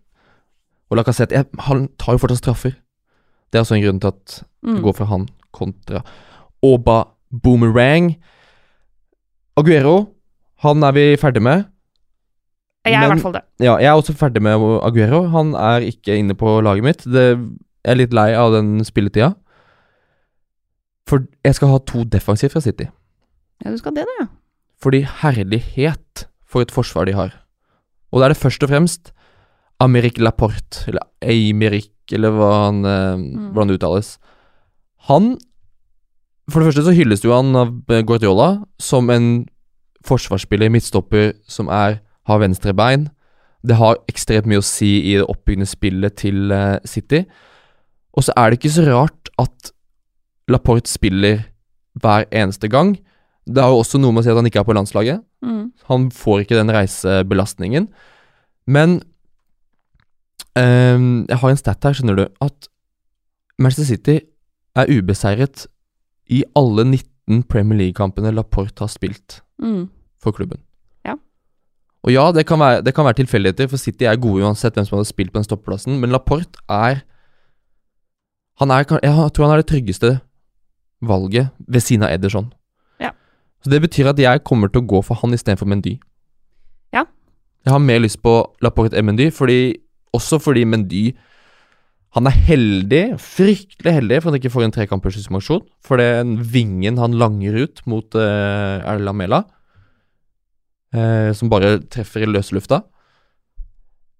Og 0.89 0.97
Lacassette 0.97 1.35
jeg, 1.37 1.45
Han 1.67 1.87
tar 2.01 2.13
jo 2.17 2.21
fortsatt 2.23 2.41
straffer. 2.43 2.73
Det 3.51 3.59
er 3.59 3.63
også 3.65 3.75
en 3.77 3.83
grunn 3.85 3.99
til 4.01 4.07
at 4.13 4.43
Mm. 4.61 4.75
det 4.75 4.83
går 4.83 4.93
for 4.97 5.05
han 5.05 5.27
kontra 5.55 6.01
Oba 6.61 7.03
Boomerang. 7.31 8.17
Aguero, 9.57 10.09
han 10.63 10.83
er 10.83 10.91
vi 10.91 11.15
ferdig 11.15 11.41
med. 11.41 11.65
Jeg 12.85 12.93
er 12.93 12.97
i 12.97 12.99
men- 13.07 13.09
hvert 13.17 13.21
fall 13.21 13.33
det. 13.33 13.41
Ja, 13.59 13.77
jeg 13.77 13.85
er 13.87 13.95
også 14.01 14.13
ferdig 14.19 14.41
med 14.41 14.51
Aguero. 14.83 15.27
Han 15.29 15.53
er 15.55 15.79
ikke 15.87 16.17
inne 16.17 16.33
på 16.35 16.61
laget 16.61 16.83
mitt. 16.83 17.03
Det, 17.05 17.37
jeg 17.85 17.91
er 17.91 17.95
litt 17.95 18.13
lei 18.13 18.33
av 18.35 18.51
den 18.51 18.83
spilletida. 18.83 19.33
For 21.07 21.19
jeg 21.45 21.55
skal 21.55 21.67
ha 21.73 21.77
to 21.79 22.03
defensivt 22.03 22.51
fra 22.51 22.61
City. 22.61 22.85
Ja, 23.63 23.71
du 23.71 23.77
skal 23.77 23.93
det, 23.95 24.05
da. 24.19 24.27
Fordi 24.81 25.01
herlighet 25.03 25.99
for 26.49 26.65
et 26.65 26.73
forsvar 26.73 27.05
de 27.09 27.13
har. 27.17 27.35
Og 28.11 28.19
da 28.21 28.25
er 28.29 28.33
det 28.33 28.41
først 28.41 28.63
og 28.65 28.71
fremst 28.71 29.11
Amerik 29.79 30.17
Laporte, 30.19 30.81
eller 30.89 31.05
Eimerick, 31.21 31.93
eller 32.11 32.33
hva 32.33 32.49
han, 32.65 32.79
eh, 32.85 33.17
Mm. 33.19 33.51
hvordan 33.53 33.67
det 33.69 33.77
uttales. 33.79 34.17
Han 35.07 35.37
For 36.49 36.59
det 36.63 36.73
første 36.73 36.85
så 36.89 36.95
hylles 36.97 37.21
jo 37.21 37.31
han 37.31 37.55
av 37.55 37.67
eh, 37.93 38.01
Guardiola 38.01 38.63
som 38.81 39.07
en 39.13 39.45
forsvarsspiller, 40.03 40.71
midtstopper, 40.73 41.33
som 41.47 41.67
er, 41.69 41.99
har 42.25 42.39
venstre 42.41 42.73
bein. 42.73 43.09
Det 43.63 43.75
har 43.77 43.99
ekstremt 44.09 44.47
mye 44.47 44.57
å 44.57 44.65
si 44.65 45.11
i 45.13 45.17
det 45.19 45.27
oppbyggende 45.29 45.67
spillet 45.69 46.15
til 46.17 46.51
eh, 46.51 46.79
City. 46.85 47.25
Og 48.17 48.23
så 48.25 48.33
er 48.35 48.49
det 48.49 48.57
ikke 48.59 48.71
så 48.73 48.85
rart 48.87 49.29
at 49.37 49.71
Laporte 50.49 50.89
spiller 50.89 51.45
hver 52.01 52.25
eneste 52.31 52.67
gang. 52.71 52.95
Det 53.49 53.63
har 53.63 53.71
jo 53.73 53.79
også 53.81 53.99
noe 54.01 54.13
med 54.13 54.21
å 54.21 54.25
si 54.27 54.31
at 54.33 54.37
han 54.39 54.47
ikke 54.49 54.61
er 54.61 54.67
på 54.67 54.75
landslaget. 54.77 55.23
Mm. 55.45 55.63
Han 55.89 56.09
får 56.13 56.43
ikke 56.43 56.57
den 56.59 56.71
reisebelastningen. 56.75 57.87
Men 58.69 58.99
um, 60.59 61.25
jeg 61.29 61.37
har 61.41 61.49
en 61.53 61.59
stat 61.59 61.83
her, 61.87 61.95
skjønner 61.97 62.19
du, 62.19 62.25
at 62.45 62.69
Manchester 63.59 63.89
City 63.95 64.17
er 64.79 64.91
ubeseiret 64.93 65.65
i 66.31 66.43
alle 66.57 66.85
19 66.85 67.43
Premier 67.49 67.79
League-kampene 67.83 68.31
Laporte 68.35 68.85
har 68.85 68.91
spilt 68.93 69.41
Mm. 69.59 69.89
for 70.23 70.31
klubben. 70.31 70.61
Ja. 71.03 71.17
Og 72.07 72.13
ja, 72.13 72.29
det 72.31 72.45
kan, 72.47 72.59
være, 72.61 72.81
det 72.85 72.93
kan 72.95 73.03
være 73.05 73.17
tilfeldigheter, 73.19 73.67
for 73.67 73.77
City 73.81 74.05
er 74.07 74.15
gode 74.15 74.45
uansett 74.45 74.73
hvem 74.77 74.85
som 74.87 74.95
hadde 74.97 75.09
spilt 75.09 75.33
på 75.33 75.41
den 75.41 75.47
stoppeplassen, 75.49 75.97
men 75.99 76.13
Laporte 76.15 76.61
er 76.69 77.01
Han 78.59 78.71
er 78.71 78.83
Jeg 78.83 79.31
tror 79.35 79.45
han 79.47 79.53
er 79.57 79.61
det 79.61 79.67
tryggeste 79.71 80.19
valget 81.01 81.49
ved 81.67 81.79
siden 81.81 82.03
av 82.03 82.11
Ederson. 82.11 82.49
Så 83.63 83.71
det 83.73 83.81
betyr 83.83 84.11
at 84.11 84.19
jeg 84.21 84.43
kommer 84.47 84.71
til 84.71 84.83
å 84.83 84.89
gå 84.89 85.01
for 85.05 85.19
han 85.21 85.35
istedenfor 85.35 85.67
Mendy. 85.67 85.97
Ja. 86.95 87.05
Jeg 87.65 87.75
har 87.75 87.83
mer 87.83 87.99
lyst 88.03 88.21
på 88.23 88.41
Laporte 88.63 88.97
enn 88.99 89.09
Mendy, 89.09 89.29
fordi, 89.35 89.75
også 90.15 90.39
fordi 90.41 90.63
Mendy 90.67 91.09
han 92.17 92.25
er 92.25 92.33
heldig, 92.33 93.03
fryktelig 93.21 93.91
heldig, 93.99 94.17
for 94.17 94.31
han 94.31 94.39
ikke 94.39 94.49
får 94.49 94.63
en 94.65 94.73
trekampers 94.73 95.17
suspension. 95.19 95.61
For 95.85 96.01
den 96.01 96.39
vingen 96.41 96.97
han 96.97 97.17
langer 97.21 97.59
ut 97.61 97.83
mot 97.85 98.17
uh, 98.17 98.81
Er 98.81 98.97
det 98.97 99.05
Lamela, 99.05 99.43
eh, 100.95 101.29
som 101.37 101.51
bare 101.51 101.77
treffer 101.85 102.25
i 102.25 102.29
løse 102.31 102.55
lufta. 102.57 102.81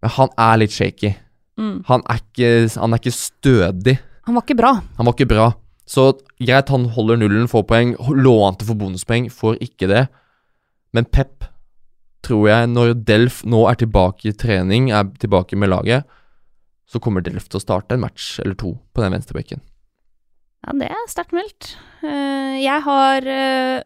Men 0.03 0.13
han 0.19 0.29
er 0.37 0.61
litt 0.61 0.75
shaky. 0.75 1.15
Mm. 1.59 1.79
Han 1.89 2.05
er 2.05 2.21
ikke, 2.21 2.51
han 2.77 2.93
er 2.93 3.01
ikke 3.01 3.15
stødig. 3.15 3.97
Han 4.29 4.37
var 4.37 4.45
ikke 4.45 4.59
bra. 4.61 4.75
Han 4.99 5.09
var 5.09 5.17
ikke 5.17 5.31
bra. 5.33 5.49
Så 5.89 6.11
greit, 6.37 6.69
han 6.69 6.85
holder 6.93 7.17
nullen, 7.17 7.47
får 7.49 7.65
poeng. 7.69 7.95
Lånte 8.13 8.67
for 8.67 8.77
bonuspoeng, 8.77 9.29
får 9.33 9.57
ikke 9.65 9.89
det. 9.89 10.03
Men 10.93 11.07
Pep, 11.09 11.47
tror 12.25 12.45
jeg, 12.49 12.69
når 12.69 12.93
Delf 13.07 13.41
nå 13.49 13.63
er 13.69 13.79
tilbake 13.81 14.29
i 14.29 14.35
trening, 14.37 14.91
er 14.93 15.09
tilbake 15.21 15.57
med 15.57 15.71
laget, 15.73 16.05
så 16.89 17.01
kommer 17.01 17.25
Delf 17.25 17.49
til 17.49 17.57
å 17.57 17.63
starte 17.63 17.97
en 17.97 18.03
match 18.03 18.37
eller 18.43 18.57
to 18.57 18.75
på 18.93 19.03
den 19.03 19.15
venstrebekken. 19.15 19.63
Ja, 20.65 20.75
det 20.77 20.91
er 20.91 21.09
sterkt 21.09 21.33
meldt. 21.33 21.73
Eh, 22.03 22.59
jeg 22.61 22.85
har 22.85 23.25
eh, 23.25 23.81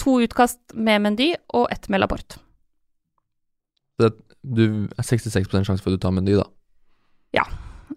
to 0.00 0.18
utkast 0.24 0.60
med 0.72 1.02
Mendy 1.04 1.32
og 1.56 1.68
ett 1.74 1.90
med 1.92 2.04
Laporte. 2.04 2.40
Du 4.44 4.64
er 4.92 5.06
66% 5.06 5.64
sjanse 5.64 5.80
for 5.80 5.92
at 5.92 5.98
du 5.98 6.04
tar 6.04 6.12
Mendy, 6.14 6.36
da. 6.38 6.48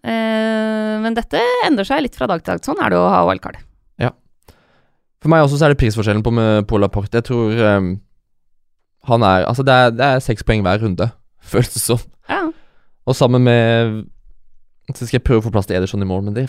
Eh, 0.04 0.97
men 1.08 1.16
dette 1.16 1.40
endrer 1.66 1.88
seg 1.88 2.04
litt 2.04 2.20
fra 2.20 2.28
dag 2.30 2.44
til 2.44 2.54
dag. 2.54 2.68
Sånn 2.68 2.84
er 2.84 2.92
det 2.92 3.00
å 3.00 3.08
ha 3.08 3.24
wildcard. 3.30 3.64
For 5.24 5.34
meg 5.34 5.46
også 5.46 5.58
så 5.60 5.68
er 5.68 5.74
det 5.74 5.82
prisforskjellen 5.82 6.24
på, 6.26 6.34
på 6.70 6.80
Laporte. 6.82 7.20
Jeg 7.20 7.28
tror 7.30 7.58
um, 7.78 7.94
han 9.10 9.24
er 9.26 9.48
Altså, 9.48 9.66
det 9.66 9.74
er, 9.74 9.96
det 9.96 10.06
er 10.06 10.24
seks 10.24 10.46
poeng 10.46 10.62
hver 10.66 10.82
runde, 10.84 11.10
føles 11.52 11.74
det 11.74 11.84
som. 11.84 12.04
Ja. 12.30 12.44
Og 13.08 13.16
sammen 13.16 13.46
med 13.48 14.04
Så 14.94 15.06
skal 15.06 15.18
jeg 15.18 15.26
prøve 15.28 15.42
å 15.42 15.48
få 15.48 15.54
plass 15.56 15.68
til 15.70 15.80
Ederson 15.80 16.04
i 16.04 16.08
mål, 16.08 16.28
men 16.28 16.38
det 16.38 16.48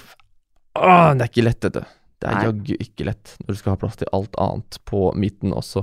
å, 0.79 1.11
det 1.17 1.25
er 1.25 1.31
ikke 1.31 1.43
lett, 1.43 1.59
dette. 1.65 1.81
Det 2.23 2.29
er 2.31 2.45
jaggu 2.47 2.77
ikke 2.77 3.07
lett 3.09 3.33
når 3.41 3.55
du 3.55 3.59
skal 3.59 3.73
ha 3.73 3.79
plass 3.81 3.97
til 3.99 4.11
alt 4.15 4.37
annet 4.39 4.77
på 4.87 5.09
midten 5.19 5.55
også. 5.57 5.83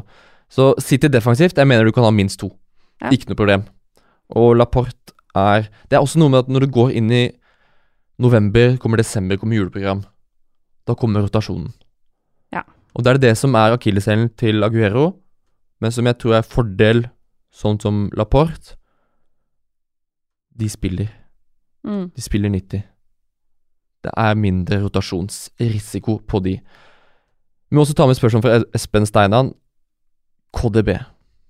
Så 0.51 0.69
City 0.79 1.09
defensivt, 1.11 1.57
jeg 1.57 1.67
mener 1.67 1.83
du 1.83 1.91
kan 1.95 2.05
ha 2.05 2.13
minst 2.15 2.39
to. 2.39 2.47
Ja. 3.03 3.09
Ikke 3.11 3.31
noe 3.31 3.39
problem. 3.39 3.65
Og 4.31 4.53
Laporte 4.55 5.11
er 5.35 5.67
Det 5.89 5.97
er 5.97 6.05
også 6.05 6.21
noe 6.21 6.31
med 6.31 6.45
at 6.45 6.53
når 6.53 6.63
du 6.63 6.75
går 6.77 6.93
inn 6.95 7.11
i 7.11 7.25
november, 8.21 8.77
kommer 8.77 8.97
desember, 8.97 9.37
kommer 9.37 9.57
juleprogram, 9.57 10.03
da 10.87 10.95
kommer 10.95 11.25
rotasjonen. 11.25 11.73
Ja. 12.53 12.63
Og 12.93 13.03
det 13.03 13.11
er 13.11 13.21
det 13.23 13.35
som 13.37 13.55
er 13.55 13.75
akilleshælen 13.75 14.29
til 14.37 14.63
Aguero, 14.63 15.11
men 15.81 15.91
som 15.91 16.05
jeg 16.05 16.17
tror 16.21 16.39
er 16.39 16.47
fordel, 16.47 17.05
sånn 17.55 17.79
som 17.81 18.09
Laporte. 18.15 18.75
De 20.55 20.69
spiller. 20.71 21.09
Mm. 21.83 22.09
De 22.15 22.23
spiller 22.23 22.49
90. 22.49 22.83
Det 24.05 24.13
er 24.17 24.37
mindre 24.39 24.79
rotasjonsrisiko 24.83 26.19
på 26.27 26.39
de. 26.45 26.59
Vi 27.69 27.75
må 27.75 27.81
også 27.81 27.95
ta 27.97 28.05
med 28.07 28.15
spørsmål 28.15 28.43
fra 28.45 28.63
Espen 28.77 29.07
Steinan. 29.09 29.53
KDB. 30.55 30.95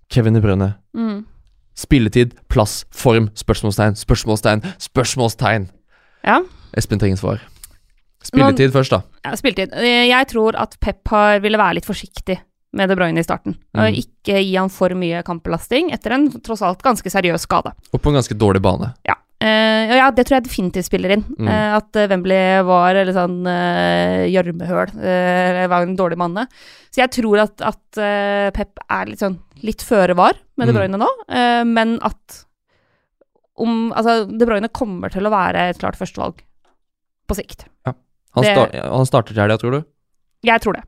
Kevin 0.09 0.33
De 0.37 0.41
Brønne. 0.41 0.73
Mm. 0.93 1.25
Spilletid, 1.75 2.31
plass, 2.49 2.85
form, 2.91 3.29
spørsmålstegn, 3.35 3.97
spørsmålstegn, 3.99 4.63
spørsmålstegn. 4.79 5.67
Ja. 6.23 6.39
Espen 6.75 6.99
trenger 7.01 7.19
svar. 7.21 7.43
Spilletid 8.25 8.73
først, 8.73 8.93
da. 8.95 9.01
ja, 9.27 9.35
spilletid. 9.37 9.73
Eh, 9.77 10.07
Jeg 10.09 10.27
tror 10.31 10.57
at 10.57 10.77
Pep 10.81 11.07
har, 11.13 11.39
ville 11.43 11.59
være 11.61 11.77
litt 11.79 11.85
forsiktig 11.87 12.39
med 12.75 12.89
De 12.91 12.95
Bruyne 12.97 13.21
i 13.21 13.25
starten. 13.25 13.53
Mm. 13.77 13.93
Ikke 14.01 14.39
gi 14.41 14.55
han 14.57 14.71
for 14.73 14.91
mye 14.97 15.21
kampbelasting 15.23 15.93
etter 15.95 16.15
en 16.17 16.25
tross 16.43 16.63
alt 16.65 16.81
ganske 16.83 17.11
seriøs 17.13 17.45
skade. 17.45 17.71
Og 17.93 18.01
på 18.01 18.11
en 18.11 18.17
ganske 18.17 18.35
dårlig 18.35 18.63
bane. 18.65 18.89
Ja. 19.07 19.15
Eh, 19.45 19.93
ja, 19.99 20.09
det 20.15 20.25
tror 20.25 20.39
jeg 20.39 20.47
definitivt 20.47 20.87
spiller 20.89 21.13
inn. 21.15 21.23
Mm. 21.37 21.47
Uh, 21.47 21.75
at 21.77 21.99
Wembley 22.09 22.63
var 22.67 22.97
litt 22.97 23.15
sånn 23.15 23.37
uh, 23.45 24.25
gjørmehøl, 24.31 24.95
eh, 24.97 25.61
var 25.71 25.85
en 25.85 25.95
dårlig 25.99 26.17
manne. 26.19 26.47
Så 26.89 27.03
jeg 27.03 27.13
tror 27.19 27.43
at, 27.45 27.61
at 27.61 28.01
Pep 28.55 28.81
er 28.89 29.11
litt 29.11 29.21
sånn 29.21 29.37
litt 29.65 29.83
føre 29.85 30.15
var 30.17 30.35
med 30.57 30.67
De 30.67 30.73
Mm. 30.73 30.79
Bruyne 30.79 30.99
nå, 30.99 31.07
men 31.67 31.95
at 32.03 32.41
om 33.59 33.91
Altså, 33.95 34.25
De 34.27 34.47
Bruyne 34.47 34.67
kommer 34.71 35.11
til 35.11 35.27
å 35.27 35.31
være 35.31 35.69
et 35.69 35.79
klart 35.79 35.95
førstevalg 35.99 36.41
på 37.27 37.35
sikt. 37.37 37.65
Han, 37.85 38.43
Det- 38.43 38.51
sta 38.51 38.89
han 38.91 39.05
starter 39.05 39.33
til 39.33 39.41
helga, 39.41 39.57
tror 39.57 39.71
du? 39.71 39.85
Jeg 40.43 40.61
tror 40.61 40.73
det. 40.73 40.83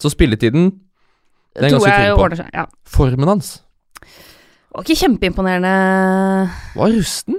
Så 0.00 0.08
spilletiden 0.08 0.70
Det 1.54 1.66
er 1.66 1.74
ganske 1.74 1.90
trygg 1.92 2.14
på. 2.16 2.22
ordner 2.24 2.38
seg. 2.40 2.50
Ja. 2.54 2.62
Formen 2.88 3.28
hans 3.28 3.62
Var 4.72 4.82
ikke 4.86 4.96
kjempeimponerende 4.96 5.72
var 6.74 6.88
rusten. 6.94 7.36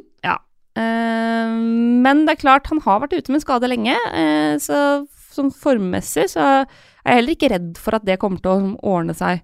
Eh, 0.72 1.52
men 1.52 2.22
det 2.26 2.38
er 2.38 2.40
klart, 2.40 2.68
han 2.72 2.80
har 2.80 3.02
vært 3.04 3.18
ute 3.18 3.34
med 3.34 3.42
skade 3.44 3.68
lenge, 3.68 3.92
eh, 3.92 4.56
så 4.56 5.06
sånn 5.34 5.52
formmessig 5.52 6.30
så 6.32 6.40
er 6.64 6.68
jeg 7.06 7.16
heller 7.18 7.36
ikke 7.36 7.50
redd 7.52 7.78
for 7.78 7.98
at 7.98 8.06
det 8.08 8.20
kommer 8.20 8.40
til 8.40 8.52
å 8.52 8.78
ordne 8.80 9.16
seg 9.18 9.42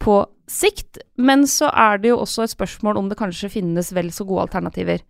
på 0.00 0.22
sikt. 0.48 0.96
Men 1.18 1.44
så 1.44 1.68
er 1.74 1.98
det 1.98 2.08
jo 2.08 2.22
også 2.22 2.44
et 2.44 2.54
spørsmål 2.56 2.96
om 2.96 3.10
det 3.10 3.18
kanskje 3.18 3.50
finnes 3.52 3.92
vel 3.92 4.08
så 4.08 4.24
gode 4.24 4.46
alternativer 4.48 5.02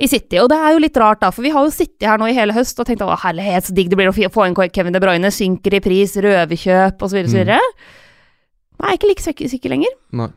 i 0.00 0.08
City. 0.08 0.38
Og 0.40 0.48
det 0.50 0.56
er 0.56 0.74
jo 0.74 0.82
litt 0.82 0.98
rart, 1.00 1.20
da, 1.22 1.30
for 1.34 1.44
vi 1.44 1.52
har 1.54 1.66
jo 1.66 1.72
sittet 1.74 2.08
her 2.08 2.20
nå 2.20 2.30
i 2.30 2.36
hele 2.36 2.56
høst 2.56 2.78
og 2.80 2.88
tenkt 2.88 3.04
å 3.04 3.12
herlighet, 3.20 3.68
så 3.68 3.76
digg 3.76 3.90
det 3.92 3.98
blir 4.00 4.10
å 4.10 4.14
få 4.32 4.46
inn 4.48 4.56
Kevin 4.72 4.96
De 4.96 5.02
Bruyne, 5.02 5.32
synker 5.34 5.76
i 5.76 5.82
pris, 5.84 6.16
røverkjøp 6.16 7.02
osv. 7.04 7.22
osv. 7.26 7.50
Mm. 7.50 7.80
Nei, 8.80 8.94
ikke 8.96 9.10
like 9.10 9.24
sikker, 9.24 9.50
sikker 9.52 9.74
lenger. 9.74 9.92
Nei. 10.16 10.30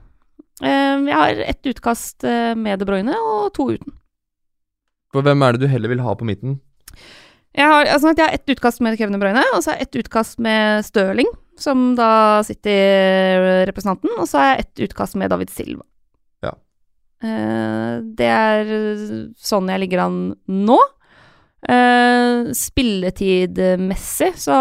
Uh, 0.64 1.07
jeg 1.09 1.16
har 1.18 1.39
ett 1.47 1.68
utkast 1.72 2.24
eh, 2.30 2.53
med 2.55 2.80
De 2.80 2.86
Bruyne 2.88 3.16
og 3.18 3.49
to 3.55 3.72
uten. 3.74 3.95
For 5.14 5.26
hvem 5.26 5.41
er 5.45 5.55
det 5.55 5.66
du 5.66 5.72
heller 5.72 5.91
vil 5.91 6.03
ha 6.05 6.14
på 6.18 6.28
midten? 6.28 6.59
Jeg 7.53 7.70
har, 7.70 7.86
altså, 7.86 8.14
jeg 8.14 8.24
har 8.24 8.36
ett 8.36 8.49
utkast 8.49 8.82
med 8.82 8.97
Kevin 8.97 9.16
De 9.16 9.22
Bruyne, 9.22 9.43
og 9.53 9.64
så 9.64 9.72
har 9.72 9.80
jeg 9.82 9.89
ett 9.89 10.03
utkast 10.03 10.39
med 10.41 10.86
Stirling, 10.86 11.30
som 11.61 11.91
da 11.97 12.41
sitter 12.45 13.66
representanten, 13.70 14.14
og 14.18 14.30
så 14.30 14.41
har 14.41 14.51
jeg 14.51 14.66
ett 14.66 14.86
utkast 14.89 15.18
med 15.22 15.34
David 15.34 15.53
Silva. 15.53 15.86
Eh, 17.24 18.03
det 18.19 18.28
er 18.28 18.71
sånn 19.39 19.71
jeg 19.71 19.84
ligger 19.86 20.03
an 20.05 20.19
nå. 20.51 20.78
Eh, 21.63 22.51
spilletidmessig 22.57 24.34
så 24.43 24.55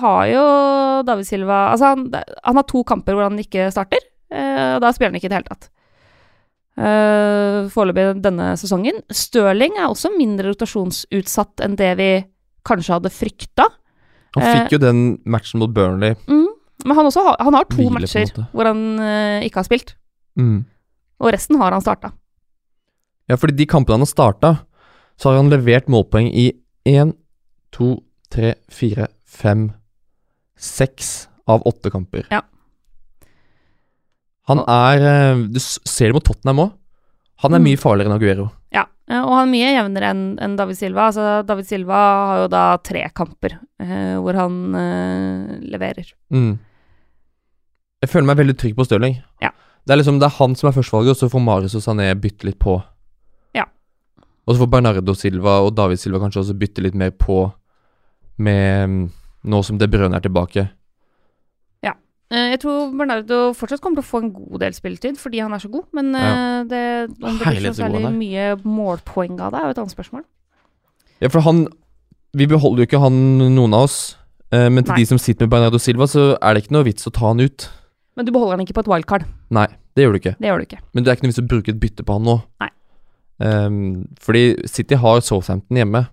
har 0.00 0.22
jo 0.30 0.44
David 1.04 1.28
Silva 1.28 1.58
Altså, 1.74 1.90
han, 1.92 2.06
han 2.16 2.56
har 2.56 2.64
to 2.64 2.80
kamper 2.88 3.12
hvor 3.12 3.26
han 3.26 3.36
ikke 3.42 3.66
starter, 3.74 4.00
eh, 4.32 4.76
og 4.78 4.80
da 4.80 4.92
spiller 4.96 5.12
han 5.12 5.18
ikke 5.20 5.28
i 5.28 5.34
det 5.34 5.40
hele 5.42 5.50
tatt. 5.50 5.72
Uh, 6.76 7.70
Foreløpig 7.72 8.18
denne 8.20 8.50
sesongen. 8.60 8.98
Stirling 9.08 9.78
er 9.80 9.86
også 9.88 10.10
mindre 10.12 10.50
rotasjonsutsatt 10.50 11.62
enn 11.64 11.76
det 11.80 11.94
vi 11.96 12.08
kanskje 12.68 12.98
hadde 12.98 13.12
frykta. 13.16 13.64
Han 14.36 14.44
fikk 14.44 14.74
jo 14.74 14.80
den 14.82 15.00
matchen 15.24 15.62
mot 15.62 15.72
Burnley. 15.72 16.18
Mm. 16.28 16.50
Men 16.84 16.98
han, 16.98 17.08
også 17.08 17.24
har, 17.24 17.38
han 17.40 17.56
har 17.56 17.64
to 17.70 17.78
Hvile, 17.80 17.94
matcher 17.96 18.28
hvor 18.52 18.68
han 18.68 18.82
ikke 19.46 19.62
har 19.62 19.68
spilt, 19.68 19.94
Mm. 20.36 20.66
Og 21.20 21.32
resten 21.32 21.58
har 21.60 21.72
han 21.72 21.82
starta. 21.84 22.12
Ja, 23.28 23.36
fordi 23.36 23.56
de 23.58 23.66
kampene 23.66 23.96
han 23.98 24.04
har 24.06 24.10
starta, 24.10 24.50
så 25.18 25.30
har 25.32 25.40
han 25.40 25.50
levert 25.50 25.88
målpoeng 25.90 26.28
i 26.30 26.50
én, 26.86 27.14
to, 27.74 27.96
tre, 28.30 28.54
fire, 28.70 29.08
fem, 29.26 29.70
seks 30.56 31.28
av 31.48 31.62
åtte 31.68 31.90
kamper. 31.92 32.26
Ja. 32.30 32.42
Han 34.46 34.60
er 34.70 35.02
eh, 35.02 35.40
Du 35.50 35.58
ser 35.60 36.10
det 36.10 36.16
mot 36.16 36.24
Tottenham 36.26 36.60
òg. 36.68 36.74
Han 37.42 37.52
er 37.52 37.58
Mm. 37.60 37.64
mye 37.68 37.76
farligere 37.80 38.08
enn 38.08 38.16
Aguero. 38.16 38.46
Ja, 38.72 38.84
eh, 39.10 39.20
og 39.20 39.32
han 39.34 39.48
er 39.48 39.52
mye 39.52 39.72
jevnere 39.74 40.10
enn 40.10 40.38
en 40.40 40.56
David 40.56 40.76
Silva. 40.78 41.08
Altså, 41.10 41.42
David 41.46 41.66
Silva 41.68 41.98
har 42.30 42.38
jo 42.44 42.48
da 42.48 42.62
tre 42.78 43.02
kamper 43.14 43.58
eh, 43.80 44.16
hvor 44.22 44.34
han 44.38 44.74
eh, 44.74 45.58
leverer. 45.68 46.12
Mm. 46.32 46.58
Jeg 48.02 48.08
føler 48.12 48.26
meg 48.30 48.38
veldig 48.38 48.56
trygg 48.56 48.76
på 48.78 48.86
Stirling. 48.86 49.18
Ja. 49.42 49.50
Det 49.86 49.94
er 49.94 50.00
liksom 50.00 50.18
det 50.18 50.26
er 50.26 50.38
han 50.40 50.56
som 50.58 50.68
er 50.68 50.74
førstevalget, 50.74 51.14
og 51.14 51.20
så 51.20 51.28
får 51.30 51.42
Marius 51.46 51.76
og 51.78 51.84
Sané 51.84 52.08
bytte 52.18 52.48
litt 52.48 52.58
på. 52.58 52.80
Ja. 53.54 53.68
Og 54.46 54.54
så 54.54 54.62
får 54.64 54.70
Bernardo 54.72 55.14
Silva 55.14 55.60
og 55.62 55.76
David 55.78 56.00
Silva 56.02 56.18
kanskje 56.22 56.42
også 56.42 56.56
bytte 56.58 56.82
litt 56.82 56.96
mer 56.98 57.12
på 57.14 57.44
med 58.42 58.90
mm, 58.90 59.04
Nå 59.46 59.60
som 59.62 59.78
De 59.78 59.86
Bruyne 59.86 60.18
er 60.18 60.24
tilbake. 60.24 60.64
Ja. 61.86 61.92
jeg 62.34 62.58
tror 62.58 62.90
Bernardo 62.98 63.52
fortsatt 63.54 63.78
kommer 63.80 64.00
til 64.00 64.02
å 64.02 64.10
få 64.10 64.20
en 64.24 64.32
god 64.34 64.58
del 64.64 64.74
spilletid 64.74 65.20
fordi 65.22 65.38
han 65.38 65.54
er 65.54 65.62
så 65.62 65.70
god, 65.70 65.84
men 65.94 66.10
ja. 66.18 66.32
det, 66.66 66.82
om 67.22 67.38
det 67.38 67.52
blir 67.52 67.68
så 67.68 67.84
særlig 67.84 68.10
mye 68.10 68.48
målpoeng 68.66 69.38
av 69.38 69.54
det, 69.54 69.60
er 69.60 69.68
jo 69.68 69.76
et 69.76 69.82
annet 69.84 69.94
spørsmål. 69.94 70.24
Ja, 71.22 71.30
for 71.30 71.46
han 71.46 71.68
Vi 72.36 72.44
beholder 72.50 72.82
jo 72.82 72.88
ikke 72.90 73.00
han, 73.00 73.14
noen 73.38 73.72
av 73.72 73.86
oss. 73.86 74.16
eh, 74.50 74.66
men 74.66 74.82
til 74.82 74.92
Nei. 74.96 75.04
de 75.04 75.06
som 75.14 75.18
sitter 75.22 75.46
med 75.46 75.54
Bernardo 75.54 75.78
Silva, 75.78 76.10
så 76.10 76.34
er 76.42 76.54
det 76.54 76.64
ikke 76.64 76.74
noe 76.74 76.84
vits 76.90 77.06
å 77.06 77.14
ta 77.14 77.30
han 77.30 77.40
ut. 77.40 77.70
Men 78.16 78.26
du 78.26 78.32
beholder 78.32 78.56
han 78.56 78.64
ikke 78.64 78.78
på 78.78 78.86
et 78.86 78.90
wildcard. 78.90 79.26
Nei, 79.52 79.66
det 79.96 80.06
gjør 80.06 80.14
du 80.14 80.20
ikke. 80.22 80.34
Det 80.40 80.48
gjør 80.48 80.62
du 80.62 80.66
ikke. 80.68 80.80
Men 80.96 81.04
det 81.04 81.10
er 81.10 81.18
ikke 81.18 81.26
noe 81.26 81.34
vits 81.34 81.42
å 81.42 81.50
bruke 81.50 81.72
et 81.74 81.80
bytte 81.82 82.06
på 82.06 82.16
han 82.16 82.26
nå. 82.26 82.36
Nei. 82.64 82.70
Um, 83.36 83.78
fordi 84.22 84.44
City 84.72 84.96
har 84.96 85.20
Southampton 85.20 85.76
hjemme 85.76 86.06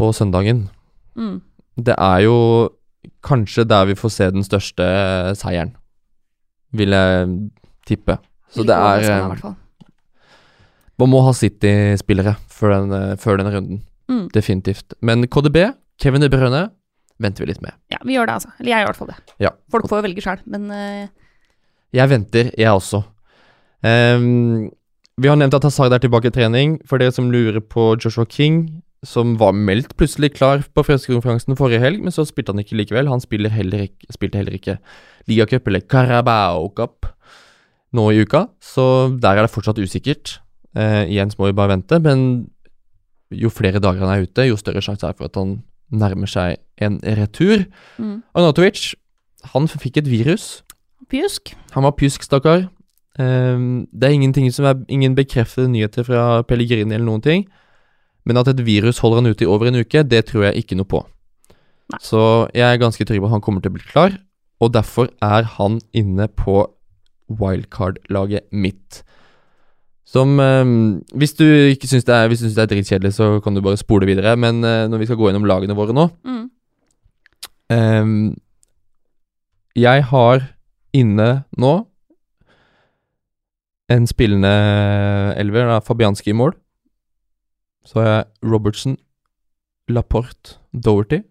på 0.00 0.08
søndagen. 0.16 0.64
Mm. 1.18 1.42
Det 1.76 1.94
er 1.94 2.24
jo 2.24 2.38
kanskje 3.24 3.66
der 3.68 3.90
vi 3.90 3.96
får 3.98 4.14
se 4.14 4.30
den 4.32 4.46
største 4.46 4.86
seieren, 5.38 5.74
vil 6.72 6.96
jeg 6.96 7.28
tippe. 7.88 8.18
Så 8.54 8.64
det 8.66 8.76
er 8.76 9.04
eh. 9.04 9.52
Man 10.98 11.12
må 11.12 11.20
ha 11.22 11.34
City-spillere 11.36 12.34
før, 12.50 12.72
den, 12.74 12.94
eh, 12.96 13.16
før 13.20 13.38
den 13.38 13.52
runden. 13.52 13.82
Mm. 14.10 14.24
Definitivt. 14.34 14.96
Men 15.04 15.28
KDB, 15.28 15.74
Kevin 16.00 16.24
De 16.24 16.30
Bruyne, 16.32 16.70
venter 17.22 17.44
vi 17.44 17.52
litt 17.52 17.62
med. 17.64 17.76
Ja, 17.92 18.00
vi 18.06 18.16
gjør 18.16 18.30
det, 18.30 18.38
altså. 18.40 18.50
Eller 18.58 18.72
jeg 18.72 18.80
gjør 18.80 18.86
i 18.86 18.90
hvert 18.90 19.00
fall 19.02 19.12
det. 19.12 19.36
Ja. 19.44 19.52
Folk 19.74 19.88
får 19.90 20.00
jo 20.00 20.06
velge 20.08 20.24
sjøl, 20.24 20.42
men 20.50 20.68
uh... 20.72 21.30
Jeg 21.96 22.10
venter, 22.10 22.50
jeg 22.58 22.68
også. 22.68 23.02
Um, 23.80 24.68
vi 25.18 25.30
har 25.30 25.38
nevnt 25.38 25.56
at 25.56 25.64
Hazard 25.64 25.94
er 25.96 26.02
tilbake 26.02 26.30
i 26.30 26.34
trening. 26.34 26.76
For 26.86 27.00
dere 27.00 27.14
som 27.14 27.30
lurer 27.32 27.62
på 27.64 27.90
Joshua 27.96 28.26
King, 28.28 28.82
som 29.06 29.36
var 29.40 29.54
meldt 29.54 29.94
plutselig 29.98 30.34
klar 30.36 30.64
på 30.74 30.84
fredskonferansen 30.86 31.56
forrige 31.58 31.82
helg, 31.82 32.02
men 32.04 32.14
så 32.14 32.26
spilte 32.28 32.54
han 32.54 32.62
ikke 32.62 32.78
likevel. 32.78 33.10
Han 33.10 33.22
heller 33.54 33.86
ikke, 33.88 34.12
spilte 34.14 34.38
heller 34.38 34.54
ikke 34.54 34.78
ligacup 35.30 35.66
eller 35.68 35.80
Carabao 35.80 36.68
Cup 36.74 37.06
nå 37.94 38.10
i 38.12 38.20
uka, 38.20 38.48
så 38.60 39.08
der 39.16 39.38
er 39.38 39.46
det 39.46 39.54
fortsatt 39.54 39.78
usikkert. 39.80 40.40
Eh, 40.76 41.08
igjen 41.08 41.30
så 41.30 41.38
må 41.40 41.48
vi 41.48 41.56
bare 41.56 41.72
vente, 41.72 41.98
men 42.04 42.50
jo 43.32 43.48
flere 43.52 43.80
dager 43.80 44.04
han 44.04 44.12
er 44.12 44.26
ute, 44.26 44.44
jo 44.48 44.58
større 44.60 44.82
sjanse 44.84 45.06
er 45.06 45.14
det 45.14 45.20
for 45.20 45.30
at 45.30 45.38
han 45.40 45.62
nærmer 45.90 46.30
seg 46.30 46.58
en 46.82 46.98
retur. 47.02 47.66
mm. 47.98 48.22
Arnatovic, 48.34 48.94
han 49.52 49.68
fikk 49.68 50.02
et 50.02 50.10
virus. 50.10 50.62
Pjusk. 51.08 51.54
Han 51.74 51.86
var 51.86 51.96
pjusk, 51.98 52.22
stakkar. 52.26 52.68
Um, 53.18 53.88
det 53.90 54.08
er 54.08 54.14
ingenting 54.14 54.46
som 54.54 54.68
er 54.68 54.78
ingen 54.88 55.16
bekreftede 55.18 55.70
nyheter 55.72 56.06
fra 56.06 56.42
Pellegrini 56.46 56.94
eller 56.94 57.06
noen 57.08 57.24
ting. 57.24 57.46
Men 58.28 58.38
at 58.38 58.50
et 58.52 58.60
virus 58.66 59.00
holder 59.02 59.22
han 59.22 59.32
ute 59.32 59.46
i 59.46 59.48
over 59.48 59.70
en 59.70 59.80
uke, 59.80 60.04
det 60.04 60.26
tror 60.28 60.48
jeg 60.48 60.62
ikke 60.62 60.76
noe 60.78 60.88
på. 60.88 61.02
Nei. 61.88 62.00
Så 62.04 62.20
jeg 62.52 62.66
er 62.68 62.80
ganske 62.80 63.04
trygg 63.08 63.22
på 63.22 63.30
at 63.30 63.38
han 63.38 63.44
kommer 63.44 63.64
til 63.64 63.72
å 63.72 63.78
bli 63.78 63.86
klar, 63.88 64.18
og 64.60 64.74
derfor 64.74 65.08
er 65.24 65.46
han 65.56 65.78
inne 65.96 66.28
på 66.28 66.60
wildcard-laget 67.40 68.50
mitt. 68.52 69.02
Som 70.08 70.38
eh, 70.40 70.64
Hvis 71.20 71.34
du 71.36 71.44
ikke 71.44 71.88
syns 71.90 72.06
det, 72.08 72.14
er- 72.16 72.34
synes 72.36 72.54
det 72.56 72.62
er 72.64 72.70
dritkjedelig, 72.72 73.12
så 73.12 73.26
kan 73.44 73.54
du 73.54 73.60
bare 73.64 73.76
spole 73.76 74.06
videre, 74.08 74.36
men 74.40 74.62
eh, 74.64 74.86
når 74.88 74.98
vi 75.02 75.06
skal 75.10 75.18
gå 75.20 75.28
gjennom 75.28 75.44
lagene 75.48 75.76
våre 75.76 75.92
nå 75.96 76.08
Mm. 76.24 76.46
eh, 77.70 78.34
jeg 79.76 80.02
har 80.10 80.48
inne 80.96 81.44
nå 81.56 81.74
en 83.90 84.06
spillende 84.06 84.48
elver, 85.40 85.68
da, 85.70 85.78
Fabianski 85.80 86.30
i 86.30 86.36
mål. 86.36 86.52
Så 87.86 88.00
har 88.02 88.08
jeg 88.08 88.50
Robertson, 88.52 88.96
Laporte, 89.88 90.58
Doherty, 90.74 91.22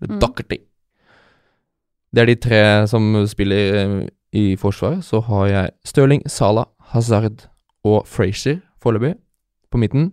eller 0.00 0.14
Mm. 0.14 0.20
Doherty. 0.20 0.58
Det 2.14 2.22
er 2.22 2.26
de 2.26 2.34
tre 2.36 2.86
som 2.86 3.26
spiller 3.26 3.74
eh, 3.74 4.08
i 4.32 4.54
forsvaret. 4.56 5.02
Så 5.02 5.20
har 5.26 5.46
jeg 5.48 5.70
Stirling, 5.84 6.22
Salah, 6.30 6.66
Hazard 6.92 7.48
og 7.84 8.06
Frazier 8.06 8.60
foreløpig 8.82 9.14
på 9.70 9.78
midten. 9.78 10.12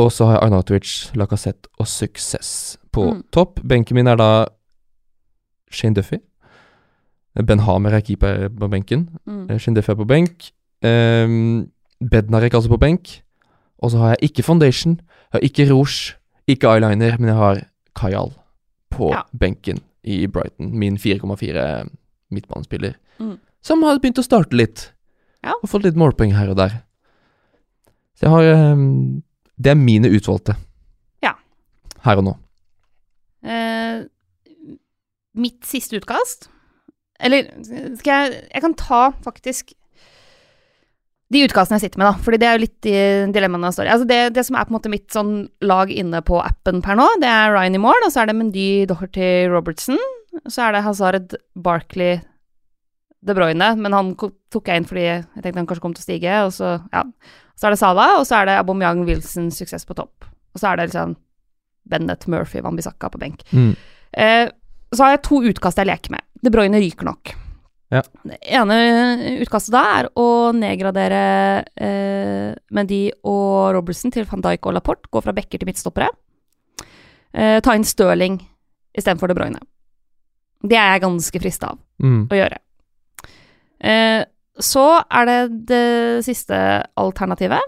Og 0.00 0.12
så 0.12 0.24
har 0.26 0.32
jeg 0.38 0.42
Arnatovic, 0.48 0.92
Lacassette 1.14 1.68
og 1.78 1.86
Success 1.86 2.78
på 2.92 3.04
Mm. 3.12 3.24
topp. 3.32 3.60
Benken 3.68 3.94
min 3.94 4.06
er 4.06 4.16
da 4.16 4.46
Shane 5.70 5.94
Duffy. 5.94 6.16
Ben 7.46 7.58
Hamer 7.60 7.90
er 7.94 8.00
keeper 8.00 8.48
på 8.48 8.68
benken. 8.70 9.08
Mm. 9.26 9.50
Eh, 9.50 9.58
Shane 9.58 9.76
Duffy 9.76 9.90
er 9.90 9.94
på 9.94 10.06
benk. 10.08 10.50
Um, 10.82 11.70
Bednarek 12.10 12.54
altså 12.54 12.68
på 12.70 12.78
benk. 12.80 13.22
Og 13.82 13.90
så 13.90 13.98
har 13.98 14.08
jeg 14.08 14.30
ikke 14.30 14.42
Foundation, 14.42 14.96
jeg 14.96 15.32
har 15.32 15.40
ikke 15.40 15.70
Rouge, 15.72 16.14
ikke 16.48 16.66
eyeliner, 16.68 17.18
men 17.18 17.28
jeg 17.28 17.36
har 17.36 17.60
Kajal 17.96 18.32
på 18.90 19.10
Ja. 19.12 19.22
benken 19.38 19.80
i 20.04 20.26
Brighton. 20.26 20.78
Min 20.78 20.96
4,4 20.98 21.88
midtbanespiller. 22.30 22.92
Mm. 23.18 23.38
Som 23.62 23.82
har 23.82 23.98
begynt 23.98 24.18
å 24.18 24.22
starte 24.24 24.56
litt. 24.56 24.92
Ja. 25.46 25.56
Og 25.56 25.70
fått 25.72 25.86
litt 25.86 25.98
målpoeng 25.98 26.34
her 26.36 26.52
og 26.52 26.58
der. 26.60 26.80
Så 28.18 28.26
jeg 28.26 28.34
har 28.34 28.72
um, 28.74 29.22
Det 29.56 29.72
er 29.72 29.80
mine 29.80 30.10
utvalgte. 30.12 30.56
Ja. 31.24 31.34
Her 32.04 32.20
og 32.20 32.26
nå. 32.26 32.36
Uh, 33.40 34.04
mitt 35.40 35.64
siste 35.64 35.96
utkast 35.96 36.50
Eller 37.24 37.46
skal 37.96 38.10
jeg 38.10 38.42
Jeg 38.50 38.60
kan 38.66 38.74
ta 38.76 38.98
faktisk 39.24 39.72
de 41.30 41.44
utkastene 41.46 41.78
jeg 41.78 41.86
sitter 41.86 42.00
med, 42.02 42.08
da. 42.10 42.22
Fordi 42.24 42.38
det 42.42 42.46
er 42.48 42.56
jo 42.56 42.62
litt 42.64 42.86
i 42.90 42.94
dilemmaene 43.30 43.68
jeg 43.68 43.76
står 43.76 43.86
i. 43.86 43.90
Altså 43.94 44.06
det, 44.10 44.16
det 44.34 44.42
som 44.48 44.56
er 44.58 44.64
på 44.66 44.72
en 44.72 44.76
måte 44.80 44.90
mitt 44.90 45.14
sånn 45.14 45.34
lag 45.62 45.92
inne 45.94 46.18
på 46.26 46.40
appen 46.42 46.80
per 46.82 46.98
nå, 46.98 47.06
det 47.22 47.28
er 47.30 47.52
Ryan 47.54 47.76
i 47.78 47.82
mål, 47.84 48.02
og 48.02 48.10
så 48.10 48.24
er 48.24 48.32
det 48.32 48.34
Mendy, 48.34 48.64
Doherty, 48.90 49.28
Robertson. 49.52 50.00
Så 50.50 50.64
er 50.66 50.74
det 50.74 50.82
Hazard, 50.82 51.36
Barkley, 51.54 52.18
De 53.22 53.34
Bruyne, 53.36 53.66
men 53.76 53.92
han 53.92 54.14
tok 54.16 54.68
jeg 54.70 54.80
inn 54.80 54.86
fordi 54.88 55.02
jeg 55.04 55.24
tenkte 55.42 55.58
han 55.60 55.66
kanskje 55.68 55.82
kom 55.84 55.92
til 55.96 56.00
å 56.00 56.06
stige, 56.08 56.36
og 56.46 56.52
så, 56.56 56.70
ja. 56.92 57.02
Så 57.60 57.66
er 57.68 57.74
det 57.74 57.78
Salah, 57.82 58.14
og 58.20 58.24
så 58.24 58.38
er 58.38 58.46
det 58.48 58.54
Aubameyang, 58.62 59.02
Wilson, 59.04 59.50
suksess 59.52 59.84
på 59.84 59.94
topp. 59.98 60.24
Og 60.54 60.60
så 60.62 60.70
er 60.70 60.76
det 60.80 60.86
liksom 60.88 61.12
Bennett, 61.90 62.24
Murphy, 62.32 62.62
Wambisaka 62.64 63.10
på 63.12 63.18
benk. 63.20 63.42
Mm. 63.52 63.74
Eh, 64.16 64.46
så 64.94 65.04
har 65.04 65.10
jeg 65.16 65.22
to 65.28 65.42
utkast 65.50 65.76
jeg 65.78 65.86
leker 65.90 66.14
med. 66.16 66.24
De 66.40 66.50
Bruyne 66.54 66.80
ryker 66.80 67.04
nok. 67.04 67.34
Ja. 67.92 68.00
Det 68.24 68.38
ene 68.54 68.78
utkastet 69.42 69.74
da 69.74 69.82
er 69.98 70.08
å 70.18 70.26
nedgradere 70.56 71.20
eh, 71.76 72.54
Mendy 72.72 73.02
og 73.26 73.74
Robertson 73.76 74.14
til 74.14 74.24
van 74.30 74.40
Dijk 74.46 74.64
og 74.70 74.76
Laporte. 74.78 75.10
Gå 75.12 75.20
fra 75.24 75.34
backer 75.36 75.58
til 75.60 75.68
midtstoppere. 75.68 76.08
Eh, 77.34 77.58
ta 77.60 77.74
inn 77.76 77.84
Stirling 77.86 78.40
istedenfor 78.96 79.28
De 79.30 79.36
Bruyne. 79.38 79.60
Det 80.64 80.76
er 80.78 80.94
jeg 80.96 81.04
ganske 81.06 81.40
frista 81.44 81.74
av 81.74 81.78
Mm. 82.00 82.28
å 82.32 82.36
gjøre. 82.38 82.56
Eh, 83.80 84.24
så 84.60 84.86
er 85.08 85.28
det 85.28 85.38
det 85.70 85.84
siste 86.26 86.56
alternativet. 87.00 87.62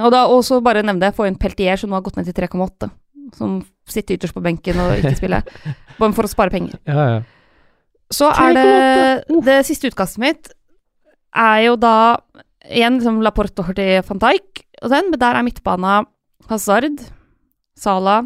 Og 0.00 0.12
da 0.14 0.22
også 0.30 0.60
bare 0.64 0.84
nevne 0.86 1.02
det, 1.02 1.16
få 1.16 1.26
inn 1.26 1.38
Peltier, 1.40 1.76
som 1.80 1.90
nå 1.90 1.98
har 1.98 2.04
gått 2.06 2.16
ned 2.20 2.28
til 2.30 2.36
3,8. 2.38 2.88
Som 3.36 3.58
sitter 3.90 4.16
ytterst 4.16 4.36
på 4.36 4.42
benken 4.44 4.78
og 4.82 4.94
ikke 4.98 5.16
spiller. 5.18 5.44
Bare 6.00 6.14
for 6.16 6.26
å 6.26 6.30
spare 6.30 6.52
penger. 6.54 6.78
Ja, 6.88 7.06
ja. 7.16 7.20
Så 8.10 8.26
er 8.32 8.56
det 8.56 9.42
Det 9.46 9.60
siste 9.68 9.90
utkastet 9.90 10.22
mitt 10.22 10.48
er 11.30 11.60
jo 11.68 11.76
da 11.78 12.18
igjen 12.66 12.96
liksom 12.98 13.20
Laporte 13.22 13.62
og 13.62 13.78
van 14.08 14.22
Dijk 14.24 14.64
og 14.82 14.90
den, 14.90 15.12
men 15.12 15.20
der 15.20 15.36
er 15.38 15.46
midtbana 15.46 16.00
Hazard, 16.50 17.04
Salah, 17.78 18.24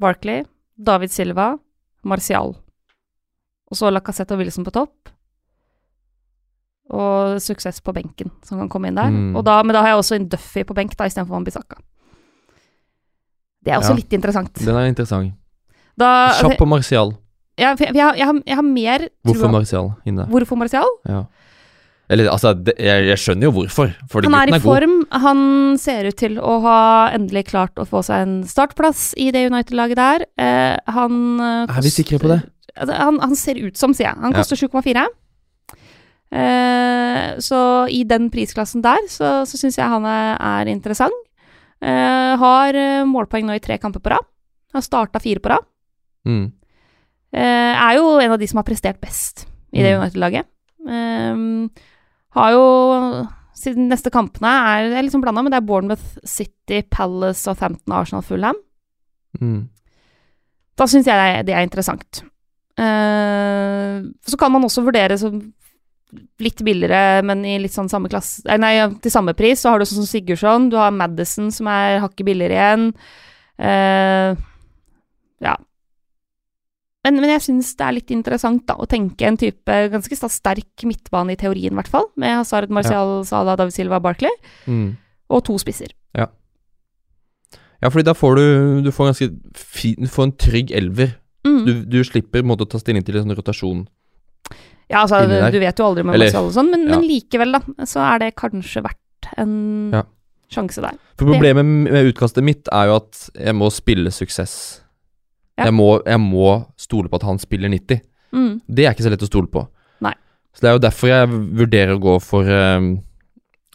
Barkley, 0.00 0.46
David 0.76 1.12
Silva, 1.12 1.58
Martial. 2.02 2.54
Og 3.68 3.76
så 3.76 3.90
Lacassette 3.92 4.32
og 4.32 4.40
Wilson 4.40 4.64
på 4.64 4.72
topp. 4.72 5.10
Og 6.94 7.40
suksess 7.42 7.80
på 7.82 7.92
benken, 7.96 8.30
som 8.46 8.60
kan 8.62 8.68
komme 8.70 8.88
inn 8.92 8.98
der. 8.98 9.10
Mm. 9.10 9.32
Da, 9.44 9.56
men 9.66 9.74
da 9.74 9.82
har 9.82 9.94
jeg 9.94 10.02
også 10.04 10.18
en 10.20 10.28
Duffy 10.30 10.62
på 10.66 10.74
benk 10.76 10.94
da, 10.94 11.08
istedenfor 11.10 11.34
Wambisaka. 11.34 11.80
Det 13.66 13.72
er 13.74 13.80
også 13.80 13.96
Ja. 13.96 13.98
litt 13.98 14.12
interessant. 14.14 14.54
Den 14.54 14.76
er 14.76 14.86
interessant. 14.86 15.32
Da, 15.98 16.30
Kjapp 16.38 16.58
på 16.60 16.68
Martial. 16.68 17.16
ja, 17.58 17.74
jeg, 17.74 17.88
jeg, 17.94 17.96
jeg, 17.96 18.26
har, 18.26 18.42
jeg 18.46 18.54
har 18.54 18.62
mer 18.62 19.08
Hvorfor 19.24 19.50
Martial 19.50 19.92
inne? 20.06 20.26
Hvorfor 20.30 20.56
Martial? 20.56 20.86
Ja. 21.08 21.24
Eller 22.08 22.28
altså, 22.30 22.52
det, 22.54 22.76
jeg, 22.78 23.18
skjønner 23.18 23.48
jo 23.48 23.50
hvorfor. 23.56 23.90
Han 24.14 24.34
er 24.38 24.52
i 24.52 24.54
er 24.54 24.62
form. 24.62 25.00
Han 25.10 25.40
ser 25.82 26.06
ut 26.06 26.14
til 26.20 26.38
å 26.38 26.60
ha 26.62 27.10
endelig 27.16 27.48
klart 27.48 27.74
å 27.82 27.86
få 27.88 28.04
seg 28.06 28.22
en 28.22 28.36
startplass 28.46 29.08
i 29.18 29.32
det 29.34 29.48
United-laget 29.50 29.98
der. 29.98 30.26
Eh, 30.38 30.76
han 30.86 31.40
eh, 31.40 31.66
Er 31.66 31.82
vi 31.82 31.90
sikre 31.90 32.20
på 32.22 32.30
det? 32.30 32.44
Altså, 32.76 32.94
Han, 32.94 33.18
han 33.24 33.34
ser 33.34 33.58
ut 33.58 33.76
som, 33.80 33.94
sier 33.96 34.12
jeg. 34.12 34.20
Han 34.22 34.36
koster 34.36 34.54
7,4. 34.60 35.08
Eh, 36.32 37.38
så 37.42 37.60
i 37.92 38.02
den 38.08 38.30
prisklassen 38.32 38.82
der, 38.84 39.04
så, 39.10 39.40
så 39.46 39.60
syns 39.60 39.78
jeg 39.78 39.90
han 39.90 40.06
er, 40.08 40.34
er 40.36 40.72
interessant. 40.72 41.14
Eh, 41.84 42.32
har 42.40 42.76
eh, 42.76 43.06
målpoeng 43.08 43.46
nå 43.48 43.56
i 43.56 43.62
tre 43.62 43.78
kamper 43.82 44.02
på 44.02 44.14
rad. 44.14 44.26
Har 44.74 44.84
starta 44.84 45.22
fire 45.22 45.42
på 45.42 45.52
rad. 45.52 45.66
Mm. 46.26 46.46
Eh, 47.36 47.72
er 47.86 47.98
jo 47.98 48.16
en 48.22 48.34
av 48.34 48.40
de 48.40 48.48
som 48.50 48.60
har 48.60 48.68
prestert 48.68 49.00
best 49.02 49.46
i 49.72 49.82
det 49.82 49.94
Mm. 49.94 50.02
United-laget. 50.02 50.46
Eh, 50.88 51.34
har 52.36 52.52
jo 52.52 52.64
Siden 53.56 53.88
neste 53.88 54.10
kampene 54.12 54.50
er, 54.52 54.90
er 54.98 55.04
liksom 55.06 55.22
blanda, 55.24 55.40
men 55.40 55.48
det 55.48 55.56
er 55.56 55.64
Bournemouth, 55.64 56.18
City, 56.28 56.82
Palace, 56.92 57.48
Og 57.48 57.56
15 57.56 57.92
Arsenal, 57.96 58.22
Fulham. 58.22 58.58
Mm. 59.40 59.62
Da 60.76 60.84
syns 60.84 61.08
jeg 61.08 61.46
det 61.48 61.54
er 61.56 61.64
interessant. 61.64 62.20
Uh, 62.76 64.12
så 64.28 64.36
kan 64.36 64.52
man 64.52 64.66
også 64.68 64.84
vurdere 64.84 65.16
som 65.16 65.38
litt 66.42 66.60
billigere, 66.66 67.22
men 67.26 67.44
i 67.48 67.56
litt 67.62 67.74
sånn 67.74 67.88
samme 67.92 68.10
klasse 68.12 68.42
eh, 68.48 68.58
Nei, 68.60 68.74
til 69.02 69.12
samme 69.12 69.34
pris, 69.38 69.60
så 69.62 69.72
har 69.72 69.78
du 69.80 69.86
sånn 69.88 70.02
som 70.02 70.08
Sigurdsson, 70.10 70.68
du 70.72 70.76
har 70.80 70.92
Madison 70.94 71.50
som 71.54 71.70
er 71.72 72.00
hakket 72.04 72.26
billigere 72.28 72.56
igjen. 72.58 72.86
Uh, 73.56 74.36
ja. 75.44 75.54
Men, 77.06 77.20
men 77.22 77.30
jeg 77.30 77.44
syns 77.46 77.74
det 77.78 77.86
er 77.86 77.96
litt 77.96 78.10
interessant 78.12 78.64
da, 78.68 78.74
å 78.82 78.88
tenke 78.90 79.28
en 79.28 79.38
type 79.40 79.76
ganske 79.92 80.18
sterk 80.28 80.84
midtbane 80.88 81.36
i 81.36 81.40
teorien, 81.40 81.72
i 81.72 81.78
hvert 81.78 81.92
fall, 81.92 82.10
med 82.20 82.34
Hazard, 82.40 82.72
Marcial, 82.74 83.20
Salah, 83.28 83.56
David 83.56 83.76
Silva, 83.76 84.00
Barkley, 84.02 84.32
Mm. 84.66 84.96
og 85.30 85.44
to 85.46 85.56
spisser. 85.62 85.94
Ja, 87.82 87.90
fordi 87.92 88.06
da 88.08 88.14
får 88.16 88.36
du 88.36 88.82
Du 88.86 88.90
får 88.90 89.10
ganske 89.12 89.26
fin, 89.54 89.96
Du 90.00 90.08
får 90.08 90.24
en 90.24 90.32
trygg 90.32 90.70
elver. 90.72 91.16
Mm. 91.44 91.64
Du, 91.66 91.72
du 91.84 91.98
slipper 92.04 92.42
måte 92.42 92.64
å 92.64 92.70
ta 92.70 92.78
stilling 92.80 93.04
til 93.06 93.18
en 93.18 93.26
sånn 93.28 93.36
rotasjon. 93.38 93.84
Ja, 94.90 95.02
altså, 95.02 95.24
du 95.50 95.58
vet 95.58 95.78
jo 95.80 95.84
aldri 95.88 96.04
med 96.06 96.14
Eller- 96.14 96.36
og 96.38 96.52
sånn, 96.54 96.70
men, 96.70 96.84
ja. 96.86 96.94
men 96.94 97.08
likevel, 97.08 97.52
da, 97.56 97.84
så 97.84 98.02
er 98.14 98.18
det 98.22 98.36
kanskje 98.36 98.82
verdt 98.84 99.32
en 99.36 99.90
Ja. 99.92 100.02
sjanse 100.48 100.80
der. 100.80 100.94
For 101.18 101.26
problemet 101.26 101.64
med 101.64 102.12
utkastet 102.14 102.44
mitt 102.44 102.68
er 102.72 102.86
jo 102.86 102.96
at 103.00 103.30
jeg 103.34 103.54
må 103.54 103.70
spille 103.72 104.12
suksess. 104.14 104.80
Ja. 105.58 105.64
Jeg, 105.64 105.74
må, 105.74 106.02
jeg 106.04 106.20
må 106.20 106.66
stole 106.76 107.08
på 107.08 107.16
at 107.16 107.22
han 107.26 107.38
spiller 107.38 107.68
90. 107.68 108.00
Mm. 108.32 108.60
Det 108.68 108.84
er 108.86 108.92
ikke 108.94 109.02
så 109.08 109.10
lett 109.10 109.22
å 109.24 109.30
stole 109.30 109.48
på. 109.50 109.66
Nei. 110.04 110.12
Så 110.54 110.60
det 110.60 110.68
er 110.70 110.76
jo 110.76 110.84
derfor 110.84 111.08
jeg 111.08 111.28
vurderer 111.56 111.96
å 111.96 112.00
gå 112.00 112.20
for 112.22 112.44
um, 112.44 113.02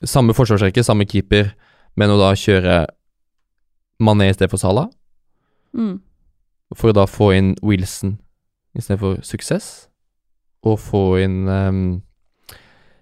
samme 0.04 0.34
forsvarsrekke, 0.38 0.84
samme 0.86 1.06
keeper, 1.10 1.52
men 1.98 2.10
å 2.10 2.18
da 2.22 2.32
kjøre 2.38 2.86
Mané 4.02 4.30
i 4.30 4.34
stedet 4.34 4.50
for 4.50 4.58
Salah. 4.62 4.88
Mm. 5.76 6.00
For 6.74 6.92
å 6.92 6.94
da 6.96 7.06
få 7.06 7.34
inn 7.36 7.56
Wilson 7.62 8.20
i 8.78 8.82
stedet 8.82 9.00
for 9.02 9.20
suksess. 9.26 9.88
Og 10.68 10.78
få 10.80 11.04
inn 11.24 11.48
um, 11.50 11.84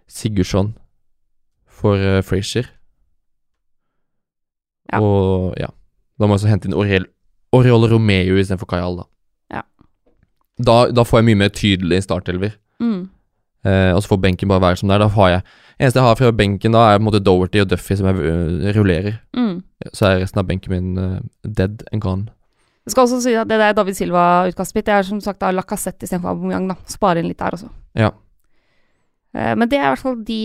Sigurdsson 0.08 0.74
for 1.68 2.00
uh, 2.00 2.22
Frazier. 2.24 2.70
Ja. 4.94 5.02
Og 5.02 5.54
ja. 5.60 5.70
Da 6.20 6.28
må 6.28 6.36
jeg 6.36 6.42
også 6.42 6.52
hente 6.52 6.70
inn 6.70 6.76
Oriel, 6.76 7.06
Oriol 7.56 7.88
Romeo 7.92 8.40
istedenfor 8.40 8.68
Kajal, 8.70 9.02
da. 9.02 9.06
Ja. 9.60 9.62
da. 10.58 10.78
Da 10.92 11.06
får 11.08 11.22
jeg 11.22 11.30
mye 11.30 11.42
mer 11.46 11.54
tydelig 11.56 12.04
startelver. 12.04 12.58
Mm. 12.84 13.08
Eh, 13.68 13.92
og 13.92 14.04
så 14.04 14.14
får 14.14 14.22
benken 14.24 14.48
bare 14.48 14.64
være 14.64 14.80
som 14.80 14.90
det 14.90 14.96
er. 14.96 15.04
Da 15.04 15.12
har 15.16 15.30
jeg 15.34 15.42
Eneste 15.80 16.00
jeg 16.00 16.08
har 16.08 16.16
fra 16.20 16.32
benken 16.36 16.74
da, 16.76 16.80
er 16.80 16.98
på 16.98 17.06
en 17.06 17.06
måte 17.08 17.22
Doverty 17.24 17.62
og 17.62 17.70
Duffy 17.72 17.96
som 17.96 18.10
jeg 18.10 18.16
uh, 18.20 18.66
rullerer. 18.76 19.14
Mm. 19.32 19.62
Så 19.96 20.10
er 20.10 20.18
resten 20.20 20.42
av 20.42 20.48
benken 20.50 20.74
min 20.74 20.98
uh, 21.00 21.22
dead 21.48 21.86
and 21.94 22.02
gone. 22.04 22.26
Jeg 22.90 22.96
skal 22.96 23.06
også 23.06 23.20
si 23.22 23.36
at 23.38 23.48
det 23.50 23.60
der 23.62 23.76
David 23.78 23.94
Silva-utkastet 24.00 24.80
mitt, 24.80 24.88
det 24.90 24.96
er 24.98 25.06
som 25.06 25.20
sagt 25.22 25.40
da 25.44 25.52
Lacassette 25.54 26.08
istedenfor 26.08 26.34
Aubameyang, 26.34 26.68
da. 26.72 26.76
Spare 26.90 27.22
inn 27.22 27.30
litt 27.30 27.38
der 27.40 27.54
også. 27.58 27.70
Ja. 28.00 28.10
Eh, 29.38 29.54
men 29.56 29.70
det 29.70 29.78
er 29.78 29.86
i 29.86 29.92
hvert 29.94 30.02
fall 30.04 30.18
de 30.26 30.40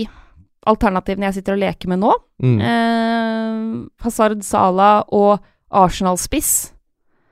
alternativene 0.69 1.27
jeg 1.29 1.39
sitter 1.39 1.55
og 1.57 1.61
leker 1.63 1.89
med 1.91 2.01
nå. 2.03 2.11
Mm. 2.45 2.59
Eh, 2.69 4.05
Hazard, 4.05 4.43
Salah 4.45 5.03
og 5.13 5.39
Arsenal-spiss 5.75 6.71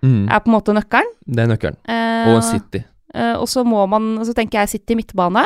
Mm. 0.03 0.25
er 0.27 0.39
på 0.43 0.49
en 0.51 0.55
måte 0.57 0.73
nøkkelen. 0.75 1.13
Det 1.23 1.39
er 1.39 1.47
nøkkelen. 1.47 1.77
Eh, 1.87 2.33
Og 2.35 2.41
City. 2.43 2.81
Eh, 3.15 3.35
og 3.39 3.47
så 3.47 3.63
må 3.63 3.87
man 3.87 4.17
Så 4.25 4.33
tenker 4.35 4.59
jeg 4.59 4.69
City 4.69 4.95
midtbane. 4.95 5.45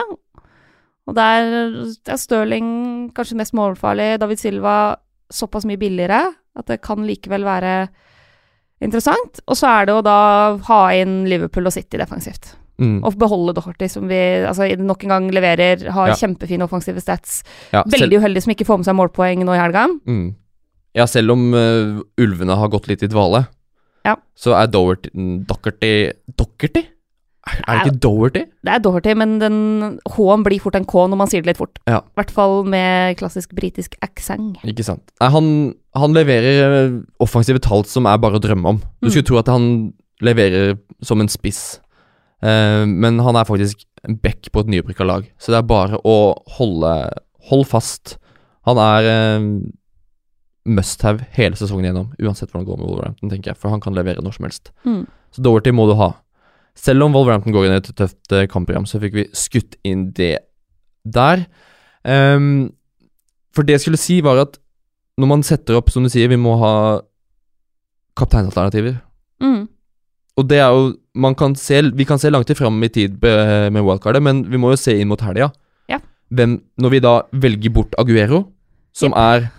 Og 1.07 1.13
der 1.15 1.93
er 2.07 2.17
Stirling 2.17 3.11
kanskje 3.13 3.35
mest 3.37 3.53
målfarlig. 3.53 4.17
David 4.19 4.37
Silva 4.39 4.95
såpass 5.31 5.63
mye 5.65 5.77
billigere 5.77 6.33
at 6.57 6.65
det 6.65 6.81
kan 6.81 6.97
likevel 7.05 7.43
være 7.43 7.89
interessant. 8.81 9.39
Og 9.47 9.57
så 9.57 9.67
er 9.71 9.85
det 9.89 9.95
å 9.97 10.03
da 10.05 10.17
ha 10.69 10.79
inn 10.97 11.25
Liverpool 11.29 11.65
og 11.69 11.73
City 11.75 11.97
defensivt. 11.97 12.55
Mm. 12.77 12.99
Og 13.03 13.15
beholde 13.17 13.55
Doherty, 13.57 13.87
som 13.89 14.05
vi 14.09 14.17
altså, 14.45 14.67
nok 14.77 15.03
en 15.07 15.09
gang 15.15 15.29
leverer. 15.33 15.87
Har 15.95 16.11
Ja. 16.11 16.13
kjempefine 16.19 16.61
offensive 16.67 17.01
stats. 17.01 17.43
Ja, 17.73 17.83
Veldig 17.83 18.19
uheldig 18.21 18.43
som 18.43 18.53
ikke 18.53 18.67
får 18.69 18.77
med 18.83 18.85
seg 18.85 18.95
målpoeng 18.99 19.43
nå 19.45 19.55
i 19.55 19.61
helga. 19.63 19.87
mm. 20.05 20.35
ja, 20.95 21.05
selv 21.05 21.31
om 21.31 21.53
uh, 21.53 22.01
ulvene 22.21 22.55
har 22.57 22.69
gått 22.69 22.87
litt 22.87 23.03
i 23.03 23.07
dvale, 23.07 23.47
Ja. 24.05 24.15
så 24.35 24.53
er 24.61 24.67
Doherty 24.67 25.09
Dockerty 25.45 26.11
Dockerty? 26.37 26.85
Er 27.67 27.79
det 27.79 27.87
ikke 27.87 27.99
Doherty? 28.03 28.41
Det 28.65 28.73
er 28.73 28.79
Doherty, 28.83 29.13
men 29.17 29.37
den 29.41 29.57
H-en 30.15 30.43
blir 30.45 30.59
fort 30.63 30.75
en 30.79 30.85
K 30.89 30.93
når 31.07 31.17
man 31.21 31.27
sier 31.31 31.41
det 31.45 31.51
litt 31.53 31.59
fort. 31.61 31.79
Ja. 31.87 31.99
I 32.03 32.19
hvert 32.19 32.31
fall 32.35 32.63
med 32.67 33.17
klassisk 33.19 33.53
britisk 33.57 33.95
aksent. 34.05 34.57
Ikke 34.67 34.85
sant. 34.85 35.03
Nei, 35.21 35.29
han, 35.33 35.49
han 35.95 36.13
leverer 36.17 36.61
øh, 36.67 36.97
offensive 37.23 37.59
tall 37.63 37.85
som 37.89 38.05
er 38.09 38.17
bare 38.21 38.39
å 38.39 38.43
drømme 38.43 38.75
om. 38.75 38.81
Du 39.01 39.07
Mm. 39.07 39.11
skulle 39.13 39.27
tro 39.31 39.37
at 39.39 39.47
han 39.53 39.93
leverer 40.21 40.77
som 41.05 41.21
en 41.21 41.29
spiss, 41.29 41.79
uh, 42.43 42.83
men 42.89 43.19
han 43.21 43.35
er 43.37 43.45
faktisk 43.45 43.83
en 44.07 44.15
back 44.23 44.51
på 44.51 44.59
et 44.63 44.67
nyopprykka 44.73 45.05
lag. 45.05 45.27
Så 45.37 45.51
det 45.53 45.59
er 45.61 45.67
bare 45.69 45.99
å 46.03 46.17
holde 46.57 46.93
Hold 47.47 47.63
fast. 47.69 48.17
Han 48.67 48.75
er 48.81 49.05
uh, 49.39 49.45
must 50.67 51.01
have 51.05 51.23
hele 51.37 51.55
sesongen 51.55 51.85
gjennom, 51.87 52.09
uansett 52.19 52.49
hvordan 52.51 52.65
det 52.65 52.71
går 52.73 52.79
med 52.81 52.89
Wolverhampton, 52.89 53.29
tenker 53.31 53.53
jeg, 53.53 53.59
for 53.61 53.71
han 53.71 53.79
kan 53.79 53.95
levere 53.95 54.19
når 54.25 54.35
som 54.35 54.47
helst. 54.49 54.71
Mm. 54.83 55.05
Så 55.31 55.43
Doherty 55.45 55.71
må 55.71 55.85
du 55.87 55.93
ha. 55.95 56.09
Selv 56.77 57.07
om 57.07 57.15
Wolverhampton 57.15 57.55
går 57.55 57.67
inn 57.67 57.75
i 57.75 57.79
et 57.81 57.89
tøft 57.97 58.33
eh, 58.37 58.45
kampprogram, 58.51 58.85
så 58.85 58.99
fikk 59.01 59.15
vi 59.17 59.25
skutt 59.35 59.77
inn 59.87 60.11
det 60.17 60.35
der. 61.07 61.45
Um, 62.05 62.69
for 63.55 63.65
det 63.65 63.77
jeg 63.77 63.85
skulle 63.87 63.99
si, 64.01 64.19
var 64.21 64.43
at 64.43 64.59
når 65.17 65.31
man 65.31 65.43
setter 65.45 65.79
opp, 65.79 65.89
som 65.89 66.05
du 66.05 66.11
sier, 66.13 66.29
vi 66.29 66.37
må 66.37 66.53
ha 66.61 66.73
kapteinsalternativer. 68.17 68.99
Mm. 69.41 69.65
Og 70.37 70.45
det 70.49 70.59
er 70.61 70.69
jo 70.73 70.91
man 71.17 71.33
kan 71.33 71.55
se, 71.57 71.81
Vi 71.97 72.05
kan 72.05 72.19
se 72.21 72.29
langt 72.29 72.51
fram 72.57 72.77
i 72.83 72.89
tid 72.93 73.17
med 73.21 73.81
wildcardet, 73.81 74.21
men 74.21 74.43
vi 74.51 74.57
må 74.61 74.69
jo 74.69 74.77
se 74.77 74.93
inn 74.93 75.09
mot 75.09 75.21
helga. 75.21 75.49
Ja. 75.89 75.97
Hvem, 76.29 76.59
når 76.77 76.93
vi 76.93 76.99
da 77.01 77.13
velger 77.33 77.73
bort 77.73 77.95
Aguero, 77.97 78.43
som 78.93 79.13
er 79.17 79.49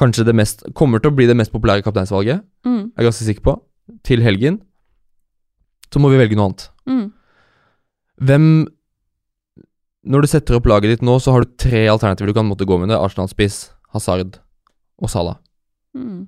kanskje 0.00 0.24
det 0.24 0.34
mest 0.34 0.64
Kommer 0.74 1.00
til 1.00 1.10
å 1.10 1.16
bli 1.16 1.26
det 1.28 1.36
mest 1.36 1.52
populære 1.52 1.84
kapteinsvalget, 1.84 2.40
Mm. 2.64 2.92
er 2.96 3.04
ganske 3.04 3.24
sikker 3.24 3.42
på, 3.42 3.60
til 4.04 4.20
helgen, 4.22 4.60
så 5.92 6.02
må 6.02 6.10
vi 6.12 6.18
velge 6.20 6.36
noe 6.38 6.50
annet. 6.50 6.66
Mm. 6.90 7.06
Hvem 8.20 8.46
Når 10.10 10.24
du 10.24 10.28
setter 10.32 10.56
opp 10.56 10.68
laget 10.70 10.94
ditt 10.94 11.02
nå, 11.04 11.18
så 11.20 11.34
har 11.34 11.44
du 11.44 11.50
tre 11.60 11.82
alternativer 11.92 12.30
du 12.30 12.36
kan 12.38 12.48
måtte 12.48 12.64
gå 12.68 12.78
med. 12.80 12.88
Det 12.88 12.96
Arsenal-spiss, 12.96 13.70
Hazard 13.92 14.38
og 15.00 15.10
Salah. 15.12 15.36
Mm. 15.96 16.24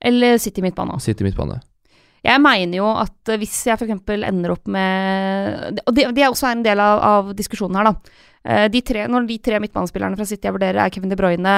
Eller 0.00 0.38
City 0.38 0.62
midtbane. 0.62 0.94
City 1.02 1.26
midtbane. 1.26 1.58
Jeg 2.22 2.40
mener 2.44 2.76
jo 2.78 2.88
at 3.00 3.32
hvis 3.40 3.54
jeg 3.66 3.78
f.eks. 3.80 3.94
ender 4.28 4.52
opp 4.52 4.68
med 4.68 5.78
Og 5.86 5.94
det, 5.96 6.04
det 6.14 6.22
er 6.22 6.28
også 6.28 6.50
en 6.50 6.62
del 6.66 6.80
av, 6.84 7.00
av 7.00 7.30
diskusjonen 7.34 7.78
her, 7.80 7.88
da. 7.88 8.18
Eh, 8.44 8.66
De 8.72 8.82
tre, 8.84 9.06
når 9.08 9.26
de 9.28 9.38
tre 9.42 9.60
midtbanespillerne 9.62 10.18
fra 10.18 10.26
City 10.28 10.46
jeg 10.48 10.54
vurderer, 10.56 10.82
er 10.84 10.92
Kevin 10.92 11.10
De 11.12 11.16
Bruyne, 11.18 11.54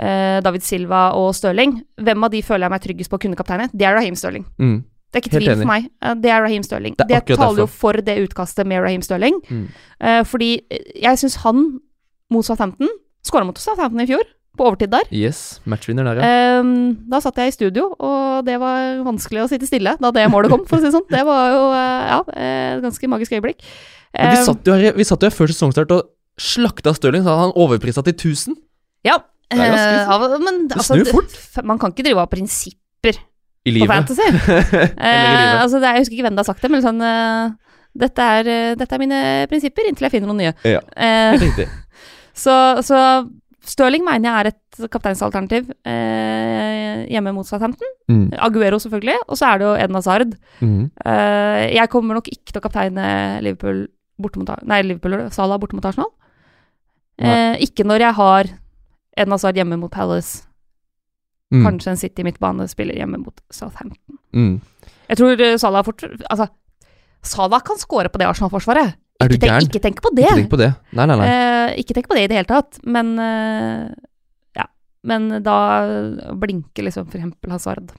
eh, 0.00 0.38
David 0.44 0.64
Silva 0.64 1.10
og 1.20 1.34
Stirling, 1.36 1.76
hvem 2.00 2.24
av 2.26 2.32
de 2.32 2.40
føler 2.42 2.66
jeg 2.66 2.74
meg 2.74 2.82
tryggest 2.86 3.12
på 3.12 3.20
å 3.20 3.22
kunne 3.26 3.36
kapteine? 3.38 3.68
Det 3.72 3.86
er 3.86 3.94
Raheem 3.98 4.16
Stirling. 4.18 4.46
Mm. 4.58 4.78
Det 5.10 5.18
er 5.18 5.24
ikke 5.24 5.32
tvil 5.38 5.52
for 5.58 5.66
meg. 5.70 5.86
Eh, 6.02 6.14
Det 6.22 6.30
er 6.30 6.42
Raheem 6.44 6.62
Stirling. 6.62 6.96
Det 6.96 7.06
Det, 7.08 7.36
taler 7.36 7.64
jo 7.64 7.66
for 7.66 7.92
det 7.92 8.18
utkastet 8.28 8.66
med 8.66 8.82
Raheem 8.84 9.02
Stirling. 9.02 9.40
Mm. 9.50 9.64
Uh, 10.00 10.22
fordi 10.24 10.60
eh, 10.70 10.84
jeg 11.02 11.18
syns 11.18 11.36
han, 11.44 11.80
mot 12.30 12.46
Southampton 12.46 12.88
Skåra 13.26 13.44
mot 13.44 13.58
Southampton 13.58 14.00
i 14.00 14.06
fjor, 14.08 14.22
på 14.56 14.64
overtid 14.64 14.88
der. 14.94 15.02
Yes, 15.12 15.60
matchvinner 15.68 16.06
der, 16.08 16.20
ja. 16.22 16.28
Ehm, 16.60 16.96
da 17.10 17.18
satt 17.20 17.36
jeg 17.36 17.50
i 17.50 17.52
studio, 17.52 17.90
og 18.00 18.46
det 18.46 18.54
var 18.62 19.02
vanskelig 19.04 19.42
å 19.42 19.48
sitte 19.50 19.66
stille 19.68 19.92
da 20.00 20.10
det 20.16 20.24
målet 20.32 20.48
kom, 20.48 20.62
for 20.64 20.78
å 20.78 20.80
si 20.80 20.88
det 20.88 20.94
sånn. 20.94 21.04
Det 21.10 21.20
var 21.28 21.50
jo 21.52 21.60
uh, 21.68 22.00
ja, 22.08 22.20
et 22.32 22.80
ganske 22.86 23.10
magisk 23.12 23.34
øyeblikk. 23.36 23.60
Men 24.16 24.32
vi 24.32 24.38
Ehm, 24.40 24.46
satt 24.48 24.66
jo 24.66 24.72
her, 24.78 24.96
vi 24.96 25.04
satt 25.04 25.20
jo 25.20 25.28
her 25.28 25.36
før 25.36 25.52
sesongstart 25.52 25.92
og 25.98 26.08
slakta 26.40 26.94
Stirling, 26.96 27.22
så 27.28 27.36
han 27.42 27.52
overprisa 27.60 28.02
til 28.08 28.14
1000. 28.16 28.56
ja, 29.04 29.18
eh, 29.52 29.58
men 30.40 30.68
Det 30.68 30.78
altså, 30.80 30.96
snur 30.96 31.12
fort. 31.12 31.64
Man 31.64 31.78
kan 31.78 31.92
ikke 31.92 32.08
drive 32.08 32.24
av 32.24 32.30
prinsipper 32.32 33.20
I 33.68 33.74
på 33.82 33.88
fantasy. 33.90 34.28
Eh, 35.10 35.60
altså, 35.60 35.80
det 35.80 35.88
er, 35.88 35.98
jeg 35.98 36.04
husker 36.06 36.16
ikke 36.16 36.28
hvem 36.28 36.38
det 36.38 36.44
har 36.44 36.48
sagt 36.48 36.62
det, 36.64 36.70
men 36.72 36.84
sånn 36.84 37.02
eh, 37.04 37.50
dette, 38.00 38.30
er, 38.38 38.48
eh, 38.48 38.72
dette 38.78 38.96
er 38.96 39.02
mine 39.02 39.20
prinsipper 39.50 39.88
inntil 39.88 40.06
jeg 40.06 40.14
finner 40.14 40.30
noen 40.30 40.40
nye. 40.44 40.54
Ja. 40.64 40.80
Eh, 40.96 41.34
Helt 41.34 41.44
riktig. 41.48 41.68
så, 42.44 42.56
så 42.86 43.02
Stirling 43.70 44.06
mener 44.06 44.24
jeg 44.30 44.40
er 44.40 44.48
et 44.54 44.88
kapteinsalternativ 44.90 45.68
eh, 45.84 47.02
hjemme 47.12 47.34
mot 47.36 47.46
Southampton. 47.46 47.90
Mm. 48.08 48.30
Aguero, 48.40 48.78
selvfølgelig. 48.80 49.18
Og 49.28 49.36
så 49.36 49.50
er 49.50 49.60
det 49.60 49.66
jo 49.68 49.74
Eden 49.76 49.98
Hazard. 49.98 50.32
Mm. 50.64 50.86
Eh, 51.04 51.64
jeg 51.76 51.90
kommer 51.92 52.16
nok 52.16 52.30
ikke 52.32 52.54
til 52.54 52.62
å 52.62 52.64
kapteine 52.64 53.04
Liverpool 53.44 53.84
borte 54.20 54.40
mot 54.40 54.50
Nei, 54.68 54.80
Liverpool, 54.88 55.18
Salah 55.34 55.60
borte 55.60 55.76
mot 55.76 55.84
Arsenal. 55.86 56.08
Eh, 57.20 57.60
ikke 57.66 57.84
når 57.84 58.06
jeg 58.06 58.16
har 58.16 58.48
Eden 59.20 59.36
Hazard 59.36 59.60
hjemme 59.60 59.76
mot 59.80 59.92
Palace. 59.92 60.46
Mm. 61.50 61.64
Kanskje 61.66 61.90
en 61.90 61.96
City 61.98 62.22
midtbanespiller 62.22 62.94
hjemme 62.94 63.18
mot 63.24 63.40
Southampton. 63.50 64.18
Mm. 64.36 64.60
Jeg 65.10 65.18
tror 65.18 65.40
eh, 65.42 65.56
Salah 65.58 65.82
fort 65.84 66.04
Altså, 66.30 66.46
Salah 67.26 67.60
kan 67.66 67.76
score 67.80 68.08
på 68.08 68.18
det 68.22 68.28
Arsenal-forsvaret. 68.30 68.92
Du 69.20 69.34
Ikke, 69.34 69.48
tenk- 69.50 69.66
ikke 69.68 69.80
tenk 69.84 69.98
på 70.00 70.12
det. 70.16 70.24
Ikke 70.28 70.36
tenk 70.38 70.52
på 70.54 70.60
det. 70.62 70.68
Nei, 70.96 71.04
nei, 71.10 71.16
nei. 71.20 71.26
Eh, 71.28 71.72
ikke 71.82 71.96
tenk 71.98 72.06
på 72.08 72.14
det 72.16 72.22
i 72.24 72.28
det 72.30 72.38
hele 72.38 72.48
tatt, 72.48 72.78
men 72.86 73.10
eh, 73.18 73.90
Ja. 74.56 74.64
Men 75.04 75.26
da 75.44 75.56
blinker 76.40 76.86
liksom 76.86 77.10
for 77.10 77.18
eksempel 77.18 77.50
Hazard. 77.52 77.90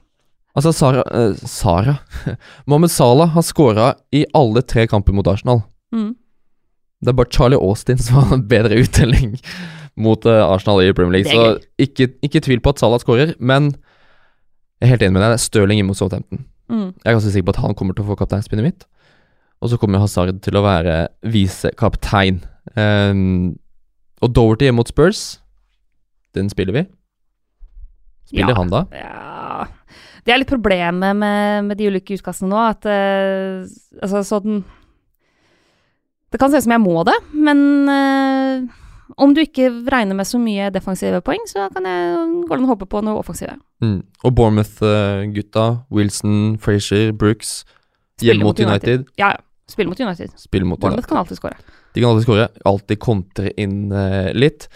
Altså, 0.56 0.72
Sara, 0.76 1.04
eh, 1.12 1.36
Sara. 1.48 1.98
Mohammed 2.66 2.90
Salah 2.90 3.30
har 3.36 3.42
skåra 3.46 3.92
i 4.12 4.24
alle 4.34 4.62
tre 4.62 4.86
kamper 4.90 5.12
mot 5.14 5.28
Arsenal. 5.30 5.62
Mm. 5.94 6.14
Det 7.02 7.08
er 7.12 7.16
bare 7.20 7.30
Charlie 7.34 7.58
Austin 7.60 7.98
som 7.98 8.16
har 8.22 8.34
en 8.40 8.48
bedre 8.56 8.80
uttelling 8.82 9.36
mot 9.96 10.24
eh, 10.26 10.40
Arsenal 10.44 10.80
i 10.84 10.92
Premier 10.96 11.20
League. 11.20 11.32
Så 11.32 11.58
ikke, 11.82 12.10
ikke 12.24 12.40
tvil 12.44 12.62
på 12.64 12.72
at 12.72 12.80
Salah 12.80 13.00
skårer, 13.02 13.34
men 13.38 13.72
jeg 14.80 14.88
er 14.88 14.94
helt 14.94 15.04
enig 15.06 15.16
med 15.18 15.24
deg. 15.26 15.40
Stirling 15.42 15.82
imot 15.82 15.98
Southampton. 16.00 16.44
Mm. 16.72 16.88
Jeg 16.96 17.10
er 17.10 17.16
ganske 17.18 17.32
sikker 17.34 17.48
på 17.50 17.54
at 17.56 17.62
han 17.64 17.76
kommer 17.78 17.94
til 17.94 18.04
å 18.06 18.08
få 18.12 18.16
kapteinspinnet 18.22 18.64
mitt. 18.66 18.86
Og 19.62 19.70
så 19.70 19.78
kommer 19.78 20.02
Hazard 20.02 20.40
til 20.42 20.56
å 20.58 20.64
være 20.64 20.96
visekaptein. 21.30 22.40
Um, 22.74 23.52
og 24.22 24.32
Doverty 24.34 24.70
mot 24.74 24.88
Spurs, 24.90 25.38
den 26.34 26.48
spiller 26.50 26.74
vi. 26.74 26.82
Spiller 28.26 28.54
Ja. 28.54 28.58
han 28.58 28.70
da? 28.70 28.84
Ja 28.94 29.66
Det 30.24 30.32
er 30.32 30.38
litt 30.38 30.48
problemet 30.50 31.16
med, 31.18 31.64
med 31.66 31.76
de 31.76 31.88
ulike 31.90 32.14
utkastene 32.14 32.48
nå, 32.52 32.60
at 32.70 32.86
uh, 32.86 33.66
Altså, 34.00 34.22
sånn 34.24 34.62
Det 36.32 36.38
kan 36.40 36.50
se 36.52 36.60
ut 36.62 36.64
som 36.64 36.72
jeg 36.76 36.80
må 36.84 37.02
det, 37.04 37.16
men 37.34 37.58
eh, 37.92 38.62
om 39.16 39.34
du 39.34 39.42
ikke 39.42 39.68
regner 39.92 40.16
med 40.16 40.28
så 40.28 40.40
mye 40.40 40.70
defensive 40.74 41.20
poeng, 41.24 41.42
så 41.50 41.68
kan 41.74 41.86
jeg, 41.88 42.16
det 42.48 42.56
an 42.56 42.66
å 42.66 42.72
håpe 42.72 42.88
på 42.90 43.02
noe 43.04 43.20
offensive. 43.20 43.58
Mm. 43.84 44.00
Og 44.24 44.34
Bournemouth-gutta, 44.38 45.66
Wilson, 45.92 46.56
Frazier, 46.62 47.12
Brooks, 47.12 47.62
hjemme 48.22 48.46
mot 48.46 48.60
United. 48.60 49.08
Ja, 49.20 49.34
ja. 49.36 49.42
Spille 49.70 49.88
mot 49.88 50.00
United. 50.00 50.32
Spill 50.36 50.66
mot 50.66 50.76
United. 50.76 50.82
Bournemouth 50.82 51.08
kan 51.08 51.22
alltid 51.22 51.38
skåre. 51.38 51.56
De 51.94 52.02
kan 52.02 52.10
alltid 52.10 52.26
skåre. 52.26 52.48
Alltid 52.68 53.00
kontre 53.00 53.52
inn 53.60 53.92
uh, 53.92 54.28
litt. 54.36 54.66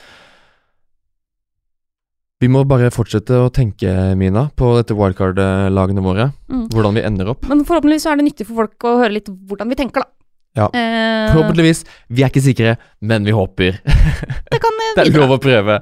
Vi 2.40 2.48
må 2.52 2.62
bare 2.68 2.90
fortsette 2.92 3.38
å 3.40 3.48
tenke, 3.52 3.90
Mina, 4.20 4.46
på 4.56 4.74
dette 4.76 4.96
wildcard-lagene 4.96 6.04
våre. 6.04 6.28
Mm. 6.52 6.66
Hvordan 6.72 6.98
vi 6.98 7.04
ender 7.08 7.32
opp. 7.32 7.46
Men 7.48 7.64
forhåpentligvis 7.64 8.08
er 8.10 8.20
det 8.20 8.26
nyttig 8.28 8.48
for 8.48 8.60
folk 8.64 8.88
å 8.88 8.98
høre 9.00 9.16
litt 9.16 9.30
hvordan 9.32 9.72
vi 9.72 9.78
tenker, 9.80 10.04
da. 10.04 10.12
Ja. 10.56 10.68
Eh, 10.72 11.32
Forhåpentligvis. 11.34 11.82
Vi 12.08 12.24
er 12.24 12.30
ikke 12.32 12.44
sikre, 12.44 12.76
men 13.04 13.26
vi 13.28 13.34
håper. 13.36 13.76
det 14.52 14.60
kan 14.62 14.78
eh, 14.82 14.94
Det 14.96 15.04
er 15.06 15.12
lov 15.18 15.34
å 15.36 15.40
prøve. 15.42 15.80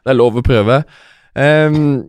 Det 0.00 0.12
er 0.12 0.18
lov 0.18 0.40
å 0.40 0.42
prøve. 0.44 0.80
Um, 1.34 2.08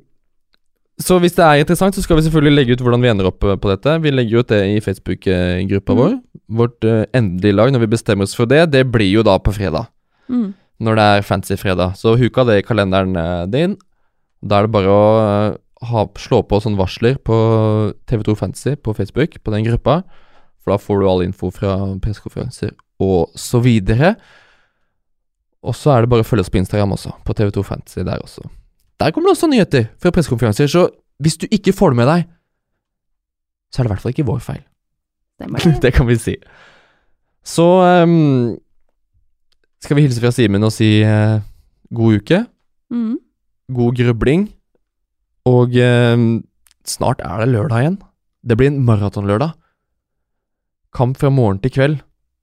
så 1.02 1.18
hvis 1.22 1.36
det 1.38 1.46
er 1.46 1.62
interessant, 1.62 1.96
så 1.98 2.04
skal 2.06 2.18
vi 2.20 2.26
selvfølgelig 2.28 2.56
legge 2.58 2.76
ut 2.78 2.82
hvordan 2.86 3.04
vi 3.04 3.12
ender 3.12 3.30
opp 3.30 3.46
eh, 3.46 3.58
på 3.62 3.70
dette. 3.72 3.98
Vi 4.04 4.14
legger 4.14 4.42
ut 4.44 4.50
det 4.54 4.62
i 4.74 4.80
Facebook-gruppa 4.82 5.94
Mm. 5.96 6.02
vår. 6.02 6.18
Vårt 6.62 6.88
uh, 6.90 7.04
endelige 7.18 7.56
lag, 7.56 7.72
når 7.74 7.86
vi 7.86 7.92
bestemmer 7.94 8.28
oss 8.28 8.36
for 8.38 8.50
det, 8.50 8.66
det 8.74 8.86
blir 8.92 9.12
jo 9.12 9.24
da 9.28 9.38
på 9.40 9.54
fredag. 9.56 9.88
Mm. 10.32 10.52
Når 10.82 10.98
det 10.98 11.06
er 11.16 11.28
fancy 11.28 11.56
fredag. 11.62 11.96
Så 12.00 12.16
huka 12.18 12.46
det 12.50 12.60
i 12.62 12.66
kalenderen 12.66 13.14
din. 13.54 13.78
Da 14.42 14.58
er 14.58 14.66
det 14.66 14.74
bare 14.74 14.90
å 14.90 15.04
ha, 15.92 16.04
slå 16.18 16.42
på 16.50 16.58
sånne 16.64 16.80
varsler 16.80 17.20
på 17.22 17.36
TV2 18.10 18.36
Fantasy 18.40 18.74
på 18.76 18.94
Facebook, 18.98 19.38
på 19.46 19.54
den 19.54 19.68
gruppa. 19.68 20.02
For 20.62 20.74
da 20.74 20.78
får 20.82 21.02
du 21.02 21.08
all 21.10 21.24
info 21.26 21.50
fra 21.54 21.76
pressekonferanser 22.04 22.76
og 23.02 23.32
så 23.40 23.60
videre. 23.66 24.16
Og 25.66 25.76
så 25.78 25.94
er 25.96 26.04
det 26.06 26.10
bare 26.12 26.26
å 26.26 26.28
følge 26.28 26.46
oss 26.46 26.52
på 26.54 26.60
Instagram 26.62 26.94
også, 26.96 27.14
på 27.26 27.34
TV2 27.38 27.64
Fantasy 27.66 28.04
der 28.06 28.22
også. 28.22 28.46
Der 29.02 29.12
kommer 29.14 29.30
det 29.32 29.38
også 29.38 29.50
nyheter 29.50 29.88
fra 30.02 30.12
pressekonferanser, 30.14 30.70
så 30.70 30.88
hvis 31.22 31.38
du 31.42 31.48
ikke 31.54 31.74
får 31.74 31.94
det 31.94 32.00
med 32.02 32.10
deg, 32.10 32.28
så 33.72 33.82
er 33.82 33.86
det 33.86 33.90
i 33.90 33.94
hvert 33.94 34.04
fall 34.04 34.14
ikke 34.16 34.28
vår 34.28 34.42
feil. 34.46 34.62
Det. 35.42 35.50
det 35.86 35.94
kan 35.94 36.10
vi 36.10 36.18
si. 36.22 36.36
Så 37.46 37.66
um, 38.04 38.58
skal 39.82 39.98
vi 39.98 40.06
hilse 40.06 40.22
fra 40.22 40.34
Simen 40.34 40.66
og 40.66 40.74
si 40.76 41.00
uh, 41.06 41.42
god 41.94 42.22
uke, 42.22 42.46
Mm. 42.92 43.14
god 43.72 43.96
grubling, 43.96 44.42
og 45.48 45.72
uh, 45.80 46.24
snart 46.84 47.22
er 47.24 47.40
det 47.40 47.54
lørdag 47.54 47.86
igjen. 47.86 48.00
Det 48.44 48.58
blir 48.60 48.68
en 48.68 48.82
maratonlørdag. 48.84 49.54
Kamp 50.96 51.20
fra 51.20 51.32
morgen 51.34 51.60
til 51.64 51.74
kveld. 51.74 52.00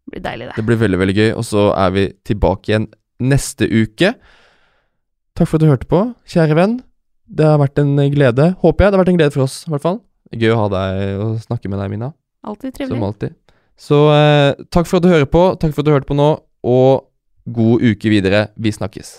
Det 0.08 0.14
blir 0.14 0.24
deilig, 0.24 0.48
det. 0.48 0.56
Det 0.56 0.64
blir 0.68 0.80
veldig, 0.80 0.98
veldig 1.02 1.16
gøy, 1.18 1.30
og 1.36 1.44
så 1.44 1.64
er 1.76 1.90
vi 1.92 2.04
tilbake 2.24 2.70
igjen 2.70 2.86
neste 3.20 3.68
uke. 3.68 4.14
Takk 5.36 5.50
for 5.50 5.58
at 5.58 5.64
du 5.64 5.68
hørte 5.68 5.88
på, 5.90 6.00
kjære 6.32 6.56
venn. 6.56 6.78
Det 7.28 7.44
har 7.44 7.60
vært 7.60 7.78
en 7.82 7.92
glede, 8.14 8.52
håper 8.62 8.86
jeg. 8.86 8.92
Det 8.92 8.96
har 8.96 9.02
vært 9.04 9.12
en 9.12 9.20
glede 9.20 9.34
for 9.36 9.44
oss, 9.44 9.60
i 9.68 9.74
hvert 9.74 9.84
fall. 9.84 10.00
Gøy 10.32 10.54
å 10.54 10.62
ha 10.62 10.70
deg 10.72 11.20
og 11.24 11.36
snakke 11.44 11.68
med 11.68 11.80
deg, 11.82 11.92
Mina. 11.92 12.12
Alltid 12.48 12.80
Som 12.88 13.04
alltid. 13.04 13.36
Så 13.78 13.98
eh, 14.14 14.56
takk 14.72 14.88
for 14.88 14.98
at 14.98 15.04
du 15.04 15.12
hører 15.12 15.28
på, 15.30 15.44
takk 15.60 15.74
for 15.74 15.84
at 15.84 15.88
du 15.90 15.94
hørte 15.94 16.08
på 16.08 16.16
nå, 16.18 16.32
og 16.66 17.04
god 17.54 17.84
uke 17.84 18.10
videre. 18.12 18.48
Vi 18.56 18.72
snakkes. 18.74 19.18